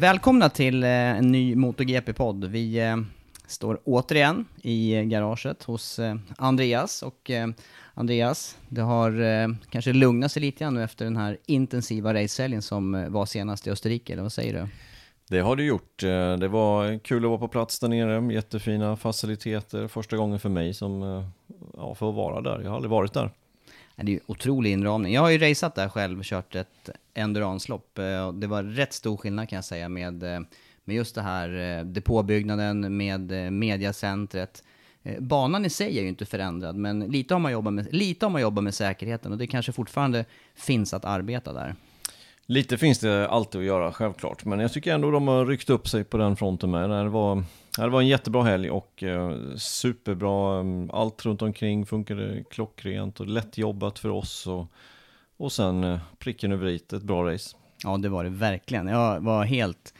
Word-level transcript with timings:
Välkomna 0.00 0.48
till 0.48 0.82
eh, 0.82 0.90
en 0.90 1.32
ny 1.32 1.54
MotoGP-podd. 1.56 2.44
Vi 2.44 2.78
eh, 2.78 2.96
står 3.46 3.80
återigen 3.84 4.46
i 4.62 5.04
garaget 5.04 5.62
hos 5.62 5.98
eh, 5.98 6.14
Andreas. 6.38 7.02
Och 7.02 7.30
Andreas, 7.94 8.58
det 8.68 8.80
har 8.80 9.12
kanske 9.70 9.92
lugnat 9.92 10.32
sig 10.32 10.42
lite 10.42 10.64
grann 10.64 10.74
nu 10.74 10.84
efter 10.84 11.04
den 11.04 11.16
här 11.16 11.38
intensiva 11.46 12.14
racehelgen 12.14 12.62
som 12.62 13.06
var 13.12 13.26
senast 13.26 13.66
i 13.66 13.70
Österrike, 13.70 14.12
eller 14.12 14.22
vad 14.22 14.32
säger 14.32 14.54
du? 14.54 14.68
Det 15.28 15.40
har 15.40 15.56
det 15.56 15.62
gjort. 15.62 15.98
Det 16.38 16.48
var 16.48 16.98
kul 16.98 17.24
att 17.24 17.28
vara 17.28 17.38
på 17.38 17.48
plats 17.48 17.80
där 17.80 17.88
nere, 17.88 18.34
jättefina 18.34 18.96
faciliteter. 18.96 19.88
Första 19.88 20.16
gången 20.16 20.40
för 20.40 20.48
mig 20.48 20.74
som, 20.74 21.02
ja, 21.76 21.94
för 21.94 22.08
att 22.08 22.14
vara 22.14 22.40
där. 22.40 22.60
Jag 22.62 22.70
har 22.70 22.76
aldrig 22.76 22.90
varit 22.90 23.12
där. 23.12 23.30
Det 24.02 24.12
är 24.12 24.14
ju 24.14 24.20
otrolig 24.26 24.72
inramning. 24.72 25.14
Jag 25.14 25.20
har 25.20 25.30
ju 25.30 25.38
raceat 25.38 25.74
där 25.74 25.88
själv, 25.88 26.22
kört 26.22 26.54
ett 26.54 26.90
enduranslopp. 27.14 27.98
Eh, 27.98 28.32
det 28.32 28.46
var 28.46 28.62
rätt 28.62 28.92
stor 28.92 29.16
skillnad 29.16 29.48
kan 29.48 29.56
jag 29.56 29.64
säga 29.64 29.88
med, 29.88 30.22
eh, 30.22 30.40
med 30.84 30.96
just 30.96 31.14
det 31.14 31.22
här 31.22 31.78
eh, 31.78 31.84
depåbyggnaden, 31.84 32.96
med 32.96 33.52
mediacentret. 33.52 34.64
Banan 35.18 35.64
i 35.64 35.70
sig 35.70 35.98
är 35.98 36.02
ju 36.02 36.08
inte 36.08 36.26
förändrad, 36.26 36.76
men 36.76 37.00
lite 37.00 37.34
har 37.34 37.38
man 37.38 37.52
jobbat 37.52 37.72
med, 37.72 37.94
lite 37.94 38.26
har 38.26 38.30
man 38.30 38.42
jobbat 38.42 38.64
med 38.64 38.74
säkerheten 38.74 39.32
och 39.32 39.38
det 39.38 39.46
kanske 39.46 39.72
fortfarande 39.72 40.24
finns 40.54 40.94
att 40.94 41.04
arbeta 41.04 41.52
där. 41.52 41.74
Lite 42.50 42.78
finns 42.78 42.98
det 42.98 43.28
alltid 43.28 43.60
att 43.60 43.66
göra, 43.66 43.92
självklart. 43.92 44.44
Men 44.44 44.60
jag 44.60 44.72
tycker 44.72 44.94
ändå 44.94 45.10
de 45.10 45.28
har 45.28 45.46
ryckt 45.46 45.70
upp 45.70 45.88
sig 45.88 46.04
på 46.04 46.16
den 46.16 46.36
fronten 46.36 46.70
med. 46.70 46.90
Det 46.90 47.08
var, 47.08 47.44
det 47.76 47.88
var 47.88 48.00
en 48.00 48.08
jättebra 48.08 48.42
helg 48.42 48.70
och 48.70 49.02
eh, 49.02 49.36
superbra. 49.56 50.60
Eh, 50.60 50.64
allt 50.92 51.26
runt 51.26 51.42
omkring 51.42 51.86
funkade 51.86 52.44
klockrent 52.50 53.20
och 53.20 53.26
lätt 53.26 53.58
jobbat 53.58 53.98
för 53.98 54.08
oss. 54.08 54.46
Och, 54.46 54.66
och 55.36 55.52
sen 55.52 55.84
eh, 55.84 55.98
pricken 56.18 56.52
över 56.52 56.66
i, 56.66 56.76
ett 56.76 57.02
bra 57.02 57.32
race. 57.32 57.56
Ja, 57.84 57.96
det 57.96 58.08
var 58.08 58.24
det 58.24 58.30
verkligen. 58.30 58.86
Jag 58.86 59.20
var 59.20 59.44
helt... 59.44 59.94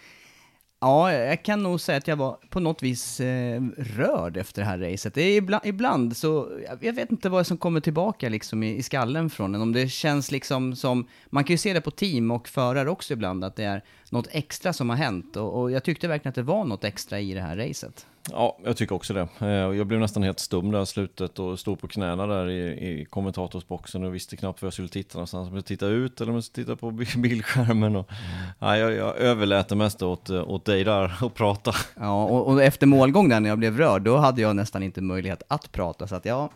Ja, 0.81 1.13
jag 1.13 1.43
kan 1.43 1.63
nog 1.63 1.81
säga 1.81 1.99
att 1.99 2.09
jag 2.09 2.17
var 2.17 2.37
på 2.51 2.61
något 2.61 2.83
vis 2.83 3.21
eh, 3.21 3.63
rörd 3.77 4.37
efter 4.37 4.63
det 4.63 4.67
här 4.69 4.79
racet. 4.79 5.15
Det 5.15 5.23
är 5.23 5.37
ibland, 5.37 5.67
ibland 5.67 6.17
så, 6.17 6.49
jag- 6.81 6.93
vet 6.93 7.11
inte 7.11 7.29
vad 7.29 7.47
som 7.47 7.57
kommer 7.57 7.81
tillbaka 7.81 8.29
liksom 8.29 8.63
i, 8.63 8.77
i 8.77 8.83
skallen 8.83 9.31
från 9.31 9.55
en. 9.55 9.63
Om 9.63 9.73
det 9.73 9.89
känns 9.89 10.31
liksom 10.31 10.77
som, 10.77 11.07
man 11.31 11.45
kan 11.45 11.55
ju 11.55 11.59
se 11.59 11.73
det 11.73 11.81
på 11.81 11.91
team 11.91 12.31
och 12.31 12.49
förare 12.49 12.91
också 12.91 13.13
ibland, 13.13 13.45
att 13.45 13.57
det 13.57 13.65
är 13.65 13.85
något 14.11 14.29
extra 14.31 14.73
som 14.73 14.89
har 14.91 14.97
hänt. 14.97 15.37
Och, 15.37 15.61
och 15.61 15.71
jag 15.71 15.85
tyckte 15.85 16.09
verkligen 16.09 16.29
att 16.31 16.35
det 16.35 16.43
var 16.43 16.65
något 16.65 16.85
extra 16.85 17.21
i 17.21 17.35
det 17.35 17.41
här 17.41 17.57
racet. 17.57 18.07
Ja, 18.31 18.59
jag 18.65 18.77
tycker 18.77 18.95
också 18.95 19.15
det. 19.15 19.29
Eh, 19.41 19.49
Jag 19.49 19.87
blev 19.87 20.01
nästan 20.01 20.23
helt 20.23 20.39
stum 20.41 20.71
där 20.71 20.83
i 20.83 20.87
slutet 20.87 21.39
och 21.39 21.59
stod 21.59 21.81
på 21.81 21.89
knäna 21.89 22.27
där 22.27 22.49
i, 22.49 22.61
i 23.01 23.05
kommentatorsboxen 23.05 24.05
och 24.05 24.15
visste 24.15 24.37
knappt 24.37 24.63
var 24.63 24.67
jag 24.67 24.73
skulle 24.73 24.89
titta 24.89 25.19
någonstans. 25.19 25.49
Om 25.49 25.55
jag 25.55 25.65
titta 25.65 25.87
ut 25.87 26.21
eller 26.21 26.31
om 26.31 26.35
jag 26.35 26.45
skulle 26.45 26.65
titta 26.65 26.77
på 26.77 26.91
bi- 26.91 27.07
bildskärmen. 27.17 27.97
Och, 27.97 28.11
ja, 28.59 28.77
jag, 28.77 28.93
jag 28.93 29.17
överlät 29.17 29.69
det 29.69 29.77
mesta 29.77 30.07
åt, 30.07 30.31
eh, 30.31 30.51
åt 30.51 30.65
dig 30.65 30.85
där 30.85 31.13
och 31.23 31.35
prata. 31.35 31.73
Ja, 32.01 32.25
och, 32.25 32.47
och 32.49 32.63
efter 32.63 32.87
målgång 32.87 33.29
där 33.29 33.41
när 33.41 33.49
jag 33.49 33.59
blev 33.59 33.77
rörd, 33.77 34.03
då 34.03 34.17
hade 34.17 34.41
jag 34.43 34.57
nästan 34.57 34.83
inte 34.83 35.01
möjlighet 35.01 35.43
att 35.49 35.73
prata. 35.73 36.07
Så 36.07 36.15
att 36.15 36.25
ja, 36.25 36.51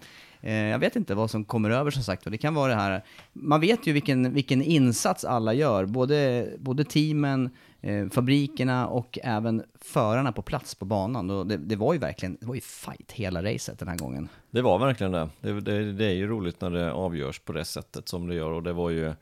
Eh, 0.44 0.55
jag 0.55 0.78
vet 0.78 0.97
inte 0.97 1.15
vad 1.15 1.31
som 1.31 1.44
kommer 1.44 1.71
över 1.71 1.91
som 1.91 2.03
sagt. 2.03 2.25
Och 2.27 2.32
det 2.32 2.38
kan 2.38 2.55
vara 2.55 2.75
det 2.75 2.81
här, 2.81 3.05
man 3.32 3.60
vet 3.60 3.87
ju 3.87 3.93
vilken, 3.93 4.34
vilken 4.34 4.62
insats 4.62 5.25
alla 5.25 5.55
gör. 5.55 5.87
Både, 5.87 6.49
både 6.59 6.84
teamen, 6.84 7.50
eh, 7.81 8.09
fabrikerna 8.09 8.87
och 8.87 9.19
även 9.22 9.62
förarna 9.81 10.33
på 10.33 10.43
plats 10.43 10.75
på 10.75 10.84
banan. 10.84 11.31
Och 11.31 11.47
det, 11.47 11.56
det 11.56 11.77
var 11.77 11.93
ju 11.93 11.99
verkligen, 11.99 12.37
det 12.41 12.47
var 12.47 12.54
ju 12.54 12.60
fight 12.60 13.12
hela 13.12 13.43
racet 13.43 13.78
den 13.78 13.88
här 13.88 13.97
gången. 13.97 14.28
Det 14.50 14.62
var 14.62 14.78
verkligen 14.78 15.12
det. 15.12 15.28
Det, 15.41 15.60
det. 15.60 15.93
det 15.93 16.04
är 16.04 16.15
ju 16.15 16.27
roligt 16.27 16.60
när 16.60 16.71
det 16.71 16.93
avgörs 16.93 17.38
på 17.38 17.53
det 17.53 17.65
sättet 17.65 18.09
som 18.09 18.28
det 18.28 18.34
gör 18.34 18.50
och 18.50 18.62
det 18.62 18.72
var 18.72 18.91
ju 18.91 19.15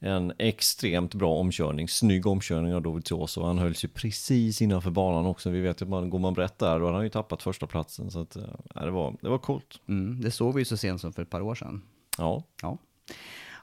en 0.00 0.32
extremt 0.38 1.14
bra 1.14 1.34
omkörning, 1.34 1.88
snygg 1.88 2.26
omkörning 2.26 2.74
av 2.74 2.82
Dovizioso. 2.82 3.42
Han 3.42 3.58
hölls 3.58 3.84
ju 3.84 3.88
precis 3.88 4.62
innanför 4.62 4.90
banan 4.90 5.26
också. 5.26 5.50
Vi 5.50 5.60
vet 5.60 5.82
att 5.82 5.88
man, 5.88 6.10
går 6.10 6.18
man 6.18 6.34
brett 6.34 6.58
där, 6.58 6.80
då 6.80 6.86
har 6.86 6.92
han 6.92 7.04
ju 7.04 7.10
tappat 7.10 7.42
första 7.42 7.66
platsen 7.66 8.10
Så 8.10 8.20
att, 8.20 8.36
ja, 8.74 8.84
det, 8.84 8.90
var, 8.90 9.16
det 9.20 9.28
var 9.28 9.38
coolt. 9.38 9.80
Mm, 9.88 10.20
det 10.20 10.30
såg 10.30 10.54
vi 10.54 10.60
ju 10.60 10.64
så 10.64 10.76
sent 10.76 11.00
som 11.00 11.12
för 11.12 11.22
ett 11.22 11.30
par 11.30 11.40
år 11.40 11.54
sedan. 11.54 11.82
Ja, 12.18 12.44
Ja. 12.62 12.78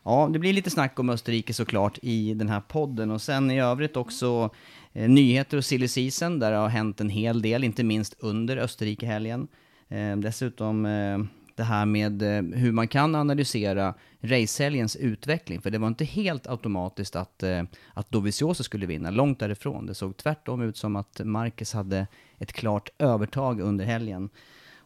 Ja, 0.06 0.30
det 0.34 0.40
blir 0.40 0.54
lite 0.54 0.70
snack 0.70 1.00
om 1.00 1.10
Österrike 1.10 1.54
såklart 1.54 2.00
i 2.02 2.34
den 2.34 2.50
här 2.50 2.62
podden 2.62 3.12
och 3.12 3.22
sen 3.22 3.52
i 3.52 3.62
övrigt 3.62 3.98
också 3.98 4.50
eh, 4.94 5.10
nyheter 5.10 5.58
och 5.58 5.66
silly 5.66 5.88
season 5.88 6.40
där 6.40 6.52
det 6.52 6.58
har 6.58 6.70
hänt 6.70 7.02
en 7.02 7.10
hel 7.10 7.42
del, 7.42 7.64
inte 7.64 7.84
minst 7.84 8.16
under 8.20 8.58
Österrike-helgen. 8.58 9.48
Eh, 9.88 10.18
dessutom 10.18 10.86
eh, 10.86 11.18
det 11.56 11.64
här 11.64 11.86
med 11.86 12.22
eh, 12.22 12.60
hur 12.60 12.72
man 12.72 12.88
kan 12.88 13.16
analysera 13.16 13.94
racehelgens 14.22 14.96
utveckling, 14.96 15.62
för 15.62 15.72
det 15.72 15.78
var 15.78 15.88
inte 15.88 16.06
helt 16.06 16.48
automatiskt 16.48 17.16
att, 17.16 17.44
eh, 17.44 17.64
att 17.94 18.12
Dovizioso 18.12 18.64
skulle 18.64 18.86
vinna, 18.86 19.10
långt 19.10 19.40
därifrån. 19.40 19.86
Det 19.86 19.94
såg 19.94 20.18
tvärtom 20.18 20.62
ut 20.62 20.78
som 20.78 20.96
att 20.96 21.22
Marquez 21.24 21.74
hade 21.74 22.08
ett 22.38 22.54
klart 22.54 22.90
övertag 23.00 23.60
under 23.60 23.86
helgen. 23.86 24.30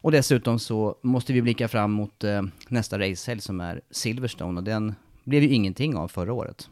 Och 0.00 0.12
dessutom 0.12 0.58
så 0.58 0.98
måste 1.02 1.32
vi 1.32 1.42
blicka 1.42 1.68
fram 1.68 1.92
mot 1.92 2.24
eh, 2.24 2.42
nästa 2.68 2.98
racehelg 2.98 3.40
som 3.40 3.60
är 3.60 3.80
Silverstone 3.90 4.60
och 4.60 4.64
den 4.64 4.94
blev 5.24 5.42
ju 5.42 5.48
ingenting 5.48 5.96
av 5.96 6.08
förra 6.08 6.32
året. 6.32 6.68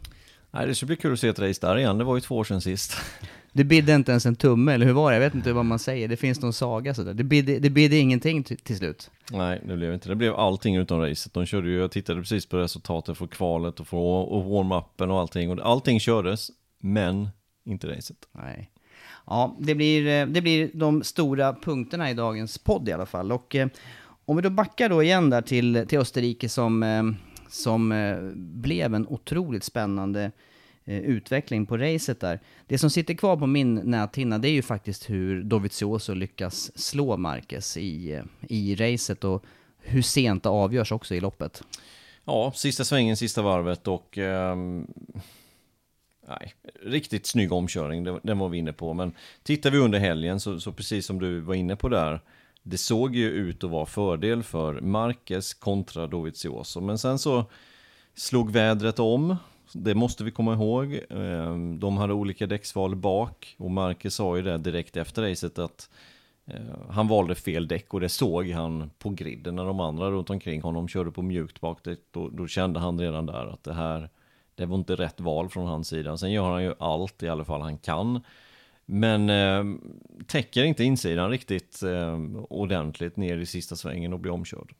Nej, 0.50 0.66
det 0.66 0.74
ska 0.74 0.86
bli 0.86 0.96
kul 0.96 1.12
att 1.12 1.20
se 1.20 1.28
ett 1.28 1.38
race 1.38 1.66
där 1.66 1.78
igen. 1.78 1.98
Det 1.98 2.04
var 2.04 2.14
ju 2.14 2.20
två 2.20 2.36
år 2.36 2.44
sedan 2.44 2.60
sist. 2.60 2.96
Det 3.56 3.64
bidde 3.64 3.94
inte 3.94 4.10
ens 4.10 4.26
en 4.26 4.36
tumme, 4.36 4.72
eller 4.74 4.86
hur 4.86 4.92
var 4.92 5.10
det? 5.10 5.16
Jag 5.16 5.20
vet 5.20 5.34
inte 5.34 5.52
vad 5.52 5.64
man 5.64 5.78
säger, 5.78 6.08
det 6.08 6.16
finns 6.16 6.40
någon 6.40 6.52
saga 6.52 6.94
sådär. 6.94 7.14
Det 7.14 7.24
bidde, 7.24 7.58
det 7.58 7.70
bidde 7.70 7.96
ingenting 7.96 8.42
till, 8.42 8.76
slut. 8.76 9.10
Nej, 9.32 9.62
det 9.64 9.76
blev 9.76 9.94
inte. 9.94 10.08
Det 10.08 10.14
blev 10.14 10.34
allting 10.34 10.76
utom 10.76 11.00
racet. 11.00 11.34
De 11.34 11.46
körde 11.46 11.68
ju, 11.68 11.78
jag 11.78 11.90
tittade 11.90 12.20
precis 12.20 12.46
på 12.46 12.56
resultatet 12.56 13.18
för 13.18 13.26
kvalet 13.26 13.80
och 13.80 13.86
för 13.86 13.96
och 13.96 14.44
warm-upen 14.44 15.10
och 15.10 15.20
allting. 15.20 15.50
Och 15.50 15.70
allting 15.70 16.00
kördes, 16.00 16.50
men 16.80 17.28
inte 17.64 17.88
racet. 17.88 18.16
Nej. 18.32 18.70
Ja, 19.26 19.56
det 19.60 19.74
blir, 19.74 20.06
eh, 20.06 20.26
det 20.26 20.42
blir 20.42 20.70
de 20.74 21.02
stora 21.02 21.54
punkterna 21.54 22.10
i 22.10 22.14
dagens 22.14 22.58
podd 22.58 22.88
i 22.88 22.92
alla 22.92 23.06
fall. 23.06 23.32
Och 23.32 23.54
eh, 23.54 23.68
om 24.24 24.36
vi 24.36 24.42
då 24.42 24.50
backar 24.50 24.88
då 24.88 25.02
igen 25.02 25.30
där 25.30 25.42
till, 25.42 25.84
till 25.88 25.98
Österrike 25.98 26.48
som, 26.48 26.82
eh, 26.82 27.02
som 27.48 27.92
eh, 27.92 28.16
blev 28.34 28.94
en 28.94 29.06
otroligt 29.06 29.64
spännande 29.64 30.32
Eh, 30.88 30.98
utveckling 30.98 31.66
på 31.66 31.76
racet 31.76 32.20
där. 32.20 32.40
Det 32.66 32.78
som 32.78 32.90
sitter 32.90 33.14
kvar 33.14 33.36
på 33.36 33.46
min 33.46 33.74
näthinna 33.74 34.38
det 34.38 34.48
är 34.48 34.52
ju 34.52 34.62
faktiskt 34.62 35.10
hur 35.10 35.42
Dovizioso 35.42 36.14
lyckas 36.14 36.78
slå 36.78 37.16
Marquez 37.16 37.76
i, 37.76 38.12
eh, 38.12 38.22
i 38.48 38.74
racet 38.74 39.24
och 39.24 39.44
hur 39.78 40.02
sent 40.02 40.42
det 40.42 40.48
avgörs 40.48 40.92
också 40.92 41.14
i 41.14 41.20
loppet. 41.20 41.62
Ja, 42.24 42.52
sista 42.54 42.84
svängen, 42.84 43.16
sista 43.16 43.42
varvet 43.42 43.88
och... 43.88 44.18
Eh, 44.18 44.56
nej, 46.28 46.54
riktigt 46.82 47.26
snygg 47.26 47.52
omkörning, 47.52 48.04
den 48.22 48.38
var 48.38 48.48
vi 48.48 48.58
inne 48.58 48.72
på. 48.72 48.94
Men 48.94 49.12
tittar 49.42 49.70
vi 49.70 49.78
under 49.78 49.98
helgen 49.98 50.40
så, 50.40 50.60
så 50.60 50.72
precis 50.72 51.06
som 51.06 51.18
du 51.18 51.40
var 51.40 51.54
inne 51.54 51.76
på 51.76 51.88
där 51.88 52.20
det 52.62 52.78
såg 52.78 53.16
ju 53.16 53.30
ut 53.30 53.64
att 53.64 53.70
vara 53.70 53.86
fördel 53.86 54.42
för 54.42 54.80
Marquez 54.80 55.54
kontra 55.54 56.06
Dovizioso. 56.06 56.80
Men 56.80 56.98
sen 56.98 57.18
så 57.18 57.44
slog 58.14 58.50
vädret 58.50 58.98
om. 58.98 59.36
Det 59.72 59.94
måste 59.94 60.24
vi 60.24 60.30
komma 60.30 60.54
ihåg. 60.54 61.00
Ehm, 61.10 61.80
de 61.80 61.96
hade 61.96 62.12
olika 62.12 62.46
däcksval 62.46 62.96
bak 62.96 63.56
och 63.58 63.70
Marcus 63.70 64.14
sa 64.14 64.36
ju 64.36 64.42
det 64.42 64.58
direkt 64.58 64.96
efter 64.96 65.22
racet 65.22 65.58
att 65.58 65.90
eh, 66.46 66.90
han 66.90 67.08
valde 67.08 67.34
fel 67.34 67.68
däck 67.68 67.94
och 67.94 68.00
det 68.00 68.08
såg 68.08 68.50
han 68.50 68.90
på 68.98 69.10
griden 69.10 69.56
när 69.56 69.64
de 69.64 69.80
andra 69.80 70.10
runt 70.10 70.30
omkring 70.30 70.62
honom 70.62 70.88
körde 70.88 71.10
på 71.10 71.22
mjukt 71.22 71.60
bakdäck. 71.60 72.00
Då, 72.10 72.28
då 72.28 72.46
kände 72.46 72.80
han 72.80 73.00
redan 73.00 73.26
där 73.26 73.46
att 73.46 73.64
det 73.64 73.74
här, 73.74 74.10
det 74.54 74.66
var 74.66 74.76
inte 74.76 74.94
rätt 74.94 75.20
val 75.20 75.48
från 75.48 75.66
hans 75.66 75.88
sida. 75.88 76.16
Sen 76.16 76.32
gör 76.32 76.50
han 76.50 76.62
ju 76.62 76.74
allt 76.78 77.22
i 77.22 77.28
alla 77.28 77.44
fall 77.44 77.60
han 77.60 77.78
kan 77.78 78.20
men 78.86 79.30
eh, 79.30 79.64
täcker 80.26 80.64
inte 80.64 80.84
insidan 80.84 81.30
riktigt 81.30 81.82
eh, 81.82 82.20
ordentligt 82.48 83.16
ner 83.16 83.38
i 83.38 83.46
sista 83.46 83.76
svängen 83.76 84.12
och 84.12 84.20
blir 84.20 84.32
omkörd. 84.32 84.74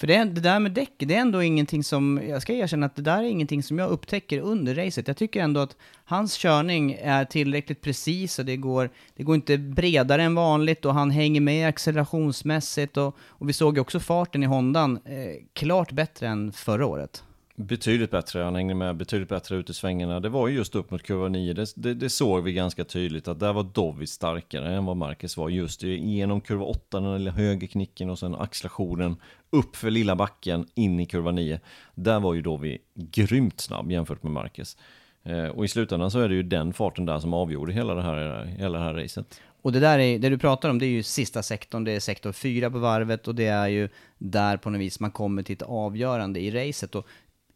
För 0.00 0.06
det, 0.06 0.24
det, 0.24 0.40
där 0.40 0.60
med 0.60 0.72
däck, 0.72 0.92
det 0.98 1.14
är 1.14 1.20
ändå 1.20 1.42
ingenting 1.42 1.84
som, 1.84 2.20
jag 2.28 2.42
ska 2.42 2.52
erkänna 2.52 2.86
att 2.86 2.96
det 2.96 3.02
där 3.02 3.18
är 3.18 3.28
ingenting 3.28 3.62
som 3.62 3.78
jag 3.78 3.90
upptäcker 3.90 4.40
under 4.40 4.74
racet. 4.74 5.08
Jag 5.08 5.16
tycker 5.16 5.42
ändå 5.42 5.60
att 5.60 5.76
hans 6.04 6.34
körning 6.34 6.98
är 7.02 7.24
tillräckligt 7.24 7.80
precis 7.80 8.38
och 8.38 8.44
det 8.44 8.56
går, 8.56 8.90
det 9.16 9.22
går 9.22 9.34
inte 9.34 9.58
bredare 9.58 10.22
än 10.22 10.34
vanligt 10.34 10.84
och 10.84 10.94
han 10.94 11.10
hänger 11.10 11.40
med 11.40 11.68
accelerationsmässigt 11.68 12.96
och, 12.96 13.16
och 13.28 13.48
vi 13.48 13.52
såg 13.52 13.76
ju 13.76 13.80
också 13.80 14.00
farten 14.00 14.42
i 14.42 14.46
Hondan 14.46 14.96
eh, 15.04 15.44
klart 15.52 15.92
bättre 15.92 16.28
än 16.28 16.52
förra 16.52 16.86
året. 16.86 17.24
Betydligt 17.54 18.10
bättre, 18.10 18.42
han 18.42 18.54
hängde 18.54 18.74
med 18.74 18.96
betydligt 18.96 19.28
bättre 19.28 19.56
ut 19.56 19.70
i 19.70 19.74
svängarna. 19.74 20.20
Det 20.20 20.28
var 20.28 20.48
ju 20.48 20.54
just 20.54 20.74
upp 20.74 20.90
mot 20.90 21.02
kurva 21.02 21.28
9, 21.28 21.52
det, 21.52 21.72
det, 21.76 21.94
det 21.94 22.10
såg 22.10 22.44
vi 22.44 22.52
ganska 22.52 22.84
tydligt 22.84 23.28
att 23.28 23.40
där 23.40 23.52
var 23.52 23.62
Dovid 23.62 24.08
starkare 24.08 24.74
än 24.74 24.84
vad 24.84 24.96
Marcus 24.96 25.36
var. 25.36 25.48
Just 25.48 25.82
genom 25.82 26.40
kurva 26.40 26.64
8, 26.64 27.00
den 27.00 27.18
lilla 27.18 27.30
högerknicken 27.30 28.10
och 28.10 28.18
sen 28.18 28.34
accelerationen 28.34 29.16
upp 29.50 29.76
för 29.76 29.90
lilla 29.90 30.16
backen 30.16 30.66
in 30.74 31.00
i 31.00 31.06
kurva 31.06 31.30
9. 31.30 31.60
Där 31.94 32.20
var 32.20 32.34
ju 32.34 32.42
Dovid 32.42 32.78
grymt 32.94 33.60
snabb 33.60 33.90
jämfört 33.90 34.22
med 34.22 34.32
Marcus. 34.32 34.76
Eh, 35.22 35.44
och 35.44 35.64
i 35.64 35.68
slutändan 35.68 36.10
så 36.10 36.20
är 36.20 36.28
det 36.28 36.34
ju 36.34 36.42
den 36.42 36.72
farten 36.72 37.06
där 37.06 37.18
som 37.18 37.34
avgjorde 37.34 37.72
hela 37.72 37.94
det 37.94 38.02
här, 38.02 38.44
hela 38.44 38.78
det 38.78 38.84
här 38.84 38.94
racet. 38.94 39.40
Och 39.62 39.72
det 39.72 39.80
där 39.80 39.98
är, 39.98 40.18
det 40.18 40.28
du 40.28 40.38
pratar 40.38 40.70
om, 40.70 40.78
det 40.78 40.86
är 40.86 40.90
ju 40.90 41.02
sista 41.02 41.42
sektorn, 41.42 41.84
det 41.84 41.92
är 41.92 42.00
sektor 42.00 42.32
4 42.32 42.70
på 42.70 42.78
varvet 42.78 43.28
och 43.28 43.34
det 43.34 43.46
är 43.46 43.68
ju 43.68 43.88
där 44.18 44.56
på 44.56 44.70
något 44.70 44.80
vis 44.80 45.00
man 45.00 45.10
kommer 45.10 45.42
till 45.42 45.56
ett 45.56 45.62
avgörande 45.62 46.40
i 46.40 46.50
racet. 46.50 46.94
Och 46.94 47.06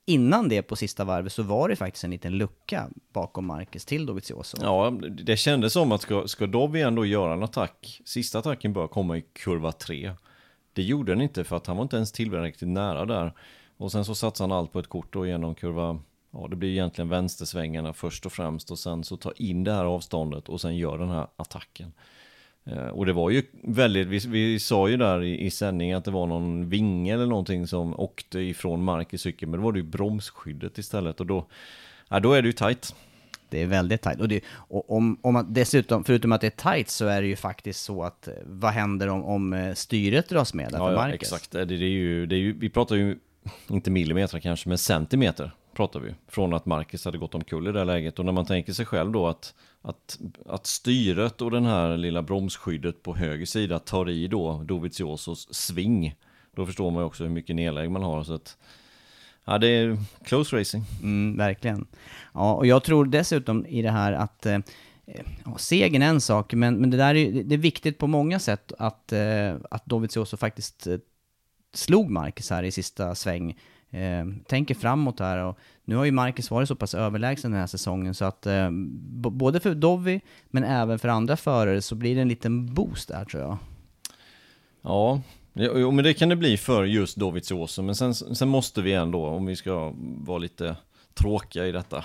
innan 0.06 0.48
det 0.48 0.62
på 0.62 0.76
sista 0.76 1.04
varvet 1.04 1.32
så 1.32 1.42
var 1.42 1.68
det 1.68 1.76
faktiskt 1.76 2.04
en 2.04 2.10
liten 2.10 2.32
lucka 2.32 2.88
bakom 3.12 3.46
Marcus 3.46 3.84
till 3.84 4.06
Dovizioso. 4.06 4.56
Ja, 4.60 4.90
det 5.10 5.36
kändes 5.36 5.72
som 5.72 5.92
att 5.92 6.02
ska, 6.02 6.28
ska 6.28 6.46
Dovi 6.46 6.82
ändå 6.82 7.06
göra 7.06 7.32
en 7.32 7.42
attack, 7.42 8.00
sista 8.04 8.38
attacken 8.38 8.72
bör 8.72 8.86
komma 8.86 9.16
i 9.16 9.24
kurva 9.32 9.72
3. 9.72 10.12
Det 10.74 10.82
gjorde 10.82 11.12
den 11.12 11.20
inte 11.20 11.44
för 11.44 11.56
att 11.56 11.66
han 11.66 11.76
var 11.76 11.82
inte 11.82 11.96
ens 11.96 12.12
tillräckligt 12.12 12.70
nära 12.70 13.04
där. 13.04 13.32
Och 13.76 13.92
sen 13.92 14.04
så 14.04 14.14
satsade 14.14 14.52
han 14.52 14.58
allt 14.58 14.72
på 14.72 14.78
ett 14.78 14.88
kort 14.88 15.12
då 15.12 15.26
genom 15.26 15.54
kurva, 15.54 15.98
ja 16.30 16.46
det 16.50 16.56
blir 16.56 16.70
egentligen 16.70 17.08
vänstersvängarna 17.08 17.92
först 17.92 18.26
och 18.26 18.32
främst 18.32 18.70
och 18.70 18.78
sen 18.78 19.04
så 19.04 19.16
ta 19.16 19.32
in 19.32 19.64
det 19.64 19.72
här 19.72 19.84
avståndet 19.84 20.48
och 20.48 20.60
sen 20.60 20.76
gör 20.76 20.98
den 20.98 21.08
här 21.08 21.26
attacken. 21.36 21.92
Eh, 22.64 22.86
och 22.86 23.06
det 23.06 23.12
var 23.12 23.30
ju 23.30 23.42
väldigt, 23.62 24.06
vi, 24.06 24.18
vi 24.28 24.58
sa 24.58 24.88
ju 24.88 24.96
där 24.96 25.22
i, 25.22 25.46
i 25.46 25.50
sändning 25.50 25.92
att 25.92 26.04
det 26.04 26.10
var 26.10 26.26
någon 26.26 26.68
vinge 26.68 27.14
eller 27.14 27.26
någonting 27.26 27.66
som 27.66 28.00
åkte 28.00 28.40
ifrån 28.40 28.84
mark 28.84 29.14
i 29.14 29.18
cykeln, 29.18 29.50
men 29.50 29.60
då 29.60 29.64
var 29.64 29.72
det 29.72 29.78
ju 29.78 29.84
bromsskyddet 29.84 30.78
istället 30.78 31.20
och 31.20 31.26
då, 31.26 31.46
ja, 32.08 32.20
då 32.20 32.32
är 32.32 32.42
det 32.42 32.48
ju 32.48 32.52
tajt. 32.52 32.94
Det 33.54 33.62
är 33.62 33.66
väldigt 33.66 34.02
tight. 34.02 34.20
Och, 34.20 34.28
det, 34.28 34.40
och 34.54 34.90
om, 34.90 35.18
om 35.22 35.34
man 35.34 35.52
dessutom, 35.52 36.04
förutom 36.04 36.32
att 36.32 36.40
det 36.40 36.46
är 36.46 36.74
tight, 36.74 36.90
så 36.90 37.06
är 37.06 37.22
det 37.22 37.28
ju 37.28 37.36
faktiskt 37.36 37.84
så 37.84 38.02
att 38.02 38.28
eh, 38.28 38.34
vad 38.44 38.72
händer 38.72 39.08
om, 39.08 39.24
om 39.24 39.52
eh, 39.52 39.74
styret 39.74 40.28
dras 40.28 40.54
med 40.54 40.68
ja, 40.72 40.92
ja, 40.92 41.08
exakt. 41.08 41.50
Det, 41.50 41.64
det, 41.64 41.74
är 41.74 41.78
ju, 41.78 42.26
det 42.26 42.34
är 42.34 42.38
ju, 42.38 42.58
vi 42.58 42.70
pratar 42.70 42.96
ju, 42.96 43.18
inte 43.68 43.90
millimeter 43.90 44.38
kanske, 44.38 44.68
men 44.68 44.78
centimeter 44.78 45.50
pratar 45.74 46.00
vi. 46.00 46.14
Från 46.28 46.54
att 46.54 46.66
Marcus 46.66 47.04
hade 47.04 47.18
gått 47.18 47.34
omkull 47.34 47.68
i 47.68 47.72
det 47.72 47.84
läget. 47.84 48.18
Och 48.18 48.24
när 48.24 48.32
man 48.32 48.46
tänker 48.46 48.72
sig 48.72 48.86
själv 48.86 49.12
då 49.12 49.26
att, 49.26 49.54
att, 49.82 50.18
att 50.46 50.66
styret 50.66 51.42
och 51.42 51.50
den 51.50 51.64
här 51.64 51.96
lilla 51.96 52.22
bromsskyddet 52.22 53.02
på 53.02 53.16
höger 53.16 53.46
sida 53.46 53.78
tar 53.78 54.10
i 54.10 54.26
då 54.26 54.62
Doviziosos 54.62 55.54
sving. 55.54 56.14
Då 56.56 56.66
förstår 56.66 56.90
man 56.90 57.02
ju 57.02 57.06
också 57.06 57.22
hur 57.22 57.30
mycket 57.30 57.56
nedlägg 57.56 57.90
man 57.90 58.02
har. 58.02 58.24
Så 58.24 58.34
att, 58.34 58.56
ja, 59.44 59.58
det 59.58 59.68
är 59.68 59.96
close 60.24 60.60
racing. 60.60 60.84
Mm, 61.02 61.36
verkligen. 61.36 61.86
Ja, 62.34 62.54
och 62.54 62.66
jag 62.66 62.84
tror 62.84 63.04
dessutom 63.04 63.66
i 63.66 63.82
det 63.82 63.90
här 63.90 64.12
att 64.12 64.46
eh, 64.46 64.58
Ja, 65.44 65.58
segern 65.58 66.02
är 66.02 66.06
en 66.06 66.20
sak, 66.20 66.54
men, 66.54 66.76
men 66.76 66.90
det 66.90 66.96
där 66.96 67.14
är, 67.14 67.42
det 67.44 67.54
är 67.54 67.58
viktigt 67.58 67.98
på 67.98 68.06
många 68.06 68.38
sätt 68.38 68.72
att, 68.78 69.12
eh, 69.12 69.54
att 69.70 69.86
Dovizioso 69.86 70.36
faktiskt 70.36 70.86
eh, 70.86 70.98
slog 71.74 72.10
Marcus 72.10 72.50
här 72.50 72.62
i 72.62 72.70
sista 72.70 73.14
sväng 73.14 73.50
eh, 73.90 74.26
tänker 74.46 74.74
framåt 74.74 75.20
här 75.20 75.44
och 75.44 75.58
nu 75.84 75.96
har 75.96 76.04
ju 76.04 76.12
Marcus 76.12 76.50
varit 76.50 76.68
så 76.68 76.76
pass 76.76 76.94
överlägsen 76.94 77.50
den 77.50 77.60
här 77.60 77.66
säsongen 77.66 78.14
så 78.14 78.24
att 78.24 78.46
eh, 78.46 78.70
både 79.30 79.60
för 79.60 79.74
Dovi 79.74 80.20
men 80.46 80.64
även 80.64 80.98
för 80.98 81.08
andra 81.08 81.36
förare 81.36 81.82
så 81.82 81.94
blir 81.94 82.14
det 82.14 82.20
en 82.20 82.28
liten 82.28 82.74
boost 82.74 83.08
där 83.08 83.24
tror 83.24 83.42
jag. 83.42 83.56
Ja, 84.82 85.20
jo, 85.54 85.90
men 85.90 86.04
det 86.04 86.14
kan 86.14 86.28
det 86.28 86.36
bli 86.36 86.56
för 86.56 86.84
just 86.84 87.16
Dovizioso 87.16 87.82
men 87.82 87.94
sen, 87.94 88.14
sen 88.14 88.48
måste 88.48 88.82
vi 88.82 88.92
ändå, 88.92 89.26
om 89.26 89.46
vi 89.46 89.56
ska 89.56 89.92
vara 89.96 90.38
lite 90.38 90.76
tråkiga 91.14 91.66
i 91.66 91.72
detta, 91.72 92.04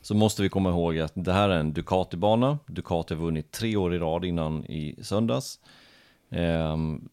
så 0.00 0.14
måste 0.14 0.42
vi 0.42 0.48
komma 0.48 0.70
ihåg 0.70 0.98
att 0.98 1.12
det 1.14 1.32
här 1.32 1.48
är 1.48 1.58
en 1.58 1.72
Ducati-bana. 1.72 2.58
Ducati 2.66 3.14
har 3.14 3.20
vunnit 3.22 3.50
tre 3.50 3.76
år 3.76 3.94
i 3.94 3.98
rad 3.98 4.24
innan 4.24 4.64
i 4.64 4.96
söndags. 5.02 5.60
Ehm, 6.30 7.08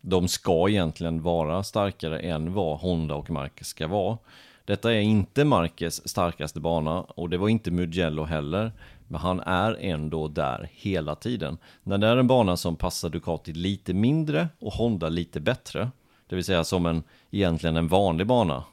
de 0.00 0.28
ska 0.28 0.68
egentligen 0.68 1.22
vara 1.22 1.62
starkare 1.62 2.18
än 2.18 2.54
vad 2.54 2.78
Honda 2.78 3.14
och 3.14 3.30
Marquez 3.30 3.68
ska 3.68 3.86
vara. 3.86 4.18
Detta 4.64 4.94
är 4.94 5.00
inte 5.00 5.44
Marquez 5.44 6.08
starkaste 6.08 6.60
bana 6.60 7.00
och 7.00 7.30
det 7.30 7.38
var 7.38 7.48
inte 7.48 7.70
Mugello 7.70 8.24
heller. 8.24 8.72
Men 9.08 9.20
han 9.20 9.40
är 9.40 9.76
ändå 9.80 10.28
där 10.28 10.70
hela 10.72 11.14
tiden. 11.14 11.58
När 11.82 11.98
det 11.98 12.06
är 12.06 12.16
en 12.16 12.26
bana 12.26 12.56
som 12.56 12.76
passar 12.76 13.08
Ducati 13.08 13.52
lite 13.52 13.94
mindre 13.94 14.48
och 14.58 14.72
Honda 14.72 15.08
lite 15.08 15.40
bättre, 15.40 15.90
det 16.26 16.34
vill 16.34 16.44
säga 16.44 16.64
som 16.64 16.86
en, 16.86 17.02
egentligen 17.30 17.76
en 17.76 17.88
vanlig 17.88 18.26
bana, 18.26 18.64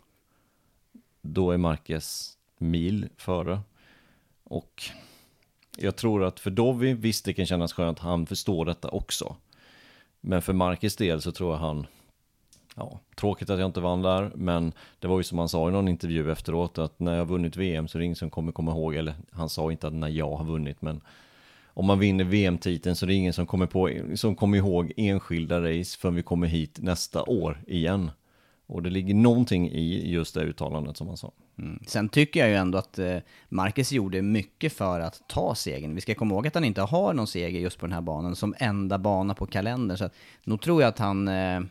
då 1.22 1.52
är 1.52 1.58
Marquez 1.58 2.38
mil 2.58 3.10
före. 3.18 3.60
Och 4.44 4.84
jag 5.78 5.96
tror 5.96 6.24
att 6.24 6.40
för 6.40 6.52
Dovi, 6.52 6.94
visst 6.94 7.26
det 7.26 7.34
kan 7.34 7.46
kännas 7.46 7.74
skönt, 7.74 8.00
han 8.00 8.26
förstår 8.26 8.66
detta 8.66 8.90
också. 8.90 9.36
Men 10.22 10.42
för 10.42 10.54
Marquez 10.54 10.96
del 10.96 11.22
så 11.22 11.32
tror 11.32 11.52
jag 11.52 11.60
han, 11.60 11.88
ja, 12.76 13.00
tråkigt 13.16 13.50
att 13.50 13.60
jag 13.60 13.66
inte 13.66 13.80
vann 13.80 14.02
där, 14.02 14.32
men 14.36 14.74
det 15.00 15.08
var 15.08 15.18
ju 15.18 15.24
som 15.24 15.40
han 15.40 15.50
sa 15.50 15.70
i 15.70 15.72
någon 15.72 15.88
intervju 15.88 16.32
efteråt 16.32 16.78
att 16.78 17.00
när 17.00 17.12
jag 17.12 17.20
har 17.20 17.26
vunnit 17.26 17.58
VM 17.58 17.88
så 17.88 17.98
är 17.98 18.00
det 18.00 18.06
ingen 18.06 18.16
som 18.16 18.30
kommer 18.30 18.52
komma 18.52 18.72
ihåg, 18.72 18.96
eller 18.96 19.14
han 19.32 19.50
sa 19.50 19.72
inte 19.72 19.88
att 19.88 19.94
när 19.94 20.10
jag 20.10 20.36
har 20.36 20.46
vunnit, 20.46 20.82
men 20.82 21.02
om 21.68 21.86
man 21.86 22.00
vinner 22.00 22.24
VM-titeln 22.24 22.96
så 22.96 23.06
är 23.06 23.08
det 23.08 23.14
ingen 23.14 23.34
som 23.34 23.46
kommer, 23.46 23.66
på, 23.66 23.90
som 24.16 24.36
kommer 24.36 24.58
ihåg 24.58 24.94
enskilda 24.98 25.62
race 25.62 25.98
förrän 26.00 26.16
vi 26.16 26.24
kommer 26.24 26.48
hit 26.48 26.80
nästa 26.82 27.24
år 27.24 27.64
igen. 27.68 28.12
Och 28.68 28.84
det 28.84 28.90
ligger 28.90 29.14
någonting 29.14 29.70
i 29.70 30.12
just 30.12 30.34
det 30.34 30.42
uttalandet 30.42 30.98
som 30.98 31.08
han 31.08 31.18
sa. 31.18 31.32
Mm. 31.58 31.80
Sen 31.88 32.10
tycker 32.10 32.40
jag 32.40 32.50
ju 32.50 32.56
ändå 32.56 32.78
att 32.78 33.00
eh, 33.00 33.18
Marcus 33.50 33.92
gjorde 33.92 34.22
mycket 34.22 34.74
för 34.74 35.00
att 35.00 35.22
ta 35.28 35.56
segern. 35.56 35.96
Vi 35.96 36.02
ska 36.02 36.16
komma 36.16 36.36
ihåg 36.36 36.48
att 36.48 36.56
han 36.56 36.64
inte 36.64 36.82
har 36.82 37.14
någon 37.14 37.28
seger 37.28 37.60
just 37.60 37.80
på 37.80 37.86
den 37.86 37.94
här 37.94 38.02
banan 38.02 38.36
som 38.36 38.56
enda 38.58 38.98
bana 38.98 39.34
på 39.34 39.46
kalendern. 39.46 39.98
Så 39.98 40.06
att, 40.06 40.14
nog 40.44 40.62
tror 40.62 40.82
jag 40.82 40.90
att 40.90 41.00
han... 41.00 41.28
Eh, 41.28 41.62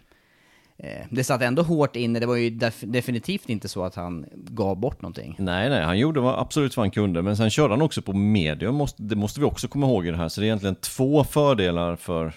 Eh, 0.76 1.06
det 1.10 1.24
satt 1.24 1.42
ändå 1.42 1.62
hårt 1.62 1.96
inne, 1.96 2.20
det 2.20 2.26
var 2.26 2.36
ju 2.36 2.50
def 2.50 2.80
definitivt 2.80 3.48
inte 3.48 3.68
så 3.68 3.84
att 3.84 3.94
han 3.94 4.26
gav 4.34 4.76
bort 4.76 5.02
någonting. 5.02 5.36
Nej, 5.38 5.70
nej, 5.70 5.82
han 5.82 5.98
gjorde 5.98 6.38
absolut 6.38 6.76
vad 6.76 6.84
han 6.84 6.90
kunde, 6.90 7.22
men 7.22 7.36
sen 7.36 7.50
körde 7.50 7.74
han 7.74 7.82
också 7.82 8.02
på 8.02 8.12
medium, 8.12 8.86
det 8.96 9.16
måste 9.16 9.40
vi 9.40 9.46
också 9.46 9.68
komma 9.68 9.86
ihåg 9.86 10.06
i 10.06 10.10
det 10.10 10.16
här. 10.16 10.28
Så 10.28 10.40
det 10.40 10.44
är 10.44 10.48
egentligen 10.48 10.74
två 10.74 11.24
fördelar 11.24 11.96
för 11.96 12.32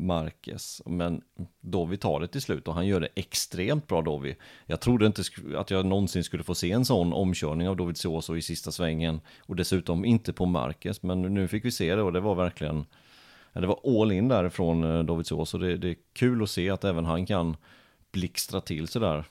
Marquez. 0.00 0.82
Men 0.86 1.20
Dovi 1.60 1.96
tar 1.96 2.20
det 2.20 2.28
till 2.28 2.42
slut 2.42 2.68
och 2.68 2.74
han 2.74 2.86
gör 2.86 3.00
det 3.00 3.08
extremt 3.14 3.86
bra 3.86 4.02
Dovi. 4.02 4.36
Jag 4.66 4.80
trodde 4.80 5.06
inte 5.06 5.22
att 5.56 5.70
jag 5.70 5.86
någonsin 5.86 6.24
skulle 6.24 6.42
få 6.42 6.54
se 6.54 6.72
en 6.72 6.84
sån 6.84 7.12
omkörning 7.12 7.68
av 7.68 7.76
Dovizioso 7.76 8.36
i 8.36 8.42
sista 8.42 8.70
svängen. 8.70 9.20
Och 9.38 9.56
dessutom 9.56 10.04
inte 10.04 10.32
på 10.32 10.46
Marquez. 10.46 11.02
Men 11.02 11.22
nu 11.22 11.48
fick 11.48 11.64
vi 11.64 11.70
se 11.70 11.94
det 11.94 12.02
och 12.02 12.12
det 12.12 12.20
var 12.20 12.34
verkligen 12.34 12.86
det 13.52 13.66
var 13.66 14.00
all 14.00 14.12
in 14.12 14.28
därifrån 14.28 14.84
eh, 14.84 15.04
Dovizioso. 15.04 15.58
Det, 15.58 15.76
det 15.76 15.88
är 15.88 15.96
kul 16.12 16.42
att 16.42 16.50
se 16.50 16.70
att 16.70 16.84
även 16.84 17.04
han 17.04 17.26
kan 17.26 17.56
blixtra 18.12 18.60
till 18.60 18.88
sig 18.88 19.00
där. 19.00 19.24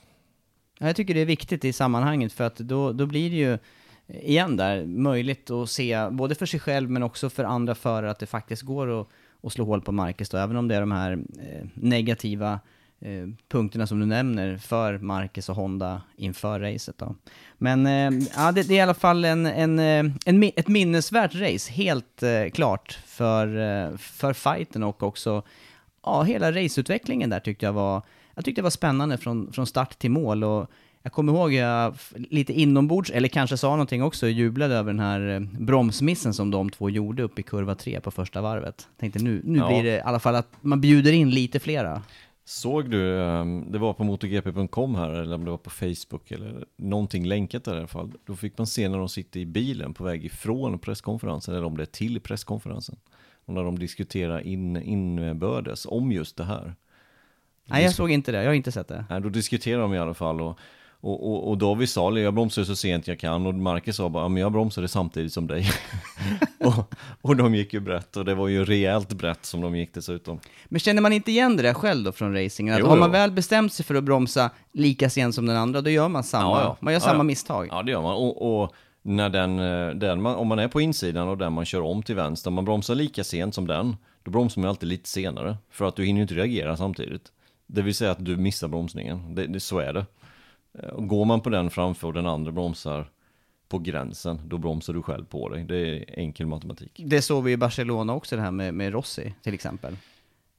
Jag 0.78 0.96
tycker 0.96 1.14
det 1.14 1.20
är 1.20 1.26
viktigt 1.26 1.64
i 1.64 1.72
sammanhanget 1.72 2.32
för 2.32 2.44
att 2.44 2.56
då, 2.56 2.92
då 2.92 3.06
blir 3.06 3.30
det 3.30 3.36
ju 3.36 3.52
eh, 3.52 4.30
igen 4.30 4.56
där, 4.56 4.86
möjligt 4.86 5.50
att 5.50 5.70
se, 5.70 6.08
både 6.10 6.34
för 6.34 6.46
sig 6.46 6.60
själv 6.60 6.90
men 6.90 7.02
också 7.02 7.30
för 7.30 7.44
andra 7.44 7.74
förare, 7.74 8.10
att 8.10 8.18
det 8.18 8.26
faktiskt 8.26 8.62
går 8.62 9.00
att, 9.00 9.08
att 9.42 9.52
slå 9.52 9.64
hål 9.64 9.80
på 9.80 9.92
Marcus 9.92 10.28
då, 10.28 10.38
även 10.38 10.56
om 10.56 10.68
det 10.68 10.74
är 10.74 10.80
de 10.80 10.92
här 10.92 11.12
eh, 11.12 11.66
negativa 11.74 12.60
eh, 13.00 13.28
punkterna 13.48 13.86
som 13.86 14.00
du 14.00 14.06
nämner 14.06 14.56
för 14.56 14.98
Marcus 14.98 15.48
och 15.48 15.56
Honda 15.56 16.02
inför 16.16 16.60
racet 16.60 16.98
då. 16.98 17.14
Men 17.58 17.86
eh, 17.86 18.28
ja, 18.36 18.52
det, 18.52 18.62
det, 18.62 18.74
är 18.74 18.78
i 18.78 18.80
alla 18.80 18.94
fall 18.94 19.24
en, 19.24 19.46
en, 19.46 19.78
eh, 19.78 20.12
en, 20.26 20.42
ett 20.56 20.68
minnesvärt 20.68 21.34
race, 21.34 21.72
helt 21.72 22.22
eh, 22.22 22.50
klart, 22.52 22.98
för, 23.06 23.46
eh, 23.46 23.96
för 23.96 24.32
fighten 24.32 24.82
och 24.82 25.02
också 25.02 25.42
ja, 26.04 26.22
hela 26.22 26.52
raceutvecklingen 26.52 27.30
där 27.30 27.40
tyckte 27.40 27.66
jag 27.66 27.72
var, 27.72 28.02
jag 28.34 28.44
tyckte 28.44 28.60
det 28.60 28.64
var 28.64 28.70
spännande 28.70 29.18
från, 29.18 29.52
från 29.52 29.66
start 29.66 29.98
till 29.98 30.10
mål 30.10 30.44
och 30.44 30.70
jag 31.02 31.12
kommer 31.12 31.32
ihåg 31.32 31.52
jag 31.52 31.94
lite 32.14 32.52
inombords, 32.52 33.10
eller 33.10 33.28
kanske 33.28 33.56
sa 33.56 33.70
någonting 33.70 34.02
också, 34.02 34.28
jublade 34.28 34.74
över 34.74 34.92
den 34.92 35.00
här 35.00 35.48
bromsmissen 35.60 36.34
som 36.34 36.50
de 36.50 36.70
två 36.70 36.90
gjorde 36.90 37.22
upp 37.22 37.38
i 37.38 37.42
kurva 37.42 37.74
3 37.74 38.00
på 38.00 38.10
första 38.10 38.40
varvet. 38.40 38.88
Tänkte 39.00 39.18
nu, 39.18 39.40
nu 39.44 39.58
ja. 39.58 39.68
blir 39.68 39.82
det 39.82 39.96
i 39.96 40.00
alla 40.00 40.18
fall 40.18 40.34
att 40.34 40.48
man 40.60 40.80
bjuder 40.80 41.12
in 41.12 41.30
lite 41.30 41.60
flera. 41.60 42.02
Såg 42.50 42.90
du, 42.90 43.22
ehm, 43.22 43.72
det 43.72 43.78
var 43.78 43.92
på 43.92 44.04
motogp.com 44.04 44.94
här, 44.94 45.10
eller 45.10 45.34
om 45.34 45.44
det 45.44 45.50
var 45.50 45.58
på 45.58 45.70
Facebook 45.70 46.30
eller 46.30 46.64
någonting 46.76 47.26
länkat 47.26 47.64
där 47.64 47.74
i 47.74 47.78
alla 47.78 47.86
fall. 47.86 48.12
Då 48.26 48.36
fick 48.36 48.58
man 48.58 48.66
se 48.66 48.88
när 48.88 48.98
de 48.98 49.08
sitter 49.08 49.40
i 49.40 49.46
bilen 49.46 49.94
på 49.94 50.04
väg 50.04 50.24
ifrån 50.24 50.78
presskonferensen, 50.78 51.54
eller 51.54 51.66
om 51.66 51.76
det 51.76 51.82
är 51.82 51.86
till 51.86 52.20
presskonferensen. 52.20 52.96
Och 53.44 53.54
när 53.54 53.64
de 53.64 53.78
diskuterar 53.78 54.40
in, 54.40 54.76
inbördes 54.76 55.86
om 55.86 56.12
just 56.12 56.36
det 56.36 56.44
här. 56.44 56.74
Nej, 57.64 57.82
jag 57.82 57.94
såg 57.94 58.10
inte 58.10 58.32
det. 58.32 58.38
Jag 58.38 58.50
har 58.50 58.54
inte 58.54 58.72
sett 58.72 58.88
det. 58.88 59.04
Nej, 59.10 59.20
då 59.20 59.28
diskuterar 59.28 59.82
de 59.82 59.94
i 59.94 59.98
alla 59.98 60.14
fall 60.14 60.40
och 60.40 60.58
och, 61.00 61.30
och, 61.30 61.48
och 61.48 61.58
David 61.58 61.88
sa, 61.88 62.18
jag 62.18 62.34
bromsade 62.34 62.66
så 62.66 62.76
sent 62.76 63.08
jag 63.08 63.18
kan 63.18 63.46
och 63.46 63.54
Marcus 63.54 63.96
sa 63.96 64.08
bara, 64.08 64.28
men 64.28 64.42
jag 64.42 64.52
bromsade 64.52 64.88
samtidigt 64.88 65.32
som 65.32 65.46
dig. 65.46 65.70
och, 66.60 66.94
och 67.20 67.36
de 67.36 67.54
gick 67.54 67.74
ju 67.74 67.80
brett 67.80 68.16
och 68.16 68.24
det 68.24 68.34
var 68.34 68.48
ju 68.48 68.64
rejält 68.64 69.12
brett 69.12 69.44
som 69.44 69.60
de 69.60 69.76
gick 69.76 69.94
dessutom. 69.94 70.40
Men 70.68 70.80
känner 70.80 71.02
man 71.02 71.12
inte 71.12 71.30
igen 71.30 71.56
det 71.56 71.62
där 71.62 71.74
själv 71.74 72.04
då 72.04 72.12
från 72.12 72.34
racingen? 72.34 72.74
Att 72.74 72.80
jo, 72.80 72.86
har 72.86 72.96
man 72.96 73.10
väl 73.10 73.30
bestämt 73.30 73.72
sig 73.72 73.84
för 73.84 73.94
att 73.94 74.04
bromsa 74.04 74.50
lika 74.72 75.10
sent 75.10 75.34
som 75.34 75.46
den 75.46 75.56
andra, 75.56 75.80
då 75.80 75.90
gör 75.90 76.08
man 76.08 76.24
samma, 76.24 76.58
ja, 76.58 76.62
ja. 76.62 76.76
man 76.80 76.92
gör 76.92 77.00
ja, 77.00 77.04
samma 77.04 77.22
misstag. 77.22 77.68
Ja, 77.70 77.82
det 77.82 77.90
gör 77.90 78.02
man. 78.02 78.14
och, 78.14 78.62
och 78.62 78.74
när 79.02 79.28
den, 79.28 79.56
den 79.98 80.22
man, 80.22 80.34
om 80.34 80.48
man 80.48 80.58
är 80.58 80.68
på 80.68 80.80
insidan 80.80 81.28
och 81.28 81.38
den 81.38 81.52
man 81.52 81.64
kör 81.64 81.80
om 81.80 82.02
till 82.02 82.14
vänster, 82.14 82.50
man 82.50 82.64
bromsar 82.64 82.94
lika 82.94 83.24
sent 83.24 83.54
som 83.54 83.66
den, 83.66 83.96
då 84.22 84.30
bromsar 84.30 84.60
man 84.60 84.68
alltid 84.68 84.88
lite 84.88 85.08
senare. 85.08 85.56
För 85.70 85.84
att 85.84 85.96
du 85.96 86.04
hinner 86.04 86.18
ju 86.18 86.22
inte 86.22 86.34
reagera 86.34 86.76
samtidigt. 86.76 87.22
Det 87.66 87.82
vill 87.82 87.94
säga 87.94 88.10
att 88.10 88.24
du 88.24 88.36
missar 88.36 88.68
bromsningen, 88.68 89.34
det, 89.34 89.46
det, 89.46 89.60
så 89.60 89.78
är 89.78 89.92
det. 89.92 90.06
Eh, 90.78 90.88
och 90.88 91.08
går 91.08 91.24
man 91.24 91.40
på 91.40 91.50
den 91.50 91.70
framför 91.70 92.06
och 92.06 92.14
den 92.14 92.26
andra 92.26 92.52
bromsar 92.52 93.10
på 93.68 93.78
gränsen, 93.78 94.40
då 94.44 94.58
bromsar 94.58 94.92
du 94.92 95.02
själv 95.02 95.24
på 95.24 95.48
dig. 95.48 95.64
Det 95.64 95.76
är 95.76 96.18
enkel 96.18 96.46
matematik. 96.46 97.02
Det 97.04 97.22
såg 97.22 97.44
vi 97.44 97.52
i 97.52 97.56
Barcelona 97.56 98.14
också, 98.14 98.36
det 98.36 98.42
här 98.42 98.50
med, 98.50 98.74
med 98.74 98.92
Rossi 98.92 99.34
till 99.42 99.54
exempel. 99.54 99.96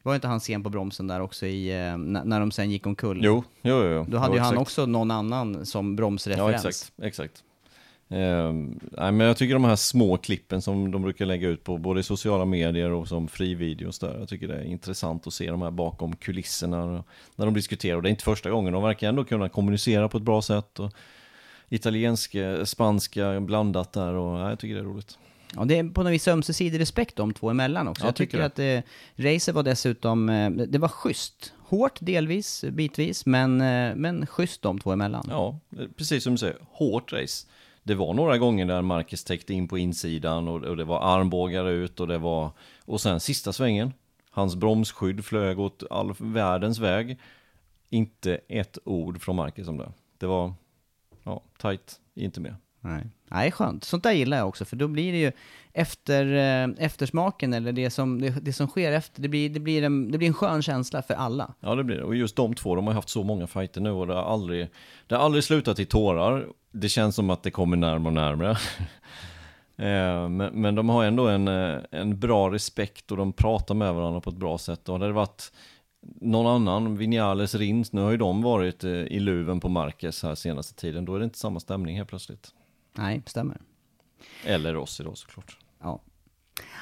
Var 0.04 0.16
inte 0.16 0.28
han 0.28 0.40
sen 0.40 0.64
på 0.64 0.70
bromsen 0.70 1.08
där 1.08 1.20
också 1.20 1.46
i, 1.46 1.88
eh, 1.88 1.98
när 1.98 2.40
de 2.40 2.52
sen 2.52 2.72
gick 2.72 2.88
omkull? 2.88 3.20
Jo, 3.24 3.44
jo, 3.62 3.84
jo. 3.84 4.06
Då 4.08 4.18
hade 4.18 4.36
ju 4.36 4.40
han 4.40 4.58
också 4.58 4.86
någon 4.86 5.12
annan 5.12 5.66
som 5.66 5.96
bromsreferens. 5.96 6.64
Ja, 6.64 6.70
exakt, 6.70 6.92
exakt. 7.02 7.44
Eh, 8.12 8.54
nej, 8.82 9.12
men 9.12 9.20
jag 9.20 9.38
tycker 9.38 9.54
de 9.54 9.64
här 9.64 9.76
små 9.76 10.18
klippen 10.18 10.62
som 10.62 10.92
de 10.92 11.02
brukar 11.02 11.26
lägga 11.26 11.48
ut 11.50 11.64
på 11.64 11.78
både 11.78 12.04
sociala 12.04 12.46
medier 12.46 12.92
och 12.92 13.08
som 13.08 13.28
frivideos 13.28 14.00
där. 14.00 14.20
Jag 14.20 14.30
tycker 14.30 14.48
det 14.48 14.56
är 14.56 14.64
intressant 14.64 15.28
att 15.28 15.34
se 15.34 15.52
de 15.52 15.62
här 15.62 15.72
bakom 15.72 16.16
kulisserna 16.16 17.04
när 17.36 17.46
de 17.46 17.54
diskuterar. 17.54 17.96
Och 17.96 18.04
det 18.04 18.10
är 18.10 18.12
inte 18.12 18.24
första 18.24 18.50
gången, 18.50 18.74
de 18.74 18.84
verkar 18.84 19.10
ändå 19.10 19.24
kunna 19.24 19.50
kommunicera 19.50 20.10
på 20.10 20.18
ett 20.18 20.24
bra 20.24 20.42
sätt. 20.42 20.80
Och 20.80 20.92
italienska, 21.70 22.66
spanska 22.66 23.40
blandat 23.40 23.94
där 23.94 24.14
och 24.14 24.40
nej, 24.40 24.50
jag 24.50 24.60
tycker 24.60 24.76
det 24.76 24.82
är 24.82 24.86
roligt. 24.86 25.18
Ja, 25.56 25.66
det 25.66 25.78
är 25.78 25.84
på 25.84 26.04
något 26.04 26.12
vis 26.12 26.28
ömsesidig 26.28 26.80
respekt 26.80 27.16
de 27.16 27.34
två 27.34 27.50
emellan 27.50 27.88
också. 27.88 28.04
Ja, 28.04 28.08
jag 28.08 28.16
tycker, 28.16 28.50
tycker 28.50 28.78
att 28.80 28.86
eh, 29.18 29.34
racet 29.34 29.56
var 29.56 29.64
dessutom, 29.64 30.30
eh, 30.30 30.50
det 30.50 30.78
var 30.78 30.88
schysst. 30.88 31.54
Hårt 31.60 31.98
delvis, 32.00 32.66
bitvis, 32.72 33.26
men, 33.26 33.62
eh, 33.62 33.96
men 33.96 34.28
schysst 34.28 34.62
de 34.62 34.80
två 34.80 34.92
emellan. 34.92 35.26
Ja, 35.30 35.60
precis 35.98 36.24
som 36.24 36.34
du 36.34 36.38
säger, 36.38 36.58
hårt 36.72 37.14
race 37.14 37.48
det 37.84 37.96
var 37.96 38.14
några 38.14 38.38
gånger 38.38 38.66
där 38.66 38.82
Marcus 38.82 39.24
täckte 39.24 39.54
in 39.54 39.68
på 39.68 39.78
insidan 39.78 40.48
och, 40.48 40.64
och, 40.64 40.78
det 40.78 40.84
var 40.84 41.02
armbågar 41.02 41.70
ut 41.70 42.00
och 42.00 42.08
det 42.08 42.18
var... 42.18 42.52
Och 42.86 43.02
sen 43.02 43.20
sista 43.20 43.54
svängen, 43.54 43.94
hans 44.30 44.56
bromsskydd 44.56 45.26
flög 45.26 45.60
åt 45.60 45.84
all 45.90 46.14
världens 46.18 46.80
väg. 46.80 47.20
Inte 47.90 48.40
ett 48.48 48.78
ord 48.86 49.22
från 49.22 49.36
Marcus 49.36 49.68
om 49.68 49.78
det. 49.78 49.92
Det 50.18 50.28
var, 50.28 50.54
ja, 51.24 51.42
tight, 51.58 52.00
inte 52.14 52.40
mer. 52.40 52.56
Nej. 52.80 53.08
Nej, 53.32 53.52
skönt. 53.52 53.84
Sånt 53.84 54.04
där 54.04 54.12
gillar 54.12 54.38
jag 54.38 54.48
också, 54.48 54.66
för 54.66 54.76
då 54.76 54.88
blir 54.88 55.12
det 55.12 55.18
ju 55.18 55.32
efter, 55.74 56.26
eh, 56.26 56.86
eftersmaken, 56.86 57.54
eller 57.54 57.72
det 57.72 57.90
som, 57.90 58.22
det, 58.22 58.30
det, 58.30 58.54
som 58.54 58.68
sker 58.68 58.92
efter, 58.92 59.22
det 59.22 59.28
blir, 59.28 59.50
det, 59.50 59.60
blir 59.60 59.84
en, 59.84 60.12
det 60.12 60.18
blir 60.18 60.28
en 60.28 60.34
skön 60.34 60.62
känsla 60.62 61.02
för 61.02 61.14
alla. 61.14 61.54
Ja, 61.60 61.76
det 61.76 61.84
blir 61.84 61.98
det. 61.98 62.04
Och 62.04 62.16
just 62.16 62.36
de 62.36 62.56
två, 62.56 62.76
de 62.76 62.88
har 62.88 62.94
haft 62.94 63.10
så 63.10 63.24
många 63.24 63.48
fighter 63.48 63.82
nu 63.82 63.92
och 63.92 64.08
det 64.08 64.14
har 64.14 64.24
aldrig, 64.24 64.70
det 65.08 65.16
har 65.16 65.24
aldrig 65.24 65.44
slutat 65.44 65.80
i 65.80 65.86
tårar. 65.86 66.48
Det 66.72 66.90
känns 66.90 67.16
som 67.16 67.30
att 67.30 67.44
det 67.44 67.52
kommer 67.52 67.78
närmare 67.78 68.08
och 68.08 68.14
närmare. 68.14 68.58
Eh, 69.78 70.30
men, 70.30 70.62
men 70.62 70.76
de 70.76 70.90
har 70.90 71.06
ändå 71.06 71.28
en, 71.28 71.48
eh, 71.48 71.80
en 71.92 72.20
bra 72.20 72.52
respekt 72.52 73.12
och 73.12 73.18
de 73.18 73.34
pratar 73.34 73.76
med 73.76 73.94
varandra 73.94 74.22
på 74.22 74.30
ett 74.30 74.36
bra 74.36 74.58
sätt. 74.58 74.90
Och 74.90 75.00
det 75.00 75.06
hade 75.06 75.14
varit 75.14 75.52
någon 76.22 76.48
annan, 76.48 76.98
Vinales, 76.98 77.56
Rins, 77.56 77.94
nu 77.94 78.02
har 78.02 78.12
ju 78.12 78.18
de 78.18 78.42
varit 78.42 78.84
eh, 78.84 78.92
i 78.92 79.20
luven 79.20 79.60
på 79.60 79.70
Marquez 79.70 80.24
här 80.24 80.36
senaste 80.36 80.76
tiden. 80.76 81.06
Då 81.06 81.16
är 81.16 81.20
det 81.20 81.26
inte 81.26 81.40
samma 81.40 81.60
stämning 81.60 81.98
helt 81.98 82.10
plötsligt. 82.10 82.54
Nej, 82.94 83.22
stämmer. 83.26 83.58
Eller 84.46 84.74
Rossi 84.74 85.04
då 85.04 85.16
såklart. 85.16 85.58
Ja. 85.80 86.02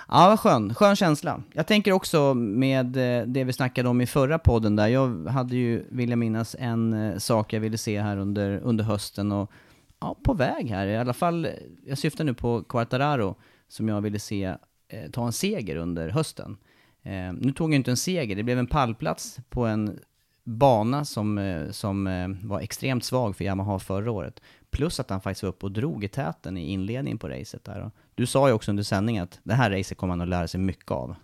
Ja, 0.08 0.28
vad 0.30 0.40
skön. 0.40 0.76
Skön 0.76 0.96
känsla. 0.96 1.44
Jag 1.54 1.68
tänker 1.68 1.92
också 1.92 2.34
med 2.34 2.98
eh, 2.98 3.28
det 3.28 3.44
vi 3.44 3.54
snackade 3.54 3.90
om 3.90 4.02
i 4.02 4.06
förra 4.06 4.40
podden 4.40 4.76
där. 4.76 4.88
Jag 4.88 5.28
hade 5.28 5.56
ju, 5.56 5.86
vill 5.90 6.10
jag 6.10 6.20
minnas, 6.20 6.56
en 6.60 6.94
eh, 6.94 7.18
sak 7.18 7.54
jag 7.54 7.60
ville 7.60 7.78
se 7.78 8.02
här 8.02 8.18
under, 8.18 8.60
under 8.60 8.84
hösten 8.84 9.32
och 9.32 9.52
ja, 10.00 10.16
på 10.24 10.34
väg 10.34 10.70
här. 10.70 10.88
I 10.88 10.98
alla 10.98 11.14
fall, 11.14 11.48
jag 11.86 11.98
syftar 11.98 12.24
nu 12.24 12.34
på 12.34 12.64
Quartararo 12.64 13.36
som 13.68 13.88
jag 13.88 14.02
ville 14.02 14.20
se 14.20 14.44
eh, 14.88 15.12
ta 15.12 15.26
en 15.26 15.32
seger 15.32 15.76
under 15.76 16.10
hösten. 16.10 16.58
Eh, 17.04 17.34
nu 17.34 17.52
tog 17.52 17.70
jag 17.70 17.76
inte 17.76 17.92
en 17.92 17.98
seger, 17.98 18.36
det 18.36 18.44
blev 18.44 18.60
en 18.60 18.68
pallplats 18.68 19.40
på 19.50 19.66
en 19.66 20.00
bana 20.44 21.06
som, 21.06 21.38
eh, 21.38 21.72
som 21.72 22.08
eh, 22.08 22.28
var 22.44 22.60
extremt 22.60 23.04
svag 23.04 23.36
för 23.36 23.46
Yamaha 23.46 23.80
förra 23.80 24.12
året. 24.12 24.42
Plus 24.72 25.00
att 25.00 25.10
han 25.10 25.22
faktiskt 25.22 25.44
var 25.44 25.50
uppe 25.50 25.66
och 25.66 25.72
drog 25.72 26.04
i 26.04 26.08
täten 26.08 26.58
i 26.58 26.72
inledningen 26.72 27.18
på 27.18 27.30
racet 27.30 27.64
där. 27.64 27.92
Du 28.16 28.26
sa 28.26 28.48
ju 28.48 28.54
också 28.54 28.72
under 28.72 28.84
sändningen 28.84 29.24
att 29.24 29.40
det 29.44 29.54
här 29.54 29.72
racet 29.72 29.98
kommer 29.98 30.12
han 30.12 30.22
att 30.22 30.28
lära 30.28 30.48
sig 30.48 30.60
mycket 30.60 30.92
av. 30.92 31.16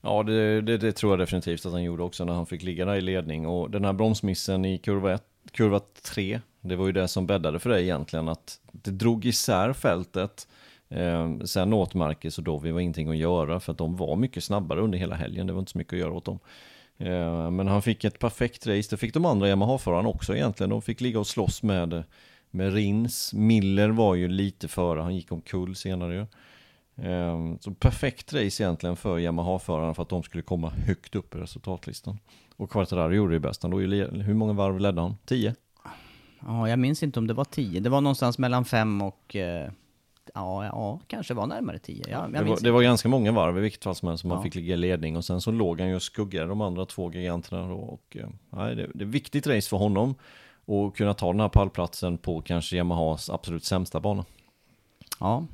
Ja, 0.00 0.22
det, 0.22 0.60
det, 0.60 0.78
det, 0.78 0.92
tror 0.92 1.12
jag 1.12 1.18
definitivt 1.18 1.66
att 1.66 1.72
han 1.72 1.82
gjorde 1.82 2.02
också 2.02 2.24
när 2.24 2.32
han 2.32 2.46
fick 2.46 2.62
ligga 2.62 2.84
där 2.84 2.94
i 2.94 3.00
ledning. 3.00 3.46
Och 3.46 3.70
den 3.70 3.84
här 3.84 3.92
bromsmissen 3.92 4.64
i 4.64 4.78
kurva, 4.78 5.12
ett, 5.12 5.24
kurva 5.52 5.80
3, 6.14 6.40
det 6.60 6.76
var 6.76 6.86
ju 6.86 6.92
det 6.92 7.08
som 7.08 7.26
bäddade 7.26 7.58
för 7.58 7.70
det 7.70 7.82
egentligen. 7.82 8.28
Att 8.28 8.60
det 8.72 8.90
drog 8.90 9.24
isär 9.24 9.72
fältet. 9.72 10.48
Eh, 10.88 11.38
sen 11.44 11.72
åt 11.72 11.94
Marcus 11.94 12.38
och 12.38 12.44
Dovi 12.44 12.70
var 12.70 12.80
ingenting 12.80 13.08
att 13.08 13.16
göra 13.16 13.60
för 13.60 13.72
att 13.72 13.78
de 13.78 13.96
var 13.96 14.16
mycket 14.16 14.44
snabbare 14.44 14.80
under 14.80 14.98
hela 14.98 15.14
helgen. 15.14 15.46
Det 15.46 15.52
var 15.52 15.60
inte 15.60 15.72
så 15.72 15.78
mycket 15.78 15.92
att 15.92 15.98
göra 15.98 16.12
åt 16.12 16.24
dem. 16.24 16.38
Eh, 16.98 17.50
men 17.50 17.68
han 17.68 17.82
fick 17.82 18.04
ett 18.04 18.18
perfekt 18.18 18.66
race. 18.66 18.90
Det 18.90 18.96
fick 18.96 19.14
de 19.14 19.24
andra 19.24 19.48
Yamaha-förarna 19.48 20.08
också 20.08 20.36
egentligen. 20.36 20.70
De 20.70 20.82
fick 20.82 21.00
ligga 21.00 21.20
och 21.20 21.26
slåss 21.26 21.62
med 21.62 22.04
med 22.54 22.74
Rins. 22.74 23.32
Miller 23.32 23.88
var 23.88 24.14
ju 24.14 24.28
lite 24.28 24.68
före, 24.68 25.00
han 25.00 25.16
gick 25.16 25.32
omkull 25.32 25.76
senare 25.76 26.14
ju. 26.14 26.26
Ehm, 27.06 27.58
så 27.58 27.74
perfekt 27.74 28.32
race 28.32 28.62
egentligen 28.62 28.96
för 28.96 29.18
Yamaha-förarna 29.18 29.94
för 29.94 30.02
att 30.02 30.08
de 30.08 30.22
skulle 30.22 30.42
komma 30.42 30.70
högt 30.70 31.14
upp 31.14 31.34
i 31.34 31.38
resultatlistan. 31.38 32.18
Och 32.56 32.70
Quartararo 32.70 33.12
gjorde 33.12 33.34
det 33.34 33.40
bäst, 33.40 33.62
han 33.62 33.72
hur 33.72 34.34
många 34.34 34.52
varv 34.52 34.80
ledde 34.80 35.00
han? 35.00 35.16
Tio? 35.24 35.54
Ja, 36.40 36.68
jag 36.68 36.78
minns 36.78 37.02
inte 37.02 37.18
om 37.18 37.26
det 37.26 37.34
var 37.34 37.44
tio. 37.44 37.80
Det 37.80 37.90
var 37.90 38.00
någonstans 38.00 38.38
mellan 38.38 38.64
fem 38.64 39.02
och 39.02 39.36
eh, 39.36 39.70
Ja, 40.34 40.64
ja, 40.64 41.00
kanske 41.06 41.34
var 41.34 41.46
närmare 41.46 41.78
tio. 41.78 42.04
Ja, 42.08 42.28
det, 42.32 42.44
var, 42.44 42.58
det 42.60 42.70
var 42.70 42.82
ganska 42.82 43.08
många 43.08 43.32
varv 43.32 43.58
i 43.58 43.60
vilket 43.60 43.84
fall 43.84 43.94
som 43.94 44.08
helst 44.08 44.20
som 44.20 44.30
ja. 44.30 44.36
man 44.36 44.44
fick 44.44 44.54
ligga 44.54 44.74
i 44.74 44.76
ledning 44.76 45.16
och 45.16 45.24
sen 45.24 45.40
så 45.40 45.50
låg 45.50 45.80
han 45.80 45.88
ju 45.88 45.94
och 45.94 46.02
skuggade 46.02 46.48
de 46.48 46.60
andra 46.60 46.86
två 46.86 47.12
giganterna 47.12 47.68
då, 47.68 47.74
och 47.74 48.16
eh, 48.16 48.28
nej, 48.50 48.76
det, 48.76 48.90
det 48.94 49.04
är 49.04 49.08
viktigt 49.08 49.46
race 49.46 49.68
för 49.68 49.76
honom 49.76 50.14
och 50.64 50.96
kunna 50.96 51.14
ta 51.14 51.32
den 51.32 51.40
här 51.40 51.48
pallplatsen 51.48 52.18
på 52.18 52.40
kanske 52.40 52.76
Yamahas 52.76 53.30
absolut 53.30 53.64
sämsta 53.64 54.00
bana. 54.00 54.24
Ja, 55.20 55.46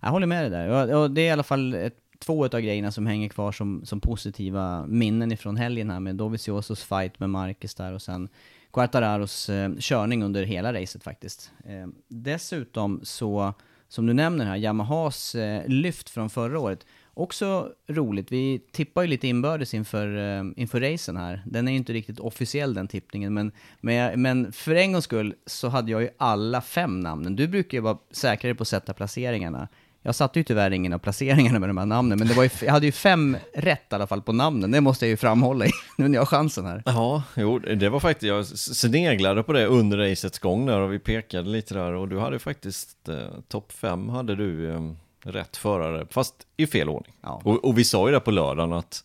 jag 0.00 0.10
håller 0.10 0.26
med 0.26 0.42
dig 0.42 0.50
där. 0.50 0.94
Och 0.94 1.10
det 1.10 1.20
är 1.20 1.26
i 1.26 1.30
alla 1.30 1.42
fall 1.42 1.74
ett, 1.74 1.96
två 2.18 2.44
av 2.44 2.60
grejerna 2.60 2.92
som 2.92 3.06
hänger 3.06 3.28
kvar 3.28 3.52
som, 3.52 3.84
som 3.84 4.00
positiva 4.00 4.86
minnen 4.86 5.32
ifrån 5.32 5.56
helgen 5.56 5.90
här 5.90 6.00
med 6.00 6.16
Doviziosos 6.16 6.84
fight 6.84 7.20
med 7.20 7.30
Marcus 7.30 7.74
där 7.74 7.92
och 7.92 8.02
sen 8.02 8.28
Quartararos 8.72 9.48
eh, 9.48 9.70
körning 9.78 10.22
under 10.22 10.42
hela 10.42 10.72
racet 10.72 11.04
faktiskt. 11.04 11.52
Eh, 11.64 11.86
dessutom 12.08 13.00
så, 13.02 13.54
som 13.88 14.06
du 14.06 14.12
nämner 14.12 14.44
här, 14.44 14.56
Yamahas 14.56 15.34
eh, 15.34 15.68
lyft 15.68 16.10
från 16.10 16.30
förra 16.30 16.60
året 16.60 16.86
också 17.20 17.68
roligt, 17.88 18.32
vi 18.32 18.60
tippar 18.72 19.02
ju 19.02 19.08
lite 19.08 19.28
inbördes 19.28 19.74
inför, 19.74 20.16
eh, 20.16 20.44
inför 20.56 20.80
racen 20.80 21.16
här. 21.16 21.42
Den 21.46 21.68
är 21.68 21.72
ju 21.72 21.78
inte 21.78 21.92
riktigt 21.92 22.20
officiell 22.20 22.74
den 22.74 22.88
tippningen, 22.88 23.34
men, 23.34 23.52
men, 23.80 23.94
jag, 23.94 24.18
men 24.18 24.52
för 24.52 24.74
en 24.74 24.92
gångs 24.92 25.04
skull 25.04 25.34
så 25.46 25.68
hade 25.68 25.90
jag 25.90 26.02
ju 26.02 26.08
alla 26.18 26.60
fem 26.60 27.00
namnen. 27.00 27.36
Du 27.36 27.48
brukar 27.48 27.78
ju 27.78 27.82
vara 27.82 27.98
säkrare 28.10 28.54
på 28.54 28.62
att 28.62 28.68
sätta 28.68 28.94
placeringarna. 28.94 29.68
Jag 30.02 30.14
satte 30.14 30.38
ju 30.38 30.44
tyvärr 30.44 30.70
ingen 30.70 30.92
av 30.92 30.98
placeringarna 30.98 31.58
med 31.58 31.68
de 31.68 31.78
här 31.78 31.86
namnen, 31.86 32.18
men 32.18 32.28
det 32.28 32.34
var 32.34 32.42
ju, 32.42 32.50
jag 32.62 32.72
hade 32.72 32.86
ju 32.86 32.92
fem 32.92 33.36
rätt 33.54 33.86
i 33.90 33.94
alla 33.94 34.06
fall 34.06 34.22
på 34.22 34.32
namnen, 34.32 34.70
det 34.70 34.80
måste 34.80 35.04
jag 35.04 35.10
ju 35.10 35.16
framhålla 35.16 35.64
nu 35.98 36.08
när 36.08 36.14
jag 36.14 36.20
har 36.20 36.26
chansen 36.26 36.64
här. 36.64 36.82
Ja, 36.86 37.22
jo, 37.36 37.58
det 37.58 37.88
var 37.88 38.00
faktiskt, 38.00 38.28
jag 38.28 38.46
sneglade 38.46 39.42
på 39.42 39.52
det 39.52 39.66
under 39.66 39.98
racets 39.98 40.38
gång 40.38 40.66
där 40.66 40.80
och 40.80 40.92
vi 40.92 40.98
pekade 40.98 41.48
lite 41.48 41.74
där 41.74 41.92
och 41.92 42.08
du 42.08 42.18
hade 42.18 42.38
faktiskt, 42.38 43.08
eh, 43.08 43.16
topp 43.48 43.72
fem 43.72 44.08
hade 44.08 44.36
du 44.36 44.70
eh, 44.70 44.80
rätt 45.22 45.56
förare, 45.56 46.06
fast 46.10 46.46
i 46.56 46.66
fel 46.66 46.88
ordning. 46.88 47.14
Ja. 47.20 47.42
Och, 47.44 47.64
och 47.64 47.78
vi 47.78 47.84
sa 47.84 48.08
ju 48.08 48.14
det 48.14 48.20
på 48.20 48.30
lördagen 48.30 48.72
att, 48.72 49.04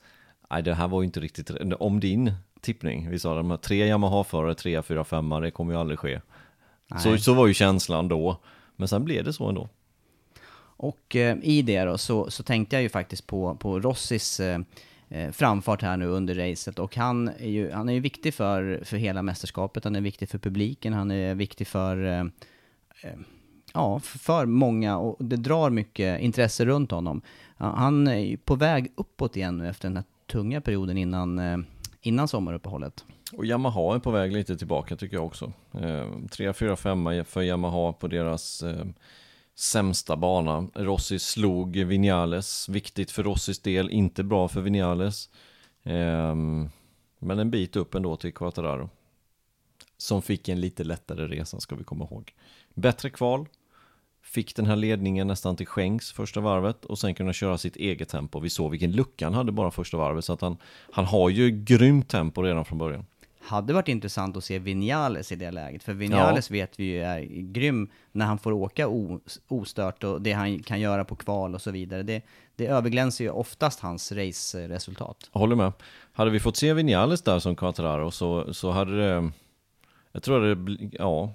nej 0.50 0.64
det 0.64 0.74
här 0.74 0.88
var 0.88 1.02
ju 1.02 1.06
inte 1.06 1.20
riktigt, 1.20 1.52
om 1.80 2.00
din 2.00 2.34
tippning, 2.62 3.10
vi 3.10 3.20
sa 3.20 3.36
de 3.36 3.50
här 3.50 3.58
tre 3.58 3.88
Yamaha-förare, 3.88 4.56
tre, 4.56 4.82
fyra, 4.82 5.04
femma, 5.04 5.40
det 5.40 5.52
kommer 5.52 5.74
ju 5.74 5.80
aldrig 5.80 6.00
ske. 6.00 6.22
Så, 7.04 7.18
så 7.18 7.34
var 7.34 7.48
ju 7.48 7.54
känslan 7.54 8.08
då, 8.08 8.38
men 8.76 8.88
sen 8.88 9.06
blev 9.06 9.24
det 9.24 9.34
så 9.34 9.50
ändå. 9.50 9.70
Och 10.78 11.16
eh, 11.16 11.38
i 11.44 11.62
det 11.62 11.84
då 11.84 11.98
så, 11.98 12.32
så 12.32 12.44
tänkte 12.44 12.76
jag 12.76 12.84
ju 12.84 12.90
faktiskt 12.90 13.28
på, 13.28 13.56
på 13.56 13.80
Rossis 13.80 14.40
eh, 14.40 14.60
eh, 15.10 15.32
framfart 15.32 15.82
här 15.82 15.98
nu 15.98 16.06
under 16.06 16.36
racet 16.36 16.80
och 16.80 16.96
han 16.96 17.28
är 17.28 17.50
ju, 17.50 17.72
han 17.72 17.90
är 17.90 17.94
ju 17.94 18.00
viktig 18.00 18.34
för, 18.34 18.82
för 18.84 18.98
hela 18.98 19.22
mästerskapet, 19.22 19.84
han 19.84 19.96
är 19.96 20.02
viktig 20.02 20.30
för 20.30 20.38
publiken, 20.38 20.94
han 20.94 21.12
är 21.12 21.36
viktig 21.36 21.68
för 21.68 22.06
eh, 22.06 22.20
eh, 23.02 23.20
ja, 23.76 24.00
för 24.00 24.46
många 24.46 24.98
och 24.98 25.26
det 25.26 25.36
drar 25.36 25.70
mycket 25.70 26.22
intresse 26.22 26.66
runt 26.66 26.92
honom. 26.92 27.22
Han 27.58 28.08
är 28.08 28.18
ju 28.18 28.38
på 28.38 28.56
väg 28.56 28.92
uppåt 28.96 29.36
igen 29.36 29.58
nu 29.58 29.70
efter 29.70 29.88
den 29.88 29.98
här 29.98 30.06
tunga 30.32 30.62
perioden 30.62 30.98
innan, 30.98 31.40
eh, 31.40 31.58
innan 32.02 32.28
sommaruppehållet. 32.28 33.06
Och 33.34 33.46
Yamaha 33.46 33.96
är 33.96 34.00
på 34.00 34.12
väg 34.12 34.34
lite 34.34 34.58
tillbaka 34.58 34.96
tycker 34.96 35.16
jag 35.16 35.26
också. 35.26 35.54
Eh, 35.74 36.08
3, 36.32 36.54
4, 36.54 36.76
5 36.76 37.26
för 37.26 37.42
Yamaha 37.42 37.94
på 37.94 38.08
deras 38.08 38.64
eh, 38.64 38.86
sämsta 39.56 40.16
bana. 40.16 40.68
Rossi 40.74 41.20
slog 41.20 41.78
Vinales, 41.78 42.70
viktigt 42.70 43.12
för 43.12 43.24
Rossis 43.24 43.60
del, 43.60 43.90
inte 43.90 44.24
bra 44.24 44.48
för 44.48 44.62
Vinales. 44.62 45.30
Eh, 45.84 46.36
men 47.20 47.40
en 47.40 47.52
bit 47.52 47.76
upp 47.76 47.96
ändå 47.96 48.16
till 48.16 48.34
Quattararo. 48.34 48.90
Som 49.98 50.22
fick 50.22 50.50
en 50.50 50.62
lite 50.62 50.84
lättare 50.84 51.28
resa 51.28 51.60
ska 51.60 51.76
vi 51.76 51.84
komma 51.84 52.06
ihåg. 52.06 52.34
Bättre 52.74 53.10
kval, 53.10 53.48
fick 54.36 54.56
den 54.56 54.66
här 54.66 54.76
ledningen 54.76 55.28
nästan 55.28 55.56
till 55.56 55.68
skänks 55.68 56.12
första 56.12 56.40
varvet 56.40 56.86
och 56.86 57.00
sen 57.00 57.16
kunna 57.16 57.34
köra 57.34 57.58
sitt 57.58 57.76
eget 57.76 58.10
tempo. 58.10 58.40
Vi 58.40 58.50
såg 58.50 58.72
vilken 58.72 58.92
lucka 58.92 59.26
han 59.26 59.34
hade 59.34 59.52
bara 59.52 59.72
första 59.72 59.98
varvet 59.98 60.26
så 60.26 60.34
att 60.34 60.42
han, 60.42 60.58
han 60.92 61.06
har 61.06 61.30
ju 61.30 61.52
grymt 61.52 62.10
tempo 62.10 62.42
redan 62.42 62.66
från 62.66 62.78
början. 62.78 63.06
Hade 63.42 63.74
varit 63.74 63.88
intressant 63.88 64.38
att 64.38 64.44
se 64.44 64.60
Vinales 64.60 65.32
i 65.32 65.36
det 65.36 65.52
läget, 65.52 65.84
för 65.84 65.94
Vinales 65.94 66.52
vet 66.52 66.80
vi 66.80 66.84
ju 66.86 67.04
är 67.04 67.22
grym 67.42 67.90
när 68.12 68.26
han 68.26 68.38
får 68.38 68.52
åka 68.52 68.88
ostört 69.48 70.04
och 70.04 70.22
det 70.22 70.32
han 70.32 70.60
kan 70.60 70.80
göra 70.80 71.06
på 71.06 71.16
kval 71.16 71.56
och 71.56 71.62
så 71.62 71.72
vidare. 71.72 72.04
Det, 72.04 72.22
det 72.56 72.68
överglänser 72.68 73.24
ju 73.24 73.30
oftast 73.30 73.80
hans 73.80 74.12
race-resultat. 74.12 75.30
Jag 75.34 75.40
håller 75.40 75.56
med. 75.56 75.72
Hade 76.14 76.32
vi 76.32 76.40
fått 76.40 76.58
se 76.58 76.74
Vinales 76.74 77.22
där 77.22 77.40
som 77.40 77.56
Quattararo 77.56 78.12
så, 78.12 78.54
så 78.54 78.72
hade 78.72 78.98
det, 78.98 79.32
jag 80.12 80.24
tror 80.24 80.56
det, 80.56 80.90
ja, 80.92 81.34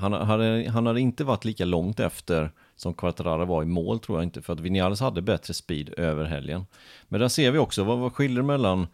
han 0.00 0.12
hade, 0.12 0.70
han 0.70 0.86
hade 0.86 1.00
inte 1.00 1.24
varit 1.24 1.44
lika 1.44 1.64
långt 1.64 2.00
efter 2.00 2.50
som 2.76 2.94
Quattararo 2.94 3.44
var 3.44 3.62
i 3.62 3.66
mål 3.66 3.98
tror 4.00 4.18
jag 4.18 4.24
inte, 4.24 4.42
för 4.42 4.52
att 4.52 4.60
Vinales 4.60 5.00
hade 5.00 5.22
bättre 5.22 5.54
speed 5.54 5.94
över 5.98 6.24
helgen. 6.24 6.66
Men 7.08 7.20
där 7.20 7.28
ser 7.28 7.50
vi 7.50 7.58
också, 7.58 7.84
vad, 7.84 7.98
vad 7.98 8.12
skiljer 8.12 8.42
mellan 8.42 8.86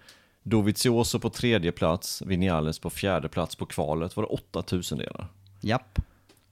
Dovizioso 0.42 1.18
på 1.18 1.30
tredje 1.30 1.72
plats, 1.72 2.22
Vinales 2.26 2.78
på 2.78 2.90
fjärde 2.90 3.28
plats 3.28 3.56
på 3.56 3.66
kvalet, 3.66 4.16
var 4.16 4.22
det 4.24 4.28
8000 4.28 4.98
delar? 4.98 5.26
Japp. 5.60 5.98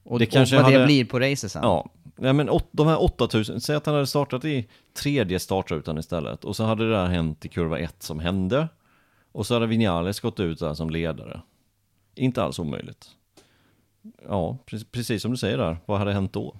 Och, 0.03 0.19
Det 0.19 0.25
det 0.25 0.31
kanske 0.31 0.55
och 0.57 0.61
vad 0.63 0.71
det 0.71 0.75
hade- 0.75 0.85
blir 0.85 1.05
på 1.05 1.19
racet 1.19 1.51
sen. 1.51 1.61
Ja, 1.63 1.89
nej 2.15 2.33
men 2.33 2.49
åt, 2.49 2.67
de 2.71 2.87
här 2.87 3.03
8000, 3.03 3.61
säg 3.61 3.75
att 3.75 3.85
han 3.85 3.95
hade 3.95 4.07
startat 4.07 4.45
i 4.45 4.67
tredje 4.93 5.39
startrutan 5.39 5.97
istället 5.97 6.45
och 6.45 6.55
så 6.55 6.63
hade 6.63 6.83
det 6.89 6.91
där 6.95 7.05
hänt 7.05 7.45
i 7.45 7.49
kurva 7.49 7.79
1 7.79 8.03
som 8.03 8.19
hände 8.19 8.67
och 9.31 9.45
så 9.45 9.53
hade 9.53 9.67
Vinales 9.67 10.19
gått 10.19 10.39
ut 10.39 10.59
där 10.59 10.73
som 10.73 10.89
ledare. 10.89 11.41
Inte 12.15 12.43
alls 12.43 12.59
omöjligt. 12.59 13.09
Ja, 14.27 14.57
pre- 14.65 14.85
precis 14.91 15.21
som 15.21 15.31
du 15.31 15.37
säger 15.37 15.57
där, 15.57 15.77
vad 15.85 15.99
hade 15.99 16.13
hänt 16.13 16.33
då? 16.33 16.55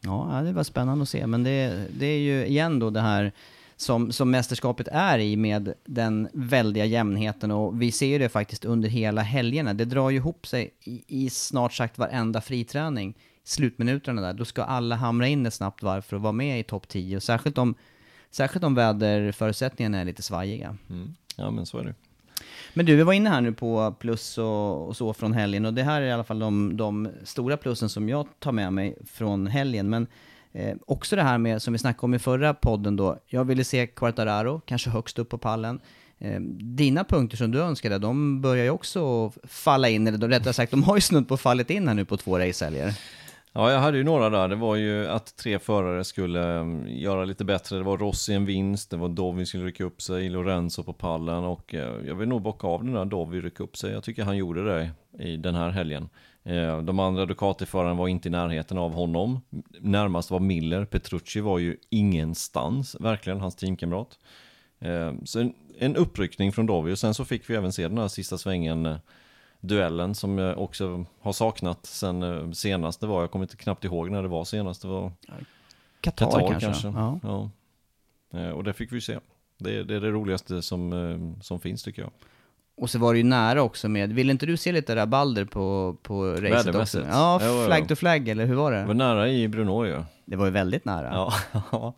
Ja, 0.00 0.42
det 0.44 0.52
var 0.52 0.62
spännande 0.64 1.02
att 1.02 1.08
se. 1.08 1.26
Men 1.26 1.42
det, 1.42 1.86
det 1.98 2.06
är 2.06 2.18
ju 2.18 2.46
igen 2.46 2.78
då 2.78 2.90
det 2.90 3.00
här 3.00 3.32
som, 3.76 4.12
som 4.12 4.30
mästerskapet 4.30 4.88
är 4.88 5.18
i 5.18 5.36
med 5.36 5.74
den 5.84 6.28
väldiga 6.32 6.84
jämnheten 6.84 7.50
och 7.50 7.82
vi 7.82 7.92
ser 7.92 8.06
ju 8.06 8.18
det 8.18 8.28
faktiskt 8.28 8.64
under 8.64 8.88
hela 8.88 9.22
helgerna. 9.22 9.74
Det 9.74 9.84
drar 9.84 10.10
ju 10.10 10.16
ihop 10.16 10.46
sig 10.46 10.74
i, 10.84 11.04
i 11.06 11.30
snart 11.30 11.72
sagt 11.72 11.98
varenda 11.98 12.40
friträning. 12.40 13.14
Slutminuterna 13.44 14.22
där, 14.22 14.32
då 14.32 14.44
ska 14.44 14.62
alla 14.64 14.96
hamra 14.96 15.28
in 15.28 15.46
ett 15.46 15.54
snabbt 15.54 15.82
varv 15.82 16.00
för 16.02 16.16
att 16.16 16.22
vara 16.22 16.32
med 16.32 16.60
i 16.60 16.62
topp 16.62 16.88
10. 16.88 17.16
Och 17.16 17.22
särskilt 17.22 17.58
om, 17.58 17.74
särskilt 18.30 18.64
om 18.64 18.74
väderförutsättningarna 18.74 19.98
är 19.98 20.04
lite 20.04 20.22
svajiga. 20.22 20.76
Ja, 21.36 21.50
men 21.50 21.66
så 21.66 21.78
är 21.78 21.84
det. 21.84 21.94
Men 22.74 22.86
du, 22.86 22.96
vi 22.96 23.02
var 23.02 23.12
inne 23.12 23.30
här 23.30 23.40
nu 23.40 23.52
på 23.52 23.94
plus 23.98 24.38
och, 24.38 24.88
och 24.88 24.96
så 24.96 25.12
från 25.14 25.32
helgen 25.32 25.64
och 25.66 25.74
det 25.74 25.82
här 25.82 26.02
är 26.02 26.06
i 26.06 26.12
alla 26.12 26.24
fall 26.24 26.38
de, 26.38 26.76
de 26.76 27.08
stora 27.24 27.56
plussen 27.56 27.88
som 27.88 28.08
jag 28.08 28.26
tar 28.38 28.52
med 28.52 28.72
mig 28.72 28.96
från 29.06 29.46
helgen. 29.46 29.90
Men 29.90 30.06
eh, 30.52 30.76
också 30.86 31.16
det 31.16 31.22
här 31.22 31.38
med, 31.38 31.62
som 31.62 31.72
vi 31.72 31.78
snackade 31.78 32.04
om 32.04 32.14
i 32.14 32.18
förra 32.18 32.54
podden 32.54 32.96
då, 32.96 33.18
jag 33.26 33.44
ville 33.44 33.64
se 33.64 33.86
Quartararo, 33.86 34.60
kanske 34.64 34.90
högst 34.90 35.18
upp 35.18 35.28
på 35.28 35.38
pallen. 35.38 35.80
Eh, 36.18 36.40
dina 36.60 37.04
punkter 37.04 37.36
som 37.36 37.50
du 37.50 37.60
önskade, 37.60 37.98
de 37.98 38.40
börjar 38.40 38.64
ju 38.64 38.70
också 38.70 39.32
falla 39.44 39.88
in, 39.88 40.06
eller 40.06 40.28
rättare 40.28 40.52
sagt, 40.52 40.70
de 40.70 40.82
har 40.82 40.94
ju 40.94 41.00
snudd 41.00 41.28
på 41.28 41.36
fallit 41.36 41.70
in 41.70 41.88
här 41.88 41.94
nu 41.94 42.04
på 42.04 42.16
två 42.16 42.38
racehelger. 42.38 42.94
Ja, 43.56 43.72
jag 43.72 43.78
hade 43.78 43.98
ju 43.98 44.04
några 44.04 44.30
där. 44.30 44.48
Det 44.48 44.56
var 44.56 44.76
ju 44.76 45.06
att 45.06 45.36
tre 45.36 45.58
förare 45.58 46.04
skulle 46.04 46.58
um, 46.58 46.88
göra 46.88 47.24
lite 47.24 47.44
bättre. 47.44 47.76
Det 47.76 47.82
var 47.82 47.98
Rossi 47.98 48.34
en 48.34 48.44
vinst, 48.44 48.90
det 48.90 48.96
var 48.96 49.08
Dovi 49.08 49.46
skulle 49.46 49.64
rycka 49.64 49.84
upp 49.84 50.02
sig, 50.02 50.28
Lorenzo 50.28 50.82
på 50.82 50.92
pallen 50.92 51.44
och 51.44 51.74
eh, 51.74 51.94
jag 52.06 52.14
vill 52.14 52.28
nog 52.28 52.42
bocka 52.42 52.66
av 52.66 52.84
den 52.84 52.92
där 52.92 53.04
Dovi 53.04 53.40
rycka 53.40 53.62
upp 53.62 53.76
sig. 53.76 53.92
Jag 53.92 54.02
tycker 54.02 54.24
han 54.24 54.36
gjorde 54.36 54.64
det 54.64 54.90
i 55.24 55.36
den 55.36 55.54
här 55.54 55.70
helgen. 55.70 56.08
Eh, 56.42 56.82
de 56.82 56.98
andra 56.98 57.26
Ducati-förarna 57.26 57.94
var 57.94 58.08
inte 58.08 58.28
i 58.28 58.30
närheten 58.30 58.78
av 58.78 58.92
honom. 58.92 59.40
Närmast 59.80 60.30
var 60.30 60.40
Miller, 60.40 60.84
Petrucci 60.84 61.40
var 61.40 61.58
ju 61.58 61.76
ingenstans, 61.90 62.96
verkligen, 63.00 63.40
hans 63.40 63.56
teamkamrat. 63.56 64.18
Eh, 64.80 65.12
så 65.24 65.40
en, 65.40 65.54
en 65.78 65.96
uppryckning 65.96 66.52
från 66.52 66.66
Dovi 66.66 66.92
och 66.92 66.98
sen 66.98 67.14
så 67.14 67.24
fick 67.24 67.50
vi 67.50 67.54
även 67.54 67.72
se 67.72 67.88
den 67.88 67.98
här 67.98 68.08
sista 68.08 68.38
svängen 68.38 68.98
duellen 69.66 70.14
som 70.14 70.38
jag 70.38 70.58
också 70.58 71.04
har 71.20 71.32
saknat 71.32 71.86
sen 71.86 72.22
eh, 72.22 72.50
senast 72.50 73.00
det 73.00 73.06
var. 73.06 73.20
Jag 73.20 73.30
kommer 73.30 73.44
inte 73.44 73.56
knappt 73.56 73.84
ihåg 73.84 74.10
när 74.10 74.22
det 74.22 74.28
var 74.28 74.44
senast. 74.44 74.82
Det 74.82 74.88
var 74.88 75.12
Qatar, 76.00 76.26
Qatar 76.26 76.48
kanske. 76.48 76.60
kanske. 76.66 76.88
Ja. 76.88 77.20
Ja. 77.22 77.50
Eh, 78.40 78.48
Och 78.50 78.64
det 78.64 78.72
fick 78.72 78.92
vi 78.92 79.00
se. 79.00 79.18
Det 79.58 79.78
är, 79.78 79.84
det 79.84 79.94
är 79.96 80.00
det 80.00 80.10
roligaste 80.10 80.62
som, 80.62 80.92
eh, 80.92 81.42
som 81.42 81.60
finns 81.60 81.82
tycker 81.82 82.02
jag. 82.02 82.10
Och 82.76 82.90
så 82.90 82.98
var 82.98 83.12
det 83.12 83.18
ju 83.18 83.24
nära 83.24 83.62
också 83.62 83.88
med, 83.88 84.12
ville 84.12 84.32
inte 84.32 84.46
du 84.46 84.56
se 84.56 84.72
lite 84.72 84.96
rabalder 84.96 85.44
på, 85.44 85.96
på 86.02 86.24
racet 86.32 86.74
också? 86.74 87.04
Ja, 87.10 87.40
flag 87.66 87.88
to 87.88 87.96
flag, 87.96 88.28
eller 88.28 88.46
hur 88.46 88.54
var 88.54 88.72
det? 88.72 88.78
Det 88.78 88.84
var 88.86 88.94
nära 88.94 89.28
i 89.28 89.48
Brunor 89.48 89.86
ju. 89.86 90.02
Det 90.24 90.36
var 90.36 90.44
ju 90.44 90.50
väldigt 90.50 90.84
nära. 90.84 91.08
Ja. 91.12 91.32
det 91.52 91.62
var 91.70 91.92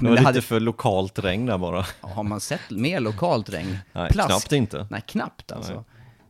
det 0.00 0.10
lite 0.10 0.22
hade- 0.24 0.42
för 0.42 0.60
lokalt 0.60 1.18
regn 1.18 1.46
där 1.46 1.58
bara. 1.58 1.84
Har 2.00 2.22
man 2.22 2.40
sett 2.40 2.70
mer 2.70 3.00
lokalt 3.00 3.50
regn? 3.50 3.78
Nej, 3.92 4.10
Plask. 4.10 4.28
knappt 4.28 4.52
inte. 4.52 4.86
Nej, 4.90 5.02
knappt 5.06 5.52
alltså. 5.52 5.74
Nej. 5.74 5.82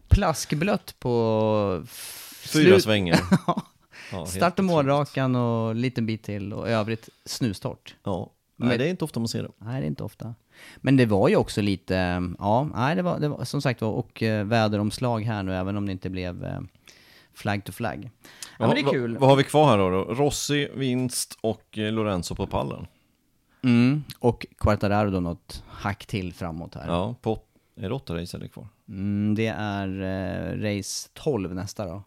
Plaskblött 0.09 0.95
på... 0.99 1.85
Fyra 2.53 2.81
svängar. 2.81 3.21
Ja. 3.47 3.63
Ja, 4.13 4.27
Start 4.27 4.59
och 4.59 4.65
målrakan 4.65 5.37
och 5.37 5.75
liten 5.75 6.07
bit 6.07 6.23
till 6.23 6.53
och 6.53 6.69
övrigt 6.69 7.09
snustort. 7.25 7.97
Ja. 8.05 8.31
Men- 8.57 8.69
Nej, 8.69 8.79
det 8.79 8.85
är 8.87 8.89
inte 8.91 9.05
ofta 9.05 9.21
man 9.21 9.29
ser 9.29 9.43
det. 9.43 9.49
Nej, 9.59 9.81
det 9.81 9.87
är 9.87 9.89
inte 9.89 10.05
ofta. 10.05 10.35
Men 10.77 10.97
det 10.97 11.07
var 11.07 11.29
ju 11.29 11.37
också 11.37 11.61
lite, 11.63 11.95
ja, 12.39 12.69
nej, 12.75 12.97
det 12.97 13.03
var, 13.03 13.19
det 13.21 13.29
var 13.29 13.45
som 13.45 13.63
sagt 13.63 13.81
var, 13.81 13.89
och 13.91 14.23
eh, 14.23 14.45
väderomslag 14.47 15.21
här 15.25 15.43
nu, 15.43 15.55
även 15.55 15.77
om 15.77 15.87
det 15.87 15.93
inte 15.93 16.11
blev 16.11 16.45
eh, 16.45 16.61
flag 17.35 17.65
to 17.65 17.73
flag. 17.73 18.11
Ja, 18.59 18.67
men 18.67 18.71
det 18.75 18.81
är 18.81 18.91
kul. 18.91 19.13
Vad, 19.13 19.21
vad 19.21 19.31
har 19.31 19.37
vi 19.37 19.45
kvar 19.45 19.67
här 19.71 19.79
då? 19.79 19.91
då? 19.91 20.15
Rossi, 20.15 20.69
vinst 20.75 21.39
och 21.41 21.79
eh, 21.79 21.93
Lorenzo 21.93 22.35
på 22.35 22.47
pallen. 22.47 22.87
Mm, 23.63 24.05
och 24.19 24.47
Quartararo 24.59 25.11
då 25.11 25.21
något 25.21 25.65
hack 25.69 26.07
till 26.07 26.33
framåt 26.33 26.75
här. 26.75 26.87
Ja, 26.87 27.15
på, 27.23 27.39
är 27.77 27.89
det 27.89 27.95
åtta 27.95 28.15
race 28.17 28.37
eller 28.37 28.49
kvar? 28.49 28.67
Mm, 28.89 29.35
det 29.35 29.47
är 29.47 29.89
eh, 30.03 30.77
race 30.77 31.09
12 31.13 31.55
nästa 31.55 31.87
då. 31.87 32.03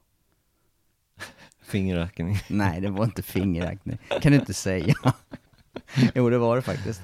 Fingerräkning. 1.62 2.38
Nej, 2.50 2.82
det 2.82 2.90
var 2.90 3.04
inte 3.06 3.22
fingerräkning. 3.24 3.98
kan 4.22 4.32
du 4.32 4.38
inte 4.38 4.54
säga. 4.54 4.94
jo, 6.16 6.30
det 6.30 6.38
var 6.38 6.56
det 6.56 6.62
faktiskt. 6.62 7.02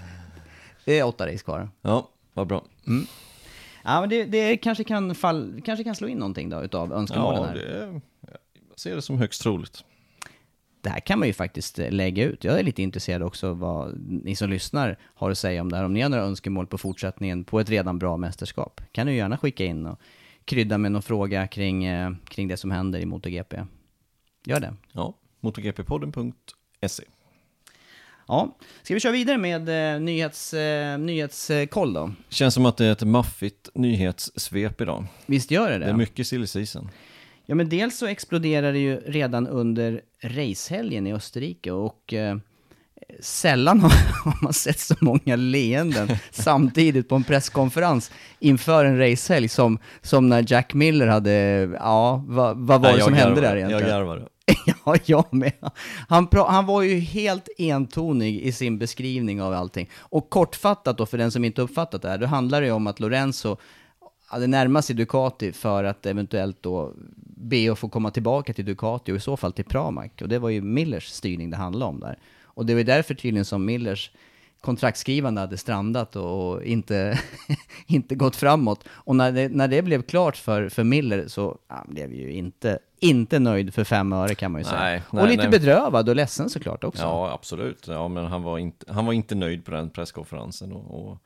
Det 0.85 0.99
är 0.99 1.05
åtta 1.05 1.27
race 1.27 1.43
kvar. 1.43 1.69
Ja, 1.81 2.09
vad 2.33 2.47
bra. 2.47 2.63
Ja, 3.83 3.99
men 4.01 4.09
det, 4.09 4.25
det 4.25 4.57
kanske, 4.57 4.83
kan 4.83 5.15
fall, 5.15 5.61
kanske 5.65 5.83
kan 5.83 5.95
slå 5.95 6.07
in 6.07 6.17
någonting 6.17 6.49
då 6.49 6.63
utav 6.63 6.93
önskemålen 6.93 7.41
Ja, 7.41 7.47
här. 7.47 7.55
det 7.55 8.01
jag 8.69 8.79
ser 8.79 8.95
det 8.95 9.01
som 9.01 9.17
högst 9.17 9.41
troligt. 9.41 9.83
Det 10.81 10.89
här 10.89 10.99
kan 10.99 11.19
man 11.19 11.27
ju 11.27 11.33
faktiskt 11.33 11.79
eh, 11.79 11.91
lägga 11.91 12.23
ut. 12.23 12.43
Jag 12.43 12.59
är 12.59 12.63
lite 12.63 12.81
intresserad 12.81 13.23
också 13.23 13.53
vad 13.53 13.99
ni 14.07 14.35
som 14.35 14.49
lyssnar 14.49 14.97
har 15.03 15.31
att 15.31 15.37
säga 15.37 15.61
om 15.61 15.71
det 15.71 15.77
här. 15.77 15.83
Om 15.83 15.93
ni 15.93 16.01
har 16.01 16.09
några 16.09 16.23
önskemål 16.23 16.67
på 16.67 16.77
fortsättningen 16.77 17.43
på 17.43 17.59
ett 17.59 17.69
redan 17.69 17.99
bra 17.99 18.17
mästerskap 18.17 18.81
kan 18.91 19.07
ni 19.07 19.15
gärna 19.15 19.37
skicka 19.37 19.65
in 19.65 19.85
och 19.85 20.01
krydda 20.45 20.77
med 20.77 20.91
någon 20.91 21.01
fråga 21.01 21.47
kring, 21.47 21.85
eh, 21.85 22.11
kring 22.25 22.47
det 22.47 22.57
som 22.57 22.71
händer 22.71 22.99
i 22.99 23.05
MotoGP. 23.05 23.65
Gör 24.45 24.59
det. 24.59 24.73
Ja, 24.91 25.13
motogppodden.se. 25.39 27.03
Ja, 28.27 28.57
ska 28.83 28.93
vi 28.93 28.99
köra 28.99 29.11
vidare 29.11 29.37
med 29.37 29.93
eh, 29.95 29.99
nyhets, 29.99 30.53
eh, 30.53 30.97
nyhetskoll 30.97 31.93
då? 31.93 32.11
Känns 32.29 32.53
som 32.53 32.65
att 32.65 32.77
det 32.77 32.85
är 32.85 32.91
ett 32.91 33.03
maffigt 33.03 33.69
nyhetssvep 33.73 34.81
idag. 34.81 35.05
Visst 35.25 35.51
gör 35.51 35.69
det 35.71 35.77
det? 35.77 35.85
Det 35.85 35.91
är 35.91 35.95
mycket 35.95 36.27
silly 36.27 36.47
season. 36.47 36.89
Ja, 37.49 37.55
men 37.55 37.69
dels 37.69 37.97
så 37.97 38.05
exploderar 38.05 38.73
det 38.73 38.79
ju 38.79 38.99
redan 39.05 39.47
under 39.47 40.01
racehelgen 40.21 41.07
i 41.07 41.13
Österrike 41.13 41.71
och 41.71 42.13
eh, 42.13 42.37
sällan 43.19 43.79
har 43.79 43.91
man 44.43 44.53
sett 44.53 44.79
så 44.79 44.95
många 45.01 45.35
leenden 45.35 46.07
samtidigt 46.31 47.09
på 47.09 47.15
en 47.15 47.23
presskonferens 47.23 48.11
inför 48.39 48.85
en 48.85 48.99
racehelg 48.99 49.47
som, 49.47 49.79
som 50.01 50.29
när 50.29 50.45
Jack 50.47 50.73
Miller 50.73 51.07
hade, 51.07 51.31
ja, 51.79 52.23
vad, 52.27 52.57
vad 52.57 52.81
var 52.81 52.89
Nej, 52.89 52.97
det 52.97 53.03
som 53.03 53.13
hände 53.13 53.41
där 53.41 53.55
egentligen? 53.55 53.87
Jag 53.87 53.99
garvade. 53.99 54.27
Ja, 54.85 54.95
jag 55.05 55.33
med. 55.33 55.71
Han, 56.09 56.27
han 56.31 56.65
var 56.65 56.81
ju 56.81 56.99
helt 56.99 57.49
entonig 57.57 58.41
i 58.41 58.51
sin 58.51 58.79
beskrivning 58.79 59.41
av 59.41 59.53
allting. 59.53 59.89
Och 59.97 60.29
kortfattat 60.29 60.97
då, 60.97 61.05
för 61.05 61.17
den 61.17 61.31
som 61.31 61.45
inte 61.45 61.61
uppfattat 61.61 62.01
det 62.01 62.09
här, 62.09 62.17
då 62.17 62.25
handlar 62.25 62.61
det 62.61 62.67
ju 62.67 62.73
om 62.73 62.87
att 62.87 62.99
Lorenzo 62.99 63.57
hade 64.27 64.47
närmat 64.47 64.85
sig 64.85 64.95
Ducati 64.95 65.51
för 65.51 65.83
att 65.83 66.05
eventuellt 66.05 66.57
då 66.61 66.93
be 67.37 67.71
att 67.71 67.79
få 67.79 67.89
komma 67.89 68.11
tillbaka 68.11 68.53
till 68.53 68.65
Ducati 68.65 69.11
och 69.11 69.15
i 69.15 69.19
så 69.19 69.37
fall 69.37 69.53
till 69.53 69.65
Pramac. 69.65 70.11
Och 70.21 70.29
det 70.29 70.39
var 70.39 70.49
ju 70.49 70.61
Millers 70.61 71.07
styrning 71.07 71.49
det 71.49 71.57
handlade 71.57 71.89
om 71.89 71.99
där. 71.99 72.19
Och 72.43 72.65
det 72.65 72.75
var 72.75 72.83
därför 72.83 73.13
tydligen 73.13 73.45
som 73.45 73.65
Millers 73.65 74.11
kontraktskrivande 74.61 75.41
hade 75.41 75.57
strandat 75.57 76.15
och 76.15 76.63
inte, 76.63 77.19
inte 77.87 78.15
gått 78.15 78.35
framåt. 78.35 78.83
Och 78.89 79.15
när 79.15 79.31
det, 79.31 79.49
när 79.49 79.67
det 79.67 79.81
blev 79.81 80.01
klart 80.01 80.37
för, 80.37 80.69
för 80.69 80.83
Miller 80.83 81.27
så 81.27 81.57
han 81.67 81.85
blev 81.89 82.13
ju 82.13 82.31
inte, 82.31 82.79
inte 82.99 83.39
nöjd 83.39 83.73
för 83.73 83.83
fem 83.83 84.13
öre 84.13 84.35
kan 84.35 84.51
man 84.51 84.61
ju 84.61 84.65
säga. 84.65 84.79
Nej, 84.79 85.01
och 85.07 85.13
nej, 85.13 85.27
lite 85.27 85.43
nej. 85.43 85.51
bedrövad 85.51 86.09
och 86.09 86.15
ledsen 86.15 86.49
såklart 86.49 86.83
också. 86.83 87.03
Ja, 87.03 87.31
absolut. 87.31 87.87
Ja, 87.87 88.07
men 88.07 88.25
han 88.25 88.43
var 88.43 88.57
inte, 88.57 88.93
han 88.93 89.05
var 89.05 89.13
inte 89.13 89.35
nöjd 89.35 89.65
på 89.65 89.71
den 89.71 89.89
presskonferensen. 89.89 90.71
Och, 90.71 91.09
och 91.09 91.17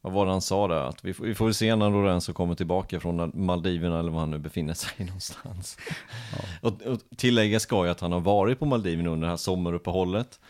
vad 0.00 0.12
var 0.12 0.26
det 0.26 0.32
han 0.32 0.40
sa 0.42 0.68
där? 0.68 0.82
Att 0.88 1.04
vi, 1.04 1.14
får- 1.14 1.24
vi 1.24 1.34
får 1.34 1.44
väl 1.44 1.54
se 1.54 1.76
när 1.76 1.90
Lorenzo 1.90 2.32
kommer 2.32 2.54
tillbaka 2.54 3.00
från 3.00 3.30
Maldiverna 3.34 3.98
eller 3.98 4.10
var 4.10 4.20
han 4.20 4.30
nu 4.30 4.38
befinner 4.38 4.74
sig 4.74 4.90
någonstans. 5.06 5.78
Och, 6.62 6.82
och 6.82 7.00
tillägga 7.16 7.60
ska 7.60 7.84
ju 7.84 7.90
att 7.90 8.00
han 8.00 8.12
har 8.12 8.20
varit 8.20 8.58
på 8.58 8.66
Maldiverna 8.66 9.10
under 9.10 9.26
det 9.26 9.30
här 9.30 9.36
sommaruppehållet. 9.36 10.40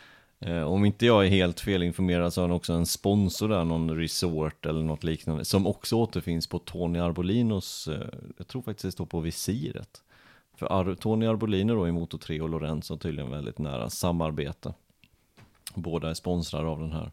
Eh, 0.41 0.63
om 0.63 0.85
inte 0.85 1.07
jag 1.07 1.25
är 1.27 1.31
helt 1.31 1.61
felinformerad 1.61 2.33
så 2.33 2.41
har 2.41 2.49
han 2.49 2.57
också 2.57 2.73
en 2.73 2.87
sponsor 2.87 3.49
där, 3.49 3.65
någon 3.65 3.97
resort 3.97 4.67
eller 4.67 4.83
något 4.83 5.05
liknande, 5.05 5.45
som 5.45 5.67
också 5.67 5.97
återfinns 5.97 6.47
på 6.47 6.59
Tony 6.59 6.99
Arbolinos, 6.99 7.89
eh, 7.89 8.07
jag 8.39 8.47
tror 8.47 8.63
faktiskt 8.63 8.83
det 8.85 8.93
står 8.93 9.07
på 9.07 9.21
visiret. 9.21 10.03
För 10.57 10.67
Ar- 10.67 10.95
Tony 10.95 11.27
Arbolino 11.27 11.75
då 11.75 11.89
i 11.89 11.93
Moto 11.93 12.19
3 12.19 12.41
och 12.41 12.49
Lorenzo 12.49 12.95
har 12.95 12.99
tydligen 12.99 13.31
väldigt 13.31 13.59
nära 13.59 13.91
samarbete. 13.91 14.75
Båda 15.75 16.11
är 16.11 16.15
sponsrade 16.15 16.69
av 16.69 16.81
den 16.81 16.93
här 16.93 17.11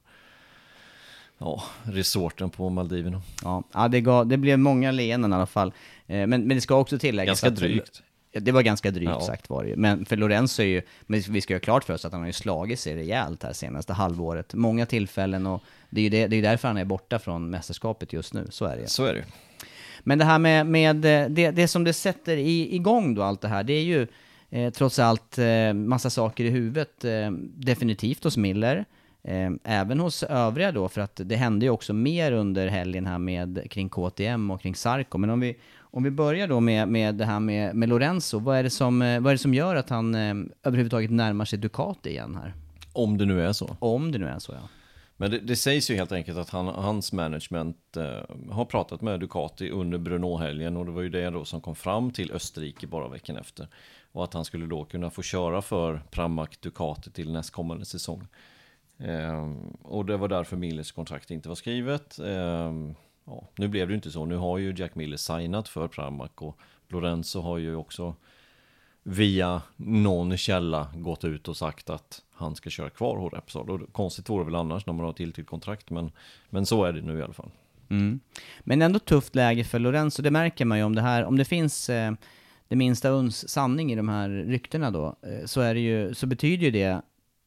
ja, 1.38 1.64
resorten 1.84 2.50
på 2.50 2.70
Maldiverna. 2.70 3.22
Ja, 3.44 3.64
ja 3.74 3.88
det, 3.88 4.02
gav, 4.02 4.28
det 4.28 4.38
blev 4.38 4.60
många 4.60 4.92
leenden 4.92 5.32
i 5.32 5.36
alla 5.36 5.46
fall. 5.46 5.68
Eh, 6.08 6.28
Men, 6.28 6.30
men 6.30 6.50
det 6.50 6.62
ska 6.62 6.76
också 6.76 7.00
tilläggas 7.00 7.28
Ganska 7.42 7.48
att- 7.48 7.56
drygt. 7.56 8.04
Ja, 8.32 8.40
Det 8.40 8.52
var 8.52 8.62
ganska 8.62 8.92
drygt 8.92 9.12
Ja. 9.12 9.22
sagt 9.22 9.50
var 9.50 9.64
det 9.64 9.70
ju. 9.70 9.76
Men 9.76 10.06
för 10.06 10.18
Lorenzo 10.18 10.62
är 10.62 10.68
ju, 10.68 10.82
men 11.02 11.20
vi 11.30 11.42
ska 11.42 11.54
ju 11.54 11.56
ha 11.56 11.62
klart 11.62 11.84
för 11.84 11.94
oss 11.94 12.06
att 12.06 12.12
han 12.12 12.22
har 12.22 12.28
ju 12.28 12.34
slagit 12.34 12.80
sig 12.80 12.96
rejält 12.96 13.44
här 13.44 13.54
senaste 13.54 13.94
halvåret. 13.94 14.54
Många 14.54 14.86
tillfällen 14.86 15.48
och 15.48 15.64
det 15.90 16.00
är 16.02 16.04
ju 16.04 16.10
det, 16.10 16.28
det 16.28 16.36
är 16.36 16.42
därför 16.42 16.68
han 16.68 16.78
är 16.78 16.86
borta 16.86 17.20
från 17.20 17.50
mästerskapet 17.50 18.14
just 18.14 18.34
nu, 18.34 18.48
så 18.50 18.66
är 18.66 18.78
det. 18.78 18.88
Så 18.90 19.06
är 19.06 19.14
det. 19.14 19.24
Men 20.04 20.18
det 20.18 20.26
här 20.26 20.40
med, 20.40 20.66
med 20.66 21.06
eh, 21.06 21.30
det, 21.30 21.52
det 21.52 21.68
som 21.68 21.84
det 21.84 21.94
sätter 21.94 22.38
i, 22.38 22.76
igång 22.76 23.16
då, 23.16 23.24
allt 23.24 23.42
det 23.42 23.48
här, 23.48 23.64
det 23.64 23.74
är 23.74 23.84
ju 23.84 24.08
eh, 24.50 24.74
trots 24.74 25.00
allt 25.00 25.38
eh, 25.38 25.74
massa 25.74 26.10
saker 26.10 26.44
i 26.46 26.50
huvudet. 26.50 27.06
Eh, 27.06 27.32
definitivt 27.56 28.24
hos 28.24 28.38
Miller, 28.38 28.86
även 29.64 30.00
hos 30.00 30.24
övriga 30.24 30.72
då, 30.72 30.90
för 30.90 31.02
att 31.02 31.22
det 31.26 31.36
hände 31.36 31.66
ju 31.66 31.70
också 31.70 31.94
mer 31.94 32.32
under 32.32 32.68
helgen 32.68 33.06
här 33.06 33.18
med, 33.18 33.72
kring 33.72 33.90
KTM 33.90 34.52
och 34.52 34.62
kring 34.62 34.76
Sarko. 34.76 35.18
Men 35.18 35.30
om 35.30 35.40
vi, 35.40 35.58
om 35.80 36.04
vi 36.04 36.12
börjar 36.12 36.48
då 36.48 36.60
med, 36.60 36.88
med 36.88 37.16
det 37.16 37.26
här 37.26 37.40
med, 37.40 37.76
med 37.76 37.90
Lorenzo, 37.90 38.40
vad 38.40 38.58
är, 38.58 38.64
det 38.64 38.70
som, 38.70 39.02
eh, 39.02 39.20
vad 39.20 39.32
är 39.32 39.36
det 39.36 39.42
som 39.42 39.54
gör 39.54 39.76
att 39.76 39.90
han 39.90 40.16
eh, 40.16 40.36
överhuvudtaget 40.64 41.12
närmar 41.12 41.46
sig 41.46 41.60
Ducati 41.60 42.10
igen 42.10 42.36
här? 42.36 42.54
Om 42.94 43.18
det 43.18 43.26
nu 43.26 43.42
är 43.42 43.54
så. 43.54 43.78
Om 43.80 44.12
det 44.12 44.18
nu 44.18 44.28
är 44.28 44.40
så 44.40 44.52
ja. 44.52 44.70
Men 45.20 45.32
det, 45.32 45.40
det 45.40 45.56
sägs 45.56 45.92
ju 45.92 45.96
helt 45.96 46.12
enkelt 46.12 46.38
att 46.38 46.50
han, 46.50 46.68
hans 46.68 47.14
management 47.14 47.98
eh, 47.98 48.52
har 48.52 48.66
pratat 48.66 49.02
med 49.02 49.20
Ducati 49.20 49.70
under 49.70 49.98
Brno-helgen 49.98 50.78
och 50.78 50.86
det 50.86 50.92
var 50.92 51.02
ju 51.02 51.10
det 51.10 51.30
då 51.30 51.46
som 51.46 51.62
kom 51.62 51.76
fram 51.76 52.12
till 52.12 52.32
Österrike 52.32 52.88
bara 52.88 53.08
veckan 53.08 53.38
efter. 53.38 53.68
Och 54.12 54.24
att 54.24 54.34
han 54.34 54.46
skulle 54.46 54.66
då 54.66 54.86
kunna 54.86 55.10
få 55.10 55.22
köra 55.22 55.62
för 55.62 56.02
Pramac 56.12 56.50
Ducati 56.60 57.12
till 57.12 57.32
nästkommande 57.32 57.86
säsong. 57.86 58.28
Eh, 58.98 59.52
och 59.82 60.06
det 60.06 60.18
var 60.18 60.28
därför 60.28 60.58
Millers 60.58 60.92
kontrakt 60.92 61.32
inte 61.32 61.50
var 61.50 61.56
skrivet. 61.56 62.20
Eh, 62.20 62.74
ja, 63.26 63.48
nu 63.56 63.68
blev 63.68 63.88
det 63.88 63.92
ju 63.92 63.96
inte 63.96 64.12
så. 64.12 64.26
Nu 64.26 64.36
har 64.36 64.58
ju 64.58 64.74
Jack 64.78 64.96
Miller 64.96 65.18
signat 65.18 65.70
för 65.70 65.88
Pramac 65.88 66.32
och 66.36 66.58
Lorenzo 66.88 67.42
har 67.42 67.58
ju 67.58 67.76
också 67.76 68.16
via 69.04 69.62
någon 69.76 70.38
källa 70.38 70.88
gått 70.96 71.24
ut 71.24 71.48
och 71.48 71.58
sagt 71.58 71.90
att 71.90 72.22
han 72.32 72.56
ska 72.56 72.70
köra 72.70 72.90
kvar 72.90 73.18
hos 73.18 73.34
Repsol. 73.34 73.70
Och 73.70 73.94
konstigt 73.94 74.30
vore 74.30 74.42
det 74.42 74.46
väl 74.46 74.56
annars 74.56 74.86
när 74.86 74.94
man 74.94 75.06
har 75.06 75.14
till 75.14 75.34
till 75.34 75.46
kontrakt, 75.46 75.90
men, 75.90 76.12
men 76.50 76.66
så 76.66 76.84
är 76.84 76.94
det 76.94 77.02
nu 77.02 77.20
i 77.20 77.22
alla 77.22 77.34
fall. 77.34 77.52
Mm. 77.90 78.20
Men 78.64 78.82
ändå 78.82 79.00
tufft 79.00 79.36
läge 79.36 79.64
för 79.64 79.80
Lorenzo, 79.80 80.22
det 80.22 80.32
märker 80.32 80.66
man 80.66 80.78
ju 80.78 80.84
om 80.84 80.96
det 80.96 81.02
här, 81.02 81.26
om 81.26 81.38
det 81.38 81.46
finns 81.46 81.90
eh, 81.90 82.12
det 82.68 82.76
minsta 82.76 83.10
uns 83.10 83.50
sanning 83.50 83.92
i 83.92 83.96
de 83.96 84.10
här 84.10 84.30
ryktena 84.30 84.92
då, 84.92 85.16
eh, 85.22 85.46
så, 85.46 85.62
är 85.62 85.74
det 85.74 85.80
ju, 85.80 86.14
så 86.14 86.28
betyder 86.28 86.66
ju 86.66 86.72
det 86.72 87.02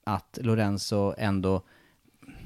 att 0.04 0.38
Lorenzo 0.42 1.14
ändå 1.18 1.62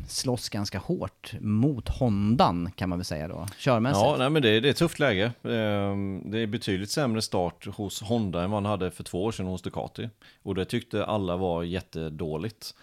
slåss 0.08 0.48
ganska 0.48 0.78
hårt 0.78 1.34
mot 1.40 1.88
Hondan, 1.88 2.70
kan 2.76 2.88
man 2.88 2.98
väl 2.98 3.04
säga 3.04 3.28
då, 3.28 3.46
körmässigt. 3.58 4.04
Ja, 4.04 4.16
nej, 4.18 4.30
men 4.30 4.42
det, 4.42 4.60
det 4.60 4.68
är 4.68 4.70
ett 4.70 4.76
tufft 4.76 4.98
läge. 4.98 5.32
Ehm, 5.42 6.22
det 6.30 6.38
är 6.38 6.46
betydligt 6.46 6.90
sämre 6.90 7.22
start 7.22 7.66
hos 7.66 8.02
Honda 8.02 8.42
än 8.42 8.50
vad 8.50 8.62
han 8.62 8.70
hade 8.70 8.90
för 8.90 9.04
två 9.04 9.24
år 9.24 9.32
sedan 9.32 9.46
hos 9.46 9.62
Ducati. 9.62 10.08
Och 10.42 10.54
det 10.54 10.64
tyckte 10.64 11.04
alla 11.04 11.36
var 11.36 11.62
jättedåligt. 11.62 12.74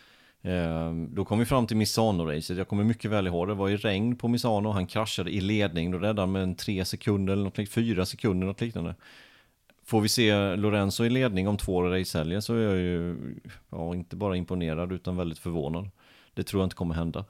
Ehm, 0.41 1.15
då 1.15 1.25
kom 1.25 1.39
vi 1.39 1.45
fram 1.45 1.67
till 1.67 1.77
Misano-racet, 1.77 2.57
jag 2.57 2.67
kommer 2.67 2.84
mycket 2.84 3.12
väl 3.12 3.27
ihåg 3.27 3.47
det, 3.47 3.53
var 3.53 3.69
i 3.69 3.77
regn 3.77 4.15
på 4.15 4.27
Misano, 4.27 4.69
han 4.69 4.88
kraschade 4.88 5.31
i 5.31 5.41
ledning, 5.41 5.91
då 5.91 5.97
räddade 5.97 6.21
han 6.21 6.31
med 6.31 6.43
en 6.43 6.55
tre 6.55 6.86
sekunder 6.86 7.34
eller 7.34 7.43
något, 7.43 7.69
fyra 7.69 8.05
sekunder, 8.05 8.47
något 8.47 8.62
liknande. 8.62 8.95
Får 9.91 10.01
vi 10.01 10.10
se 10.10 10.56
Lorenzo 10.56 11.06
i 11.06 11.10
ledning 11.10 11.47
om 11.47 11.58
två 11.58 11.84
racehelger 11.84 12.39
så 12.39 12.56
är 12.56 12.60
jag 12.60 12.77
ju 12.77 13.15
ja, 13.69 13.95
inte 13.95 14.15
bara 14.15 14.36
imponerad 14.36 14.91
utan 14.91 15.17
väldigt 15.17 15.39
förvånad. 15.39 15.89
Det 16.34 16.43
tror 16.43 16.62
jag 16.62 16.65
inte 16.65 16.75
kommer 16.75 16.95
hända. 16.95 17.25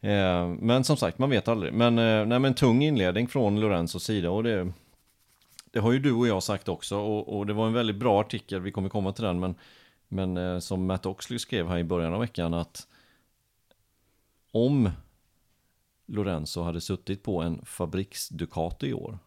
Eh, 0.00 0.48
men 0.48 0.84
som 0.84 0.96
sagt, 0.96 1.18
man 1.18 1.30
vet 1.30 1.48
aldrig. 1.48 1.72
Men, 1.72 1.98
eh, 1.98 2.26
nej, 2.26 2.38
men 2.38 2.54
tung 2.54 2.82
inledning 2.82 3.28
från 3.28 3.60
Lorenzos 3.60 4.04
sida 4.04 4.30
och 4.30 4.42
det, 4.42 4.72
det 5.70 5.78
har 5.80 5.92
ju 5.92 5.98
du 5.98 6.12
och 6.12 6.28
jag 6.28 6.42
sagt 6.42 6.68
också 6.68 6.96
och, 6.98 7.38
och 7.38 7.46
det 7.46 7.52
var 7.52 7.66
en 7.66 7.72
väldigt 7.72 7.96
bra 7.96 8.20
artikel, 8.20 8.60
vi 8.60 8.72
kommer 8.72 8.88
komma 8.88 9.12
till 9.12 9.24
den, 9.24 9.40
men, 9.40 9.54
men 10.08 10.36
eh, 10.36 10.58
som 10.58 10.86
Matt 10.86 11.06
Oxley 11.06 11.38
skrev 11.38 11.68
här 11.68 11.78
i 11.78 11.84
början 11.84 12.14
av 12.14 12.20
veckan 12.20 12.54
att 12.54 12.86
om 14.52 14.90
Lorenzo 16.06 16.62
hade 16.62 16.80
suttit 16.80 17.22
på 17.22 17.42
en 17.42 17.62
fabriks-Ducati 17.64 18.86
i 18.86 18.94
år 18.94 19.18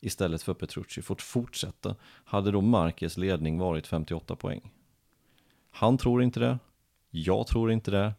istället 0.00 0.42
för 0.42 0.54
Petrucci 0.54 1.02
fått 1.02 1.22
fortsätta 1.22 1.96
hade 2.24 2.50
då 2.50 2.60
Marquez 2.60 3.16
ledning 3.16 3.58
varit 3.58 3.86
58 3.86 4.36
poäng. 4.36 4.72
Han 5.70 5.98
tror 5.98 6.22
inte 6.22 6.40
det, 6.40 6.58
jag 7.10 7.46
tror 7.46 7.72
inte 7.72 7.90
det 7.90 8.14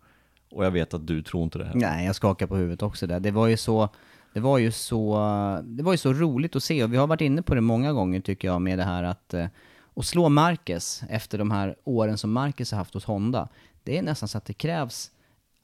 och 0.50 0.66
jag 0.66 0.72
vet 0.72 0.94
att 0.94 1.08
du 1.08 1.22
tror 1.22 1.44
inte 1.44 1.58
det 1.58 1.66
heller. 1.66 1.80
Nej, 1.80 2.06
jag 2.06 2.16
skakar 2.16 2.48
på 2.48 2.56
huvudet 2.56 2.82
också 2.84 3.08
där. 3.08 3.20
Det 3.20 3.32
var 3.32 3.48
ju 3.48 3.58
så, 3.58 3.90
det 4.34 4.40
var 4.40 4.58
ju 4.58 4.72
så, 4.72 5.18
det 5.64 5.84
var 5.84 5.92
ju 5.92 5.98
så 5.98 6.14
roligt 6.14 6.56
att 6.56 6.64
se 6.64 6.84
och 6.84 6.94
vi 6.94 6.98
har 6.98 7.08
varit 7.08 7.22
inne 7.22 7.42
på 7.42 7.56
det 7.56 7.62
många 7.62 7.94
gånger 7.94 8.20
tycker 8.20 8.48
jag 8.48 8.62
med 8.62 8.80
det 8.80 8.84
här 8.84 9.04
att, 9.04 9.34
eh, 9.34 9.48
att 9.96 10.06
slå 10.06 10.30
Marquez 10.30 11.04
efter 11.10 11.38
de 11.38 11.52
här 11.52 11.76
åren 11.84 12.18
som 12.18 12.32
Marquez 12.32 12.72
har 12.72 12.78
haft 12.78 12.94
hos 12.94 13.06
Honda. 13.06 13.50
Det 13.84 13.98
är 13.98 14.02
nästan 14.02 14.30
så 14.30 14.38
att 14.38 14.46
det 14.46 14.54
krävs 14.54 15.12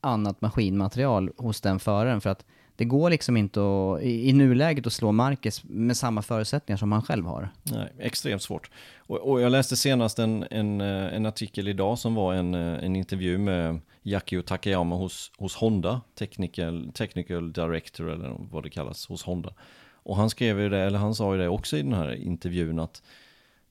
annat 0.01 0.41
maskinmaterial 0.41 1.31
hos 1.37 1.61
den 1.61 1.79
föraren 1.79 2.21
för 2.21 2.29
att 2.29 2.45
det 2.75 2.85
går 2.85 3.09
liksom 3.09 3.37
inte 3.37 3.59
att, 3.59 4.01
i, 4.01 4.29
i 4.29 4.33
nuläget 4.33 4.87
att 4.87 4.93
slå 4.93 5.11
Marcus 5.11 5.63
med 5.63 5.97
samma 5.97 6.21
förutsättningar 6.21 6.77
som 6.77 6.91
han 6.91 7.01
själv 7.01 7.25
har. 7.25 7.49
Nej, 7.63 7.93
extremt 7.99 8.41
svårt. 8.41 8.69
Och, 8.97 9.17
och 9.17 9.41
jag 9.41 9.51
läste 9.51 9.75
senast 9.75 10.19
en, 10.19 10.45
en, 10.51 10.81
eh, 10.81 11.15
en 11.15 11.25
artikel 11.25 11.67
idag 11.67 11.99
som 11.99 12.15
var 12.15 12.33
en, 12.33 12.53
eh, 12.53 12.83
en 12.85 12.95
intervju 12.95 13.37
med 13.37 13.79
Yakio 14.03 14.41
Takayama 14.41 14.95
hos, 14.95 15.31
hos 15.37 15.55
Honda, 15.55 16.01
technical, 16.15 16.91
technical 16.93 17.53
director 17.53 18.09
eller 18.09 18.35
vad 18.51 18.63
det 18.63 18.69
kallas 18.69 19.07
hos 19.07 19.23
Honda. 19.23 19.53
Och 19.93 20.15
han 20.15 20.29
skrev 20.29 20.59
ju 20.59 20.69
det, 20.69 20.79
eller 20.79 20.99
han 20.99 21.15
sa 21.15 21.35
ju 21.35 21.41
det 21.41 21.49
också 21.49 21.77
i 21.77 21.81
den 21.81 21.93
här 21.93 22.15
intervjun 22.15 22.79
att 22.79 23.01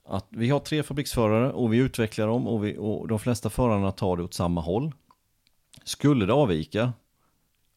att 0.05 0.27
vi 0.31 0.51
har 0.51 0.61
tre 0.61 0.83
fabriksförare 0.83 1.53
och 1.53 1.73
vi 1.73 1.77
utvecklar 1.77 2.27
dem 2.27 2.47
och, 2.47 2.65
vi, 2.65 2.77
och 2.79 3.09
de 3.09 3.19
flesta 3.19 3.51
förarna 3.51 3.93
tar 3.93 4.17
det 4.17 4.23
åt 4.23 4.35
samma 4.35 4.61
håll. 4.61 4.93
Skulle 5.85 6.27
det 6.27 6.33
avvika, 6.33 6.93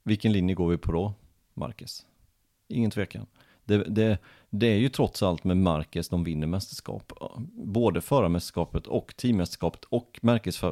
vilken 0.06 0.32
linje 0.32 0.56
går 0.56 0.70
vi 0.70 0.78
på 0.78 0.92
då? 0.92 1.14
Marcus. 1.54 2.06
Ingen 2.68 2.92
tvekan. 2.92 3.26
Det, 3.66 3.78
det, 3.78 4.18
det 4.50 4.68
är 4.68 4.78
ju 4.78 4.90
trots 4.90 5.24
allt 5.24 5.44
med 5.44 5.58
Marcus 5.58 6.10
de 6.10 6.24
vinner 6.24 6.48
mästerskap. 6.48 7.14
Både 7.54 8.02
förarmästerskapet 8.02 8.88
och 8.88 9.14
teammästerskapet 9.18 9.84
och, 9.84 10.20
märkes, 10.22 10.64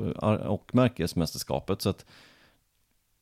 och 0.45 0.75
märkesmästerskapet. 0.75 1.81
Så 1.81 1.89
att, 1.89 2.05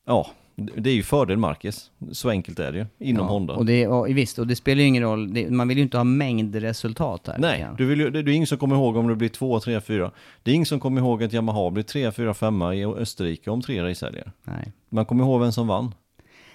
ja, 0.06 0.30
det 0.54 0.90
är 0.90 0.94
ju 0.94 1.02
fördel 1.02 1.36
Marcus. 1.36 1.90
Så 2.12 2.30
enkelt 2.30 2.58
är 2.58 2.72
det 2.72 2.78
ju 2.78 2.86
inom 3.08 3.26
ja, 3.26 3.32
Honda. 3.32 3.54
Och 3.54 3.66
det, 3.66 3.86
och 3.86 4.08
visst, 4.08 4.38
och 4.38 4.46
det 4.46 4.56
spelar 4.56 4.80
ju 4.80 4.86
ingen 4.86 5.02
roll. 5.02 5.34
Det, 5.34 5.50
man 5.50 5.68
vill 5.68 5.76
ju 5.76 5.82
inte 5.82 5.96
ha 5.96 6.04
mängdresultat 6.04 7.26
här. 7.26 7.38
Nej, 7.38 7.66
du 7.78 7.86
vill 7.86 8.00
ju, 8.00 8.10
det, 8.10 8.22
det 8.22 8.32
är 8.32 8.34
ingen 8.34 8.46
som 8.46 8.58
kommer 8.58 8.76
ihåg 8.76 8.96
om 8.96 9.08
det 9.08 9.16
blir 9.16 9.28
2, 9.28 9.60
3, 9.60 9.80
4. 9.80 10.10
Det 10.42 10.50
är 10.50 10.54
ingen 10.54 10.66
som 10.66 10.80
kommer 10.80 11.00
ihåg 11.00 11.22
att 11.22 11.32
Yamaha 11.32 11.70
blir 11.70 11.84
3, 11.84 12.12
4, 12.12 12.34
5 12.34 12.62
i 12.62 12.84
Österrike 12.84 13.50
om 13.50 13.62
tre 13.62 13.82
racehelger. 13.82 14.32
Nej. 14.44 14.72
Man 14.88 15.06
kommer 15.06 15.24
ihåg 15.24 15.40
vem 15.40 15.52
som 15.52 15.66
vann. 15.66 15.94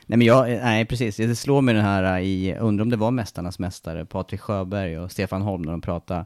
Nej 0.09 0.17
men 0.17 0.27
jag, 0.27 0.49
nej 0.49 0.85
precis, 0.85 1.17
det 1.17 1.35
slår 1.35 1.61
mig 1.61 1.73
den 1.73 1.83
här 1.83 2.19
i, 2.19 2.55
undrar 2.59 2.83
om 2.83 2.89
det 2.89 2.97
var 2.97 3.11
Mästarnas 3.11 3.59
Mästare, 3.59 4.05
Patrik 4.05 4.41
Sjöberg 4.41 4.99
och 4.99 5.11
Stefan 5.11 5.41
Holm 5.41 5.61
när 5.61 5.71
de 5.71 5.81
pratade 5.81 6.25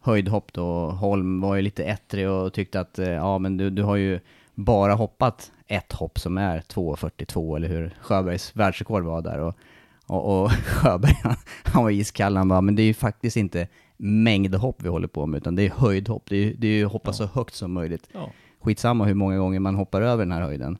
höjdhopp 0.00 0.52
då. 0.52 0.90
Holm 0.90 1.40
var 1.40 1.56
ju 1.56 1.62
lite 1.62 1.84
ettrig 1.84 2.28
och 2.28 2.52
tyckte 2.52 2.80
att, 2.80 2.98
ja 2.98 3.38
men 3.38 3.56
du, 3.56 3.70
du 3.70 3.82
har 3.82 3.96
ju 3.96 4.20
bara 4.54 4.94
hoppat 4.94 5.52
ett 5.66 5.92
hopp 5.92 6.18
som 6.18 6.38
är 6.38 6.60
2.42 6.60 7.56
eller 7.56 7.68
hur 7.68 7.96
Sjöbergs 8.00 8.56
världsrekord 8.56 9.04
var 9.04 9.22
där. 9.22 9.38
Och, 9.38 9.54
och, 10.06 10.42
och 10.42 10.50
Sjöberg, 10.66 11.16
han, 11.22 11.36
han 11.64 11.82
var 11.82 11.90
iskall, 11.90 12.36
han 12.36 12.48
bara, 12.48 12.60
men 12.60 12.76
det 12.76 12.82
är 12.82 12.86
ju 12.86 12.94
faktiskt 12.94 13.36
inte 13.36 13.68
mängdhopp 13.96 14.82
vi 14.82 14.88
håller 14.88 15.08
på 15.08 15.26
med, 15.26 15.38
utan 15.38 15.54
det 15.54 15.62
är 15.62 15.70
höjdhopp. 15.70 16.22
Det 16.28 16.36
är, 16.36 16.54
det 16.58 16.66
är 16.66 16.72
ju 16.72 16.84
hoppa 16.84 17.08
ja. 17.08 17.12
så 17.12 17.26
högt 17.26 17.54
som 17.54 17.72
möjligt. 17.72 18.08
Ja. 18.12 18.30
Skitsamma 18.60 19.04
hur 19.04 19.14
många 19.14 19.38
gånger 19.38 19.60
man 19.60 19.74
hoppar 19.74 20.02
över 20.02 20.24
den 20.24 20.32
här 20.32 20.42
höjden. 20.42 20.78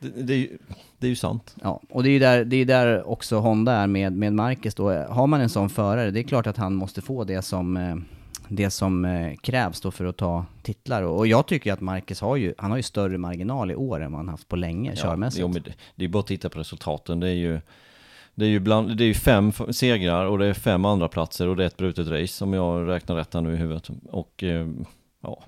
Det, 0.00 0.22
det, 0.22 0.32
är, 0.34 0.38
ju, 0.38 0.58
det 0.98 1.06
är 1.06 1.08
ju 1.08 1.16
sant. 1.16 1.56
Ja, 1.62 1.80
och 1.90 2.02
det 2.02 2.08
är 2.08 2.12
ju 2.12 2.18
där, 2.18 2.44
det 2.44 2.56
är 2.56 2.64
där 2.64 3.08
också 3.08 3.38
Honda 3.38 3.72
är 3.72 3.86
med, 3.86 4.12
med 4.12 4.32
Marcus 4.32 4.74
då. 4.74 4.92
Har 4.92 5.26
man 5.26 5.40
en 5.40 5.48
sån 5.48 5.70
förare, 5.70 6.10
det 6.10 6.20
är 6.20 6.24
klart 6.24 6.46
att 6.46 6.56
han 6.56 6.74
måste 6.74 7.00
få 7.00 7.24
det 7.24 7.42
som 7.42 7.76
eh, 7.76 7.96
det 8.48 8.70
som 8.70 9.04
eh, 9.04 9.34
krävs 9.36 9.80
då 9.80 9.90
för 9.90 10.04
att 10.04 10.16
ta 10.16 10.46
titlar. 10.62 11.02
Och 11.02 11.26
jag 11.26 11.46
tycker 11.46 11.72
att 11.72 11.80
Marcus 11.80 12.20
har 12.20 12.36
ju, 12.36 12.54
han 12.58 12.70
har 12.70 12.76
ju 12.76 12.82
större 12.82 13.18
marginal 13.18 13.70
i 13.70 13.74
år 13.74 14.00
än 14.00 14.12
vad 14.12 14.18
han 14.18 14.28
haft 14.28 14.48
på 14.48 14.56
länge, 14.56 14.90
ja, 14.90 15.02
körmässigt. 15.02 15.40
Jo, 15.40 15.48
men 15.48 15.62
det, 15.62 15.74
det 15.94 16.04
är 16.04 16.08
bara 16.08 16.20
att 16.20 16.26
titta 16.26 16.48
på 16.48 16.58
resultaten. 16.58 17.20
Det 17.20 17.28
är 17.28 17.34
ju, 17.34 17.60
det 18.34 18.44
är 18.44 18.48
ju, 18.48 18.60
bland, 18.60 18.96
det 18.96 19.04
är 19.04 19.08
ju 19.08 19.14
fem 19.14 19.52
segrar 19.70 20.26
och 20.26 20.38
det 20.38 20.46
är 20.46 20.54
fem 20.54 20.84
andra 20.84 21.08
platser 21.08 21.48
och 21.48 21.56
det 21.56 21.62
är 21.62 21.66
ett 21.66 21.76
brutet 21.76 22.08
race 22.08 22.44
om 22.44 22.52
jag 22.52 22.88
räknar 22.88 23.16
rätt 23.16 23.34
här 23.34 23.40
nu 23.40 23.52
i 23.52 23.56
huvudet. 23.56 23.88
Och 24.10 24.42
eh, 24.42 24.68
ja, 25.20 25.44